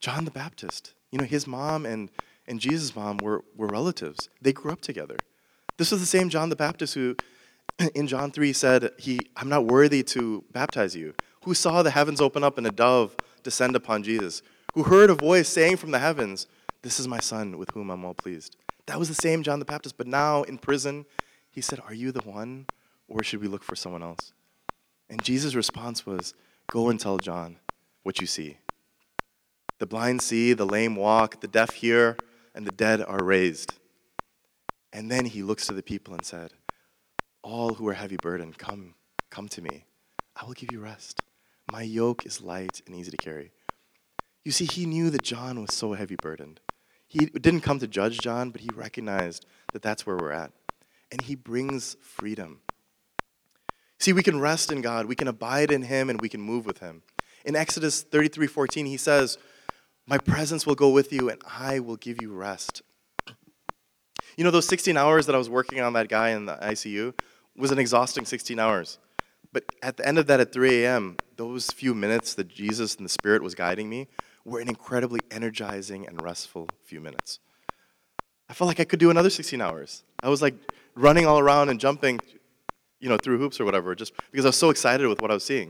John 0.00 0.26
the 0.26 0.30
Baptist, 0.30 0.92
you 1.10 1.18
know, 1.18 1.24
his 1.24 1.46
mom 1.46 1.86
and, 1.86 2.10
and 2.46 2.60
Jesus' 2.60 2.94
mom 2.94 3.16
were, 3.22 3.42
were 3.56 3.68
relatives. 3.68 4.28
They 4.42 4.52
grew 4.52 4.70
up 4.70 4.82
together. 4.82 5.16
This 5.78 5.90
was 5.90 6.00
the 6.00 6.06
same 6.06 6.28
John 6.28 6.50
the 6.50 6.56
Baptist 6.56 6.92
who, 6.92 7.16
in 7.94 8.06
John 8.06 8.30
3, 8.30 8.52
said, 8.52 8.90
he, 8.98 9.20
I'm 9.36 9.48
not 9.48 9.66
worthy 9.66 10.02
to 10.04 10.44
baptize 10.52 10.96
you. 10.96 11.14
Who 11.44 11.54
saw 11.54 11.82
the 11.82 11.90
heavens 11.90 12.20
open 12.20 12.44
up 12.44 12.58
and 12.58 12.66
a 12.66 12.70
dove 12.70 13.16
descend 13.42 13.76
upon 13.76 14.02
Jesus. 14.02 14.42
Who 14.74 14.82
heard 14.82 15.10
a 15.10 15.14
voice 15.14 15.48
saying 15.48 15.78
from 15.78 15.90
the 15.90 15.98
heavens, 15.98 16.46
This 16.82 17.00
is 17.00 17.08
my 17.08 17.20
son 17.20 17.56
with 17.56 17.70
whom 17.70 17.90
I'm 17.90 18.02
well 18.02 18.14
pleased. 18.14 18.56
That 18.86 18.98
was 18.98 19.08
the 19.08 19.14
same 19.14 19.42
John 19.42 19.58
the 19.58 19.64
Baptist, 19.64 19.96
but 19.96 20.06
now 20.06 20.42
in 20.42 20.58
prison, 20.58 21.06
he 21.50 21.60
said, 21.60 21.80
Are 21.86 21.94
you 21.94 22.12
the 22.12 22.20
one, 22.22 22.66
or 23.08 23.22
should 23.22 23.40
we 23.40 23.48
look 23.48 23.64
for 23.64 23.76
someone 23.76 24.02
else? 24.02 24.32
And 25.08 25.22
Jesus' 25.22 25.54
response 25.54 26.04
was, 26.04 26.34
Go 26.70 26.90
and 26.90 27.00
tell 27.00 27.18
John 27.18 27.56
what 28.02 28.20
you 28.20 28.26
see. 28.26 28.58
The 29.78 29.86
blind 29.86 30.22
see, 30.22 30.52
the 30.52 30.66
lame 30.66 30.96
walk, 30.96 31.40
the 31.40 31.48
deaf 31.48 31.74
hear, 31.74 32.16
and 32.54 32.66
the 32.66 32.72
dead 32.72 33.00
are 33.00 33.22
raised. 33.22 33.74
And 34.92 35.10
then 35.10 35.26
he 35.26 35.42
looks 35.42 35.66
to 35.68 35.74
the 35.74 35.82
people 35.82 36.12
and 36.12 36.24
said, 36.24 36.52
All 37.42 37.74
who 37.74 37.88
are 37.88 37.94
heavy 37.94 38.16
burdened, 38.20 38.58
come, 38.58 38.94
come 39.30 39.48
to 39.48 39.62
me. 39.62 39.84
I 40.36 40.44
will 40.44 40.54
give 40.54 40.72
you 40.72 40.80
rest. 40.80 41.20
My 41.70 41.82
yoke 41.82 42.24
is 42.26 42.40
light 42.40 42.80
and 42.86 42.94
easy 42.94 43.10
to 43.10 43.16
carry. 43.16 43.52
You 44.44 44.52
see, 44.52 44.64
he 44.64 44.86
knew 44.86 45.10
that 45.10 45.22
John 45.22 45.60
was 45.60 45.74
so 45.74 45.92
heavy 45.92 46.16
burdened. 46.16 46.60
He 47.06 47.26
didn't 47.26 47.60
come 47.60 47.78
to 47.78 47.86
judge 47.86 48.20
John, 48.20 48.50
but 48.50 48.60
he 48.60 48.70
recognized 48.74 49.46
that 49.72 49.82
that's 49.82 50.06
where 50.06 50.16
we're 50.16 50.32
at. 50.32 50.52
And 51.10 51.22
he 51.22 51.34
brings 51.34 51.96
freedom. 52.00 52.60
See, 53.98 54.12
we 54.12 54.22
can 54.22 54.40
rest 54.40 54.70
in 54.70 54.80
God, 54.80 55.06
we 55.06 55.16
can 55.16 55.28
abide 55.28 55.70
in 55.70 55.82
him, 55.82 56.08
and 56.08 56.20
we 56.20 56.28
can 56.28 56.40
move 56.40 56.66
with 56.66 56.78
him. 56.78 57.02
In 57.44 57.56
Exodus 57.56 58.02
33 58.02 58.46
14, 58.46 58.86
he 58.86 58.96
says, 58.96 59.38
My 60.06 60.18
presence 60.18 60.66
will 60.66 60.74
go 60.74 60.90
with 60.90 61.12
you, 61.12 61.28
and 61.30 61.40
I 61.46 61.80
will 61.80 61.96
give 61.96 62.22
you 62.22 62.32
rest. 62.32 62.82
You 64.38 64.44
know, 64.44 64.52
those 64.52 64.68
16 64.68 64.96
hours 64.96 65.26
that 65.26 65.34
I 65.34 65.38
was 65.38 65.50
working 65.50 65.80
on 65.80 65.94
that 65.94 66.08
guy 66.08 66.28
in 66.28 66.46
the 66.46 66.54
ICU 66.62 67.12
was 67.56 67.72
an 67.72 67.80
exhausting 67.80 68.24
16 68.24 68.56
hours. 68.60 68.98
But 69.52 69.64
at 69.82 69.96
the 69.96 70.06
end 70.06 70.16
of 70.16 70.28
that 70.28 70.38
at 70.38 70.52
3 70.52 70.84
a.m., 70.84 71.16
those 71.34 71.72
few 71.72 71.92
minutes 71.92 72.34
that 72.34 72.46
Jesus 72.46 72.94
and 72.94 73.04
the 73.04 73.08
Spirit 73.08 73.42
was 73.42 73.56
guiding 73.56 73.90
me 73.90 74.06
were 74.44 74.60
an 74.60 74.68
incredibly 74.68 75.18
energizing 75.32 76.06
and 76.06 76.22
restful 76.22 76.68
few 76.84 77.00
minutes. 77.00 77.40
I 78.48 78.54
felt 78.54 78.68
like 78.68 78.78
I 78.78 78.84
could 78.84 79.00
do 79.00 79.10
another 79.10 79.28
16 79.28 79.60
hours. 79.60 80.04
I 80.22 80.28
was 80.28 80.40
like 80.40 80.54
running 80.94 81.26
all 81.26 81.40
around 81.40 81.68
and 81.68 81.80
jumping, 81.80 82.20
you 83.00 83.08
know, 83.08 83.16
through 83.16 83.38
hoops 83.38 83.58
or 83.58 83.64
whatever, 83.64 83.96
just 83.96 84.12
because 84.30 84.44
I 84.44 84.50
was 84.50 84.56
so 84.56 84.70
excited 84.70 85.08
with 85.08 85.20
what 85.20 85.32
I 85.32 85.34
was 85.34 85.42
seeing. 85.42 85.68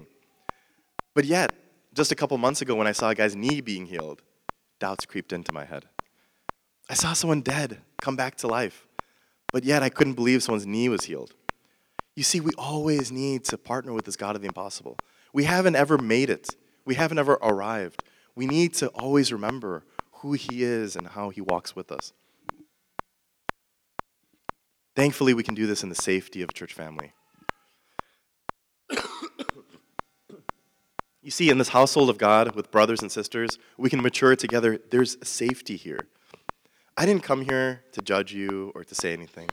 But 1.14 1.24
yet, 1.24 1.54
just 1.94 2.12
a 2.12 2.14
couple 2.14 2.36
months 2.36 2.60
ago 2.60 2.74
when 2.74 2.86
I 2.86 2.92
saw 2.92 3.08
a 3.08 3.14
guy's 3.14 3.34
knee 3.34 3.62
being 3.62 3.86
healed, 3.86 4.20
doubts 4.78 5.06
creeped 5.06 5.32
into 5.32 5.54
my 5.54 5.64
head. 5.64 5.86
I 6.88 6.94
saw 6.94 7.12
someone 7.12 7.42
dead 7.42 7.78
come 8.00 8.16
back 8.16 8.36
to 8.36 8.46
life, 8.46 8.86
but 9.52 9.64
yet 9.64 9.82
I 9.82 9.90
couldn't 9.90 10.14
believe 10.14 10.42
someone's 10.42 10.66
knee 10.66 10.88
was 10.88 11.04
healed. 11.04 11.34
You 12.16 12.22
see, 12.22 12.40
we 12.40 12.50
always 12.56 13.12
need 13.12 13.44
to 13.44 13.58
partner 13.58 13.92
with 13.92 14.04
this 14.04 14.16
God 14.16 14.34
of 14.34 14.42
the 14.42 14.48
impossible. 14.48 14.96
We 15.32 15.44
haven't 15.44 15.76
ever 15.76 15.98
made 15.98 16.30
it, 16.30 16.56
we 16.84 16.94
haven't 16.94 17.18
ever 17.18 17.34
arrived. 17.34 18.02
We 18.34 18.46
need 18.46 18.72
to 18.74 18.88
always 18.88 19.32
remember 19.32 19.84
who 20.12 20.32
He 20.32 20.62
is 20.62 20.96
and 20.96 21.08
how 21.08 21.30
He 21.30 21.40
walks 21.40 21.76
with 21.76 21.92
us. 21.92 22.12
Thankfully, 24.96 25.34
we 25.34 25.42
can 25.42 25.54
do 25.54 25.66
this 25.66 25.82
in 25.82 25.90
the 25.90 25.94
safety 25.94 26.42
of 26.42 26.48
a 26.48 26.52
church 26.52 26.72
family. 26.72 27.12
you 31.22 31.30
see, 31.30 31.50
in 31.50 31.58
this 31.58 31.68
household 31.68 32.10
of 32.10 32.18
God 32.18 32.56
with 32.56 32.70
brothers 32.70 33.02
and 33.02 33.12
sisters, 33.12 33.58
we 33.76 33.90
can 33.90 34.02
mature 34.02 34.34
together. 34.34 34.78
There's 34.90 35.16
safety 35.22 35.76
here. 35.76 36.08
I 36.98 37.06
didn't 37.06 37.22
come 37.22 37.42
here 37.42 37.84
to 37.92 38.02
judge 38.02 38.32
you 38.32 38.72
or 38.74 38.82
to 38.82 38.92
say 38.92 39.12
anything. 39.12 39.48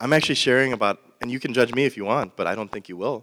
I'm 0.00 0.14
actually 0.14 0.36
sharing 0.36 0.72
about, 0.72 1.00
and 1.20 1.30
you 1.30 1.38
can 1.38 1.52
judge 1.52 1.74
me 1.74 1.84
if 1.84 1.98
you 1.98 2.06
want, 2.06 2.34
but 2.34 2.46
I 2.46 2.54
don't 2.54 2.72
think 2.72 2.88
you 2.88 2.96
will, 2.96 3.20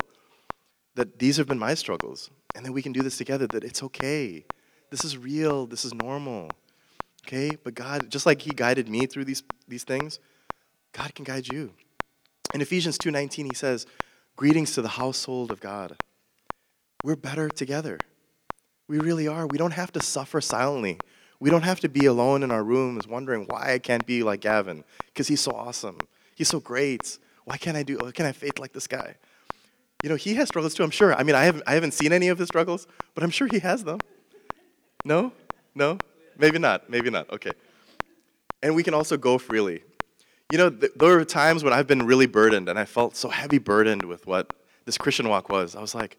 that 0.94 1.18
these 1.18 1.38
have 1.38 1.48
been 1.48 1.58
my 1.58 1.74
struggles. 1.74 2.30
And 2.54 2.64
that 2.64 2.72
we 2.72 2.84
can 2.84 2.92
do 2.92 3.02
this 3.02 3.18
together, 3.18 3.48
that 3.48 3.64
it's 3.64 3.82
okay. 3.82 4.46
This 4.92 5.04
is 5.04 5.18
real. 5.18 5.66
This 5.66 5.84
is 5.84 5.96
normal. 5.96 6.52
Okay? 7.26 7.58
But 7.64 7.74
God, 7.74 8.12
just 8.12 8.28
like 8.28 8.44
He 8.44 8.52
guided 8.52 8.88
me 8.88 9.08
through 9.08 9.26
these, 9.26 9.42
these 9.68 9.84
things, 9.84 10.20
God 10.94 11.16
can 11.16 11.26
guide 11.26 11.48
you. 11.48 11.74
In 12.54 12.62
Ephesians 12.62 13.00
2:19 13.00 13.46
he 13.46 13.56
says, 13.56 13.88
"Greetings 14.36 14.74
to 14.74 14.82
the 14.84 14.90
household 14.90 15.52
of 15.52 15.60
God." 15.60 15.96
We're 17.04 17.16
better 17.16 17.50
together. 17.50 17.98
We 18.88 19.00
really 19.00 19.28
are. 19.28 19.48
We 19.48 19.58
don't 19.58 19.74
have 19.74 19.92
to 19.94 20.02
suffer 20.02 20.42
silently. 20.42 21.00
We 21.40 21.50
don't 21.50 21.64
have 21.64 21.80
to 21.82 21.90
be 21.90 22.06
alone 22.06 22.44
in 22.44 22.52
our 22.52 22.64
rooms 22.64 23.08
wondering 23.08 23.46
why 23.48 23.74
I 23.74 23.80
can't 23.80 24.06
be 24.06 24.24
like 24.24 24.42
Gavin 24.42 24.84
because 25.08 25.28
he's 25.28 25.42
so 25.42 25.52
awesome. 25.52 25.98
He's 26.36 26.50
so 26.50 26.60
great. 26.60 27.18
Why 27.46 27.58
can't 27.58 27.78
I 27.78 27.84
do 27.84 27.98
why 27.98 28.12
can't 28.12 28.28
I 28.28 28.32
faith 28.32 28.60
like 28.60 28.74
this 28.74 28.88
guy? 28.88 29.16
You 30.04 30.10
know, 30.10 30.16
he 30.16 30.36
has 30.36 30.48
struggles 30.48 30.74
too, 30.74 30.84
I'm 30.84 30.92
sure. 30.92 31.14
I 31.14 31.24
mean, 31.24 31.36
I 31.36 31.44
haven't 31.44 31.64
I 31.66 31.74
haven't 31.74 31.94
seen 31.94 32.12
any 32.12 32.28
of 32.28 32.38
his 32.38 32.48
struggles, 32.48 32.88
but 33.16 33.24
I'm 33.24 33.30
sure 33.30 33.48
he 33.48 33.60
has 33.60 33.84
them. 33.84 34.00
No? 35.06 35.32
No? 35.76 35.98
Maybe 36.38 36.60
not. 36.60 36.90
Maybe 36.90 37.10
not. 37.10 37.30
Okay. 37.32 37.52
And 38.62 38.76
we 38.76 38.84
can 38.84 38.94
also 38.94 39.18
go 39.18 39.38
freely. 39.38 39.84
You 40.52 40.58
know, 40.58 40.70
th- 40.70 40.92
there 40.96 41.16
were 41.16 41.26
times 41.26 41.64
when 41.64 41.74
I've 41.74 41.88
been 41.88 42.06
really 42.06 42.26
burdened 42.26 42.68
and 42.70 42.78
I 42.78 42.86
felt 42.86 43.16
so 43.16 43.30
heavy 43.30 43.60
burdened 43.60 44.04
with 44.04 44.28
what 44.28 44.54
this 44.86 44.98
Christian 44.98 45.30
walk 45.30 45.50
was. 45.50 45.76
I 45.76 45.82
was 45.82 45.94
like, 45.94 46.18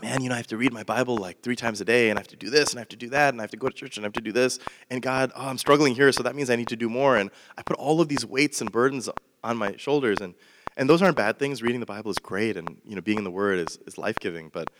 man, 0.00 0.22
you 0.22 0.28
know, 0.28 0.34
I 0.34 0.38
have 0.38 0.46
to 0.48 0.56
read 0.56 0.72
my 0.72 0.82
Bible 0.82 1.16
like 1.16 1.40
three 1.42 1.56
times 1.56 1.80
a 1.80 1.84
day, 1.84 2.10
and 2.10 2.18
I 2.18 2.20
have 2.20 2.28
to 2.28 2.36
do 2.36 2.50
this, 2.50 2.70
and 2.70 2.78
I 2.78 2.80
have 2.80 2.88
to 2.88 2.96
do 2.96 3.08
that, 3.10 3.34
and 3.34 3.40
I 3.40 3.44
have 3.44 3.50
to 3.50 3.56
go 3.56 3.68
to 3.68 3.74
church, 3.74 3.96
and 3.96 4.04
I 4.04 4.06
have 4.06 4.12
to 4.14 4.20
do 4.20 4.32
this. 4.32 4.58
And 4.90 5.00
God, 5.00 5.32
oh, 5.34 5.46
I'm 5.46 5.58
struggling 5.58 5.94
here, 5.94 6.12
so 6.12 6.22
that 6.22 6.36
means 6.36 6.50
I 6.50 6.56
need 6.56 6.68
to 6.68 6.76
do 6.76 6.88
more. 6.88 7.16
And 7.16 7.30
I 7.56 7.62
put 7.62 7.76
all 7.76 8.00
of 8.00 8.08
these 8.08 8.24
weights 8.24 8.60
and 8.60 8.70
burdens 8.70 9.08
on 9.42 9.56
my 9.56 9.76
shoulders, 9.76 10.18
and 10.20 10.34
and 10.78 10.90
those 10.90 11.00
aren't 11.00 11.16
bad 11.16 11.38
things. 11.38 11.62
Reading 11.62 11.80
the 11.80 11.86
Bible 11.86 12.10
is 12.10 12.18
great, 12.18 12.56
and 12.56 12.80
you 12.84 12.94
know, 12.94 13.00
being 13.00 13.18
in 13.18 13.24
the 13.24 13.30
Word 13.30 13.58
is 13.58 13.78
is 13.86 13.96
life 13.98 14.18
giving. 14.18 14.50
But 14.50 14.70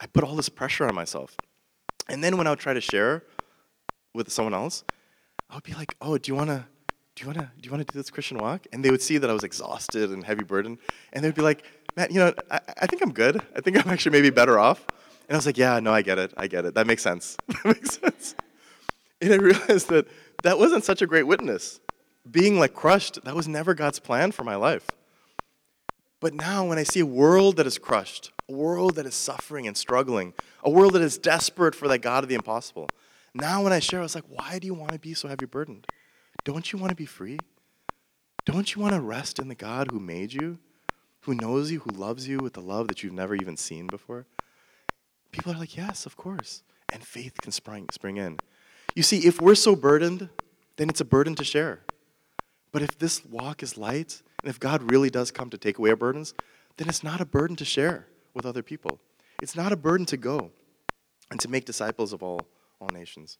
I 0.00 0.06
put 0.06 0.24
all 0.24 0.36
this 0.36 0.48
pressure 0.48 0.86
on 0.86 0.94
myself, 0.94 1.36
and 2.08 2.22
then 2.22 2.36
when 2.36 2.46
I 2.46 2.50
would 2.50 2.58
try 2.58 2.74
to 2.74 2.80
share 2.80 3.24
with 4.14 4.30
someone 4.30 4.54
else, 4.54 4.84
I 5.50 5.54
would 5.54 5.64
be 5.64 5.74
like, 5.74 5.94
oh, 6.00 6.18
do 6.18 6.30
you 6.30 6.36
want 6.36 6.50
to? 6.50 6.66
Do 7.14 7.24
you 7.24 7.26
want 7.26 7.38
to 7.38 7.50
do 7.60 7.66
you 7.66 7.72
want 7.72 7.84
to 7.84 7.92
do 7.92 7.98
this 7.98 8.10
Christian 8.10 8.38
walk? 8.38 8.66
And 8.72 8.84
they 8.84 8.90
would 8.90 9.02
see 9.02 9.18
that 9.18 9.28
I 9.28 9.32
was 9.32 9.42
exhausted 9.42 10.10
and 10.10 10.22
heavy 10.22 10.44
burden, 10.44 10.78
and 11.12 11.24
they'd 11.24 11.34
be 11.34 11.42
like, 11.42 11.64
Matt, 11.98 12.12
you 12.12 12.20
know, 12.20 12.32
I, 12.48 12.60
I 12.82 12.86
think 12.86 13.02
I'm 13.02 13.12
good. 13.12 13.42
I 13.56 13.60
think 13.60 13.76
I'm 13.84 13.90
actually 13.92 14.12
maybe 14.12 14.30
better 14.30 14.56
off. 14.56 14.86
And 15.28 15.34
I 15.34 15.36
was 15.36 15.46
like, 15.46 15.58
yeah, 15.58 15.80
no, 15.80 15.92
I 15.92 16.02
get 16.02 16.16
it. 16.16 16.32
I 16.36 16.46
get 16.46 16.64
it. 16.64 16.74
That 16.74 16.86
makes 16.86 17.02
sense. 17.02 17.36
that 17.48 17.64
makes 17.64 17.98
sense. 17.98 18.36
And 19.20 19.32
I 19.32 19.36
realized 19.36 19.88
that 19.88 20.06
that 20.44 20.60
wasn't 20.60 20.84
such 20.84 21.02
a 21.02 21.08
great 21.08 21.24
witness. 21.24 21.80
Being 22.30 22.56
like 22.56 22.72
crushed, 22.72 23.24
that 23.24 23.34
was 23.34 23.48
never 23.48 23.74
God's 23.74 23.98
plan 23.98 24.30
for 24.30 24.44
my 24.44 24.54
life. 24.54 24.86
But 26.20 26.34
now, 26.34 26.64
when 26.64 26.78
I 26.78 26.84
see 26.84 27.00
a 27.00 27.06
world 27.06 27.56
that 27.56 27.66
is 27.66 27.78
crushed, 27.78 28.30
a 28.48 28.52
world 28.52 28.94
that 28.94 29.06
is 29.06 29.16
suffering 29.16 29.66
and 29.66 29.76
struggling, 29.76 30.34
a 30.62 30.70
world 30.70 30.92
that 30.92 31.02
is 31.02 31.18
desperate 31.18 31.74
for 31.74 31.88
that 31.88 31.98
God 31.98 32.22
of 32.22 32.28
the 32.28 32.36
impossible, 32.36 32.88
now 33.34 33.64
when 33.64 33.72
I 33.72 33.80
share, 33.80 33.98
I 33.98 34.04
was 34.04 34.14
like, 34.14 34.24
why 34.28 34.60
do 34.60 34.68
you 34.68 34.74
want 34.74 34.92
to 34.92 35.00
be 35.00 35.14
so 35.14 35.26
heavy 35.26 35.46
burdened? 35.46 35.86
Don't 36.44 36.72
you 36.72 36.78
want 36.78 36.90
to 36.90 36.96
be 36.96 37.06
free? 37.06 37.38
Don't 38.44 38.72
you 38.72 38.82
want 38.82 38.94
to 38.94 39.00
rest 39.00 39.40
in 39.40 39.48
the 39.48 39.56
God 39.56 39.90
who 39.90 39.98
made 39.98 40.32
you, 40.32 40.58
who 41.28 41.34
knows 41.34 41.70
you, 41.70 41.80
who 41.80 41.90
loves 41.90 42.26
you 42.26 42.38
with 42.38 42.54
the 42.54 42.62
love 42.62 42.88
that 42.88 43.02
you've 43.02 43.12
never 43.12 43.34
even 43.34 43.54
seen 43.54 43.86
before? 43.86 44.24
People 45.30 45.52
are 45.52 45.58
like, 45.58 45.76
yes, 45.76 46.06
of 46.06 46.16
course. 46.16 46.62
And 46.90 47.04
faith 47.04 47.34
can 47.42 47.52
spring, 47.52 47.86
spring 47.92 48.16
in. 48.16 48.38
You 48.94 49.02
see, 49.02 49.26
if 49.26 49.38
we're 49.38 49.54
so 49.54 49.76
burdened, 49.76 50.30
then 50.76 50.88
it's 50.88 51.02
a 51.02 51.04
burden 51.04 51.34
to 51.34 51.44
share. 51.44 51.80
But 52.72 52.80
if 52.80 52.98
this 52.98 53.26
walk 53.26 53.62
is 53.62 53.76
light, 53.76 54.22
and 54.42 54.48
if 54.48 54.58
God 54.58 54.90
really 54.90 55.10
does 55.10 55.30
come 55.30 55.50
to 55.50 55.58
take 55.58 55.76
away 55.76 55.90
our 55.90 55.96
burdens, 55.96 56.32
then 56.78 56.88
it's 56.88 57.04
not 57.04 57.20
a 57.20 57.26
burden 57.26 57.56
to 57.56 57.64
share 57.66 58.06
with 58.32 58.46
other 58.46 58.62
people. 58.62 58.98
It's 59.42 59.54
not 59.54 59.70
a 59.70 59.76
burden 59.76 60.06
to 60.06 60.16
go 60.16 60.50
and 61.30 61.38
to 61.40 61.48
make 61.48 61.66
disciples 61.66 62.14
of 62.14 62.22
all, 62.22 62.40
all 62.80 62.88
nations. 62.90 63.36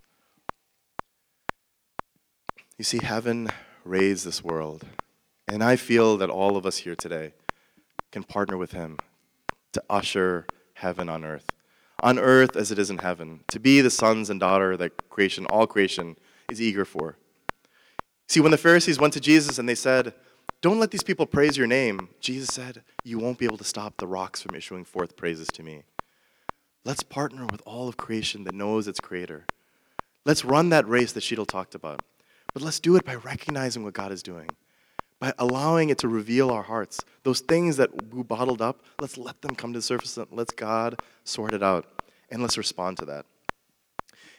You 2.77 2.85
see, 2.85 2.99
heaven 3.03 3.49
raised 3.83 4.27
this 4.27 4.45
world. 4.45 4.85
And 5.51 5.65
I 5.65 5.77
feel 5.77 6.19
that 6.19 6.29
all 6.29 6.59
of 6.59 6.67
us 6.67 6.77
here 6.77 6.95
today 6.95 7.33
can 8.13 8.23
partner 8.23 8.57
with 8.57 8.73
Him 8.73 8.99
to 9.73 9.83
usher 9.89 10.47
heaven 10.75 11.09
on 11.09 11.25
earth. 11.25 11.47
On 12.03 12.19
earth 12.19 12.57
as 12.57 12.71
it 12.71 12.79
is 12.79 12.91
in 12.91 12.99
heaven, 12.99 13.41
to 13.49 13.59
be 13.59 13.81
the 13.81 13.91
sons 13.91 14.31
and 14.31 14.39
daughter 14.39 14.77
that 14.77 15.09
creation, 15.09 15.47
all 15.47 15.67
creation, 15.67 16.17
is 16.51 16.63
eager 16.63 16.85
for. 16.85 17.17
See, 18.29 18.41
when 18.41 18.53
the 18.53 18.59
Pharisees 18.59 19.01
went 19.01 19.15
to 19.15 19.21
Jesus 19.21 19.59
and 19.59 19.69
they 19.69 19.75
said, 19.75 20.15
Don't 20.61 20.79
let 20.79 20.91
these 20.91 21.03
people 21.03 21.27
praise 21.27 21.57
your 21.57 21.67
name, 21.67 22.11
Jesus 22.21 22.49
said, 22.49 22.83
You 23.03 23.19
won't 23.19 23.39
be 23.39 23.47
able 23.47 23.59
to 23.59 23.65
stop 23.65 23.97
the 23.97 24.07
rocks 24.07 24.43
from 24.43 24.55
issuing 24.55 24.85
forth 24.85 25.17
praises 25.17 25.49
to 25.49 25.63
me. 25.63 25.83
Let's 26.85 27.03
partner 27.03 27.47
with 27.51 27.63
all 27.67 27.89
of 27.89 27.97
creation 27.97 28.45
that 28.45 28.55
knows 28.55 28.87
its 28.87 29.01
creator. 29.01 29.47
Let's 30.25 30.45
run 30.45 30.69
that 30.71 30.89
race 30.89 31.13
that 31.13 31.23
Sheetal 31.23 31.47
talked 31.47 31.75
about. 31.75 32.03
But 32.55 32.63
let's 32.63 32.81
do 32.81 32.97
it 32.97 33.05
by 33.05 33.15
recognizing 33.15 33.85
what 33.85 33.95
God 33.95 34.13
is 34.13 34.23
doing, 34.23 34.49
by 35.21 35.33
allowing 35.39 35.91
it 35.91 35.99
to 35.99 36.09
reveal 36.09 36.51
our 36.51 36.63
hearts. 36.63 37.01
Those 37.25 37.41
things 37.41 37.77
that 37.77 38.13
we 38.13 38.23
bottled 38.23 38.63
up, 38.63 38.83
let's 39.01 39.19
let 39.19 39.43
them 39.43 39.55
come 39.55 39.73
to 39.73 39.79
the 39.79 39.83
surface 39.83 40.17
and 40.17 40.27
let's 40.31 40.53
God 40.53 41.01
sort 41.25 41.53
it 41.53 41.63
out. 41.63 41.87
And 42.31 42.43
let's 42.43 42.59
respond 42.59 42.99
to 42.99 43.07
that. 43.07 43.25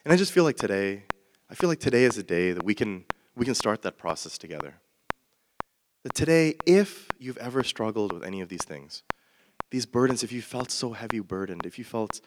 And 0.06 0.14
I 0.14 0.16
just 0.16 0.32
feel 0.32 0.44
like 0.44 0.58
today, 0.58 1.04
I 1.50 1.56
feel 1.56 1.70
like 1.70 1.80
today 1.80 2.04
is 2.04 2.18
a 2.18 2.24
day 2.24 2.52
that 2.54 2.64
we 2.64 2.76
can, 2.76 3.06
we 3.36 3.46
can 3.46 3.56
start 3.56 3.82
that 3.82 3.98
process 3.98 4.38
together. 4.38 4.76
That 6.04 6.14
today, 6.14 6.56
if 6.66 7.08
you've 7.20 7.38
ever 7.38 7.64
struggled 7.64 8.14
with 8.14 8.24
any 8.24 8.42
of 8.42 8.50
these 8.50 8.64
things, 8.64 9.04
these 9.72 9.86
burdens, 9.86 10.24
if 10.24 10.32
you 10.32 10.42
felt 10.42 10.72
so 10.72 10.94
heavy 10.94 11.20
burdened, 11.20 11.66
if 11.66 11.78
you 11.78 11.84
felt 11.84 12.22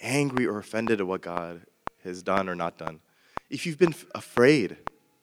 angry 0.00 0.46
or 0.46 0.58
offended 0.58 1.00
at 1.00 1.06
what 1.06 1.22
God 1.22 1.62
has 2.04 2.22
done 2.22 2.48
or 2.48 2.54
not 2.54 2.78
done, 2.78 3.00
if 3.50 3.66
you've 3.66 3.78
been 3.78 3.94
afraid 4.14 4.76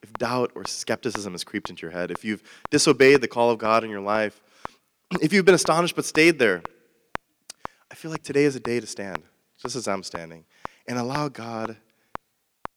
if 0.04 0.12
doubt 0.12 0.52
or 0.54 0.66
skepticism 0.66 1.32
has 1.32 1.44
creeped 1.44 1.70
into 1.70 1.80
your 1.80 1.90
head, 1.90 2.10
if 2.10 2.26
you've 2.26 2.42
disobeyed 2.70 3.22
the 3.22 3.28
call 3.28 3.50
of 3.50 3.58
God 3.58 3.84
in 3.84 3.90
your 3.90 4.02
life, 4.02 4.42
if 5.22 5.32
you've 5.32 5.46
been 5.46 5.54
astonished 5.54 5.96
but 5.96 6.04
stayed 6.04 6.38
there, 6.38 6.62
I 7.90 7.94
feel 7.94 8.10
like 8.10 8.22
today 8.22 8.44
is 8.44 8.54
a 8.54 8.60
day 8.60 8.80
to 8.80 8.86
stand, 8.86 9.22
just 9.62 9.76
as 9.76 9.88
I'm 9.88 10.02
standing, 10.02 10.44
and 10.86 10.98
allow 10.98 11.28
God 11.28 11.78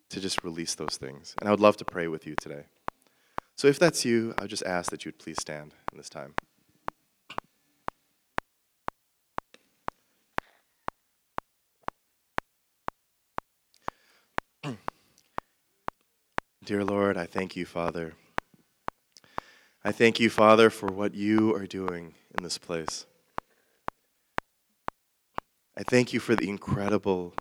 to 0.09 0.21
just 0.21 0.41
release 0.45 0.75
those 0.75 0.95
things. 0.95 1.36
And 1.41 1.49
I 1.49 1.51
would 1.51 1.59
love 1.59 1.75
to 1.78 1.86
pray 1.86 2.07
with 2.07 2.25
you 2.25 2.36
today. 2.39 2.63
So 3.57 3.67
if 3.67 3.78
that's 3.78 4.05
you, 4.05 4.34
I 4.38 4.43
would 4.43 4.49
just 4.49 4.63
ask 4.63 4.89
that 4.91 5.03
you 5.03 5.09
would 5.09 5.19
please 5.19 5.38
stand 5.41 5.73
in 5.91 5.97
this 5.97 6.09
time. 6.09 6.34
Dear 16.68 16.84
Lord, 16.84 17.15
I 17.15 17.26
thank 17.26 17.55
you, 17.55 17.65
Father. 17.65 18.13
I 19.86 19.93
thank 19.93 20.20
you, 20.20 20.30
Father, 20.30 20.70
for 20.70 20.88
what 20.88 21.15
you 21.15 21.55
are 21.55 21.65
doing 21.65 22.13
in 22.38 22.43
this 22.43 22.57
place. 22.57 23.05
I 25.78 25.84
thank 25.84 26.11
you 26.11 26.20
for 26.20 26.36
the 26.36 26.49
incredible, 26.49 27.34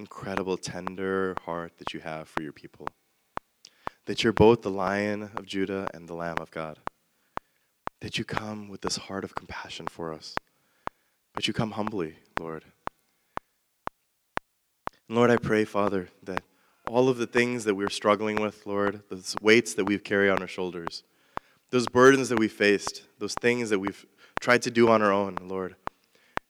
incredible, 0.00 0.56
tender 0.56 1.36
heart 1.44 1.78
that 1.78 1.94
you 1.94 2.00
have 2.00 2.28
for 2.28 2.42
your 2.42 2.50
people. 2.52 2.88
That 4.06 4.24
you're 4.24 4.32
both 4.32 4.62
the 4.62 4.70
lion 4.72 5.30
of 5.36 5.46
Judah 5.46 5.86
and 5.94 6.08
the 6.08 6.14
lamb 6.14 6.38
of 6.40 6.50
God. 6.50 6.80
That 8.00 8.18
you 8.18 8.24
come 8.24 8.68
with 8.68 8.80
this 8.80 8.96
heart 8.96 9.22
of 9.22 9.36
compassion 9.36 9.86
for 9.86 10.12
us. 10.12 10.34
But 11.34 11.46
you 11.46 11.54
come 11.54 11.70
humbly, 11.70 12.16
Lord. 12.40 12.64
And 15.08 15.16
Lord, 15.16 15.30
I 15.30 15.36
pray, 15.36 15.64
Father, 15.64 16.08
that 16.24 16.42
all 16.88 17.08
of 17.08 17.18
the 17.18 17.26
things 17.26 17.64
that 17.64 17.74
we're 17.74 17.88
struggling 17.88 18.36
with, 18.36 18.66
Lord, 18.66 19.02
those 19.10 19.34
weights 19.42 19.74
that 19.74 19.84
we've 19.84 20.04
carried 20.04 20.30
on 20.30 20.40
our 20.40 20.48
shoulders, 20.48 21.02
those 21.70 21.88
burdens 21.88 22.28
that 22.28 22.38
we 22.38 22.48
faced, 22.48 23.02
those 23.18 23.34
things 23.34 23.70
that 23.70 23.80
we've 23.80 24.06
tried 24.40 24.62
to 24.62 24.70
do 24.70 24.88
on 24.88 25.02
our 25.02 25.12
own, 25.12 25.36
Lord, 25.42 25.74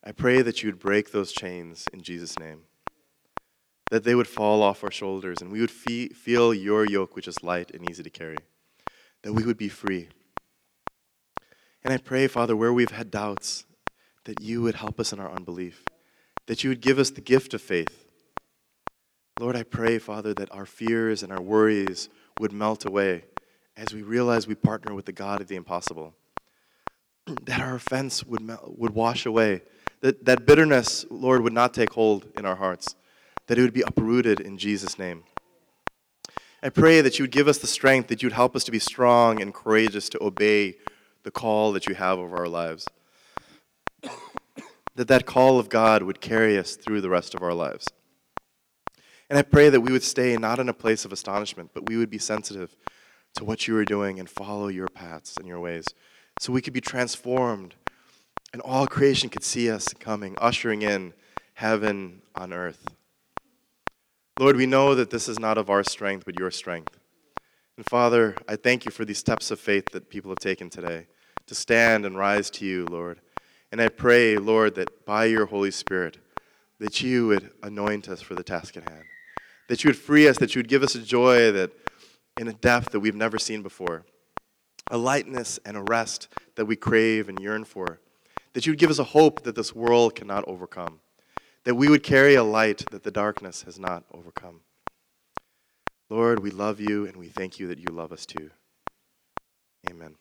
I 0.05 0.13
pray 0.13 0.43
that 0.43 0.63
you 0.63 0.69
would 0.69 0.79
break 0.79 1.11
those 1.11 1.33
chains 1.33 1.87
in 1.93 2.03
Jesus' 2.03 2.39
name. 2.39 2.63
That 3.91 4.05
they 4.05 4.15
would 4.15 4.29
fall 4.29 4.63
off 4.63 4.85
our 4.85 4.91
shoulders 4.91 5.39
and 5.41 5.51
we 5.51 5.61
would 5.61 5.71
fee- 5.71 6.09
feel 6.09 6.53
your 6.53 6.85
yoke, 6.85 7.17
which 7.17 7.29
is 7.29 7.43
light 7.43 7.71
and 7.73 7.89
easy 7.89 8.03
to 8.03 8.11
carry. 8.11 8.37
That 9.23 9.33
we 9.33 9.45
would 9.45 9.57
be 9.57 9.69
free. 9.69 10.09
And 11.83 11.95
I 11.95 11.99
pray, 11.99 12.27
Father, 12.27 12.57
where 12.57 12.73
we've 12.73 12.91
had 12.91 13.11
doubts, 13.11 13.65
that 14.25 14.41
you 14.41 14.61
would 14.63 14.75
help 14.75 14.99
us 15.01 15.13
in 15.13 15.21
our 15.21 15.31
unbelief. 15.31 15.85
That 16.47 16.63
you 16.63 16.71
would 16.71 16.81
give 16.81 16.99
us 16.99 17.11
the 17.11 17.21
gift 17.21 17.55
of 17.55 17.63
faith 17.63 18.06
Lord, 19.39 19.55
I 19.55 19.65
pray, 19.65 19.99
Father, 19.99 20.33
that 20.33 20.51
our 20.55 20.65
fears 20.65 21.23
and 21.23 21.31
our 21.31 21.43
worries 21.43 22.09
would 22.41 22.53
melt 22.53 22.87
away 22.87 23.25
as 23.77 23.93
we 23.93 24.01
realize 24.01 24.47
we 24.47 24.55
partner 24.55 24.95
with 24.95 25.05
the 25.05 25.13
God 25.13 25.43
of 25.43 25.49
the 25.49 25.57
impossible. 25.57 26.15
That 27.45 27.61
our 27.61 27.75
offense 27.75 28.25
would, 28.25 28.51
would 28.65 28.95
wash 28.95 29.27
away. 29.27 29.61
That, 30.01 30.25
that 30.25 30.47
bitterness, 30.47 31.05
Lord, 31.11 31.43
would 31.43 31.53
not 31.53 31.75
take 31.75 31.93
hold 31.93 32.29
in 32.39 32.47
our 32.47 32.57
hearts. 32.57 32.95
That 33.49 33.59
it 33.59 33.63
would 33.63 33.75
be 33.75 33.83
uprooted 33.83 34.41
in 34.41 34.57
Jesus' 34.57 34.99
name. 34.99 35.25
I 36.63 36.71
pray 36.71 37.03
that 37.03 37.19
you 37.19 37.25
would 37.25 37.31
give 37.31 37.47
us 37.47 37.59
the 37.59 37.67
strength, 37.67 38.09
that 38.09 38.23
you 38.23 38.29
would 38.29 38.33
help 38.33 38.57
us 38.57 38.65
to 38.65 38.71
be 38.71 38.79
strong 38.79 39.43
and 39.43 39.53
courageous 39.53 40.09
to 40.11 40.25
obey 40.25 40.77
the 41.25 41.31
call 41.31 41.73
that 41.73 41.87
you 41.87 41.95
have 41.95 42.19
over 42.19 42.37
our 42.37 42.49
lives. 42.49 42.87
that 44.95 45.09
that 45.09 45.27
call 45.27 45.59
of 45.59 45.69
God 45.69 46.03
would 46.05 46.23
carry 46.23 46.57
us 46.57 46.75
through 46.75 47.03
the 47.03 47.11
rest 47.11 47.35
of 47.35 47.43
our 47.43 47.55
lives. 47.55 47.89
And 49.29 49.39
I 49.39 49.43
pray 49.43 49.69
that 49.71 49.81
we 49.81 49.91
would 49.91 50.05
stay 50.05 50.37
not 50.37 50.61
in 50.61 50.69
a 50.69 50.75
place 50.75 51.05
of 51.05 51.13
astonishment, 51.13 51.71
but 51.75 51.89
we 51.89 51.97
would 51.97 52.11
be 52.11 52.19
sensitive 52.19 52.77
to 53.35 53.45
what 53.45 53.67
you 53.67 53.77
are 53.77 53.85
doing 53.85 54.21
and 54.21 54.31
follow 54.31 54.69
your 54.69 54.89
paths 54.89 55.37
and 55.37 55.49
your 55.49 55.59
ways. 55.59 55.87
So 56.39 56.53
we 56.53 56.63
could 56.63 56.73
be 56.73 56.81
transformed 56.81 57.75
and 58.53 58.63
all 58.63 58.87
creation 58.87 59.29
could 59.29 59.43
see 59.43 59.71
us 59.71 59.89
coming, 59.99 60.37
ushering 60.41 60.83
in 60.83 61.13
heaven 61.55 62.23
on 62.35 62.53
earth. 62.53 62.87
Lord, 64.39 64.57
we 64.57 64.67
know 64.67 64.95
that 64.95 65.11
this 65.11 65.29
is 65.29 65.39
not 65.39 65.59
of 65.59 65.71
our 65.71 65.83
strength, 65.83 66.25
but 66.25 66.39
your 66.39 66.51
strength. 66.51 66.99
And 67.77 67.85
Father, 67.85 68.37
I 68.49 68.57
thank 68.57 68.85
you 68.85 68.91
for 68.91 69.05
these 69.05 69.19
steps 69.19 69.51
of 69.51 69.59
faith 69.59 69.87
that 69.93 70.09
people 70.09 70.31
have 70.31 70.39
taken 70.39 70.71
today 70.71 71.07
to 71.47 71.55
stand 71.55 72.07
and 72.07 72.17
rise 72.17 72.49
to 72.51 72.65
you, 72.65 72.87
Lord. 72.87 73.21
And 73.73 73.81
I 73.81 73.89
pray, 73.89 74.37
Lord, 74.39 74.77
that 74.77 75.05
by 75.05 75.25
your 75.25 75.47
Holy 75.47 75.71
Spirit, 75.71 76.19
that 76.79 77.03
you 77.03 77.27
would 77.27 77.51
anoint 77.63 78.09
us 78.09 78.23
for 78.23 78.35
the 78.35 78.45
task 78.45 78.77
at 78.77 78.89
hand 78.89 79.05
that 79.69 79.83
you 79.83 79.89
would 79.89 79.97
free 79.97 80.29
us, 80.29 80.39
that 80.39 80.55
you 80.55 80.61
would 80.61 80.69
give 80.69 80.83
us 80.83 80.95
a 80.95 81.01
joy 81.01 81.53
that 81.53 81.73
in 82.37 82.49
a 82.49 82.53
depth 82.53 82.93
that 82.93 83.01
we've 83.01 83.15
never 83.15 83.39
seen 83.39 83.63
before, 83.63 84.05
a 84.91 84.99
lightness 84.99 85.59
and 85.65 85.77
a 85.77 85.83
rest 85.83 86.29
that 86.55 86.67
we 86.67 86.77
crave 86.77 87.29
and 87.29 87.41
yearn 87.41 87.65
for, 87.65 88.01
that 88.53 88.67
you 88.67 88.73
would 88.73 88.79
give 88.79 88.91
us 88.91 88.99
a 88.99 89.05
hope 89.05 89.43
that 89.43 89.55
this 89.55 89.75
world 89.75 90.15
cannot 90.15 90.45
overcome, 90.47 91.01
that 91.65 91.75
we 91.75 91.89
would 91.89 92.03
carry 92.03 92.35
a 92.35 92.45
light 92.45 92.85
that 92.91 93.03
the 93.03 93.11
darkness 93.11 93.63
has 93.63 93.79
not 93.79 94.05
overcome. 94.13 94.61
Lord, 96.09 96.41
we 96.41 96.51
love 96.51 96.81
you 96.81 97.07
and 97.07 97.17
we 97.17 97.29
thank 97.29 97.59
you 97.59 97.67
that 97.69 97.79
you 97.79 97.89
love 97.91 98.13
us 98.13 98.27
too. 98.27 98.51
Amen. 99.91 100.15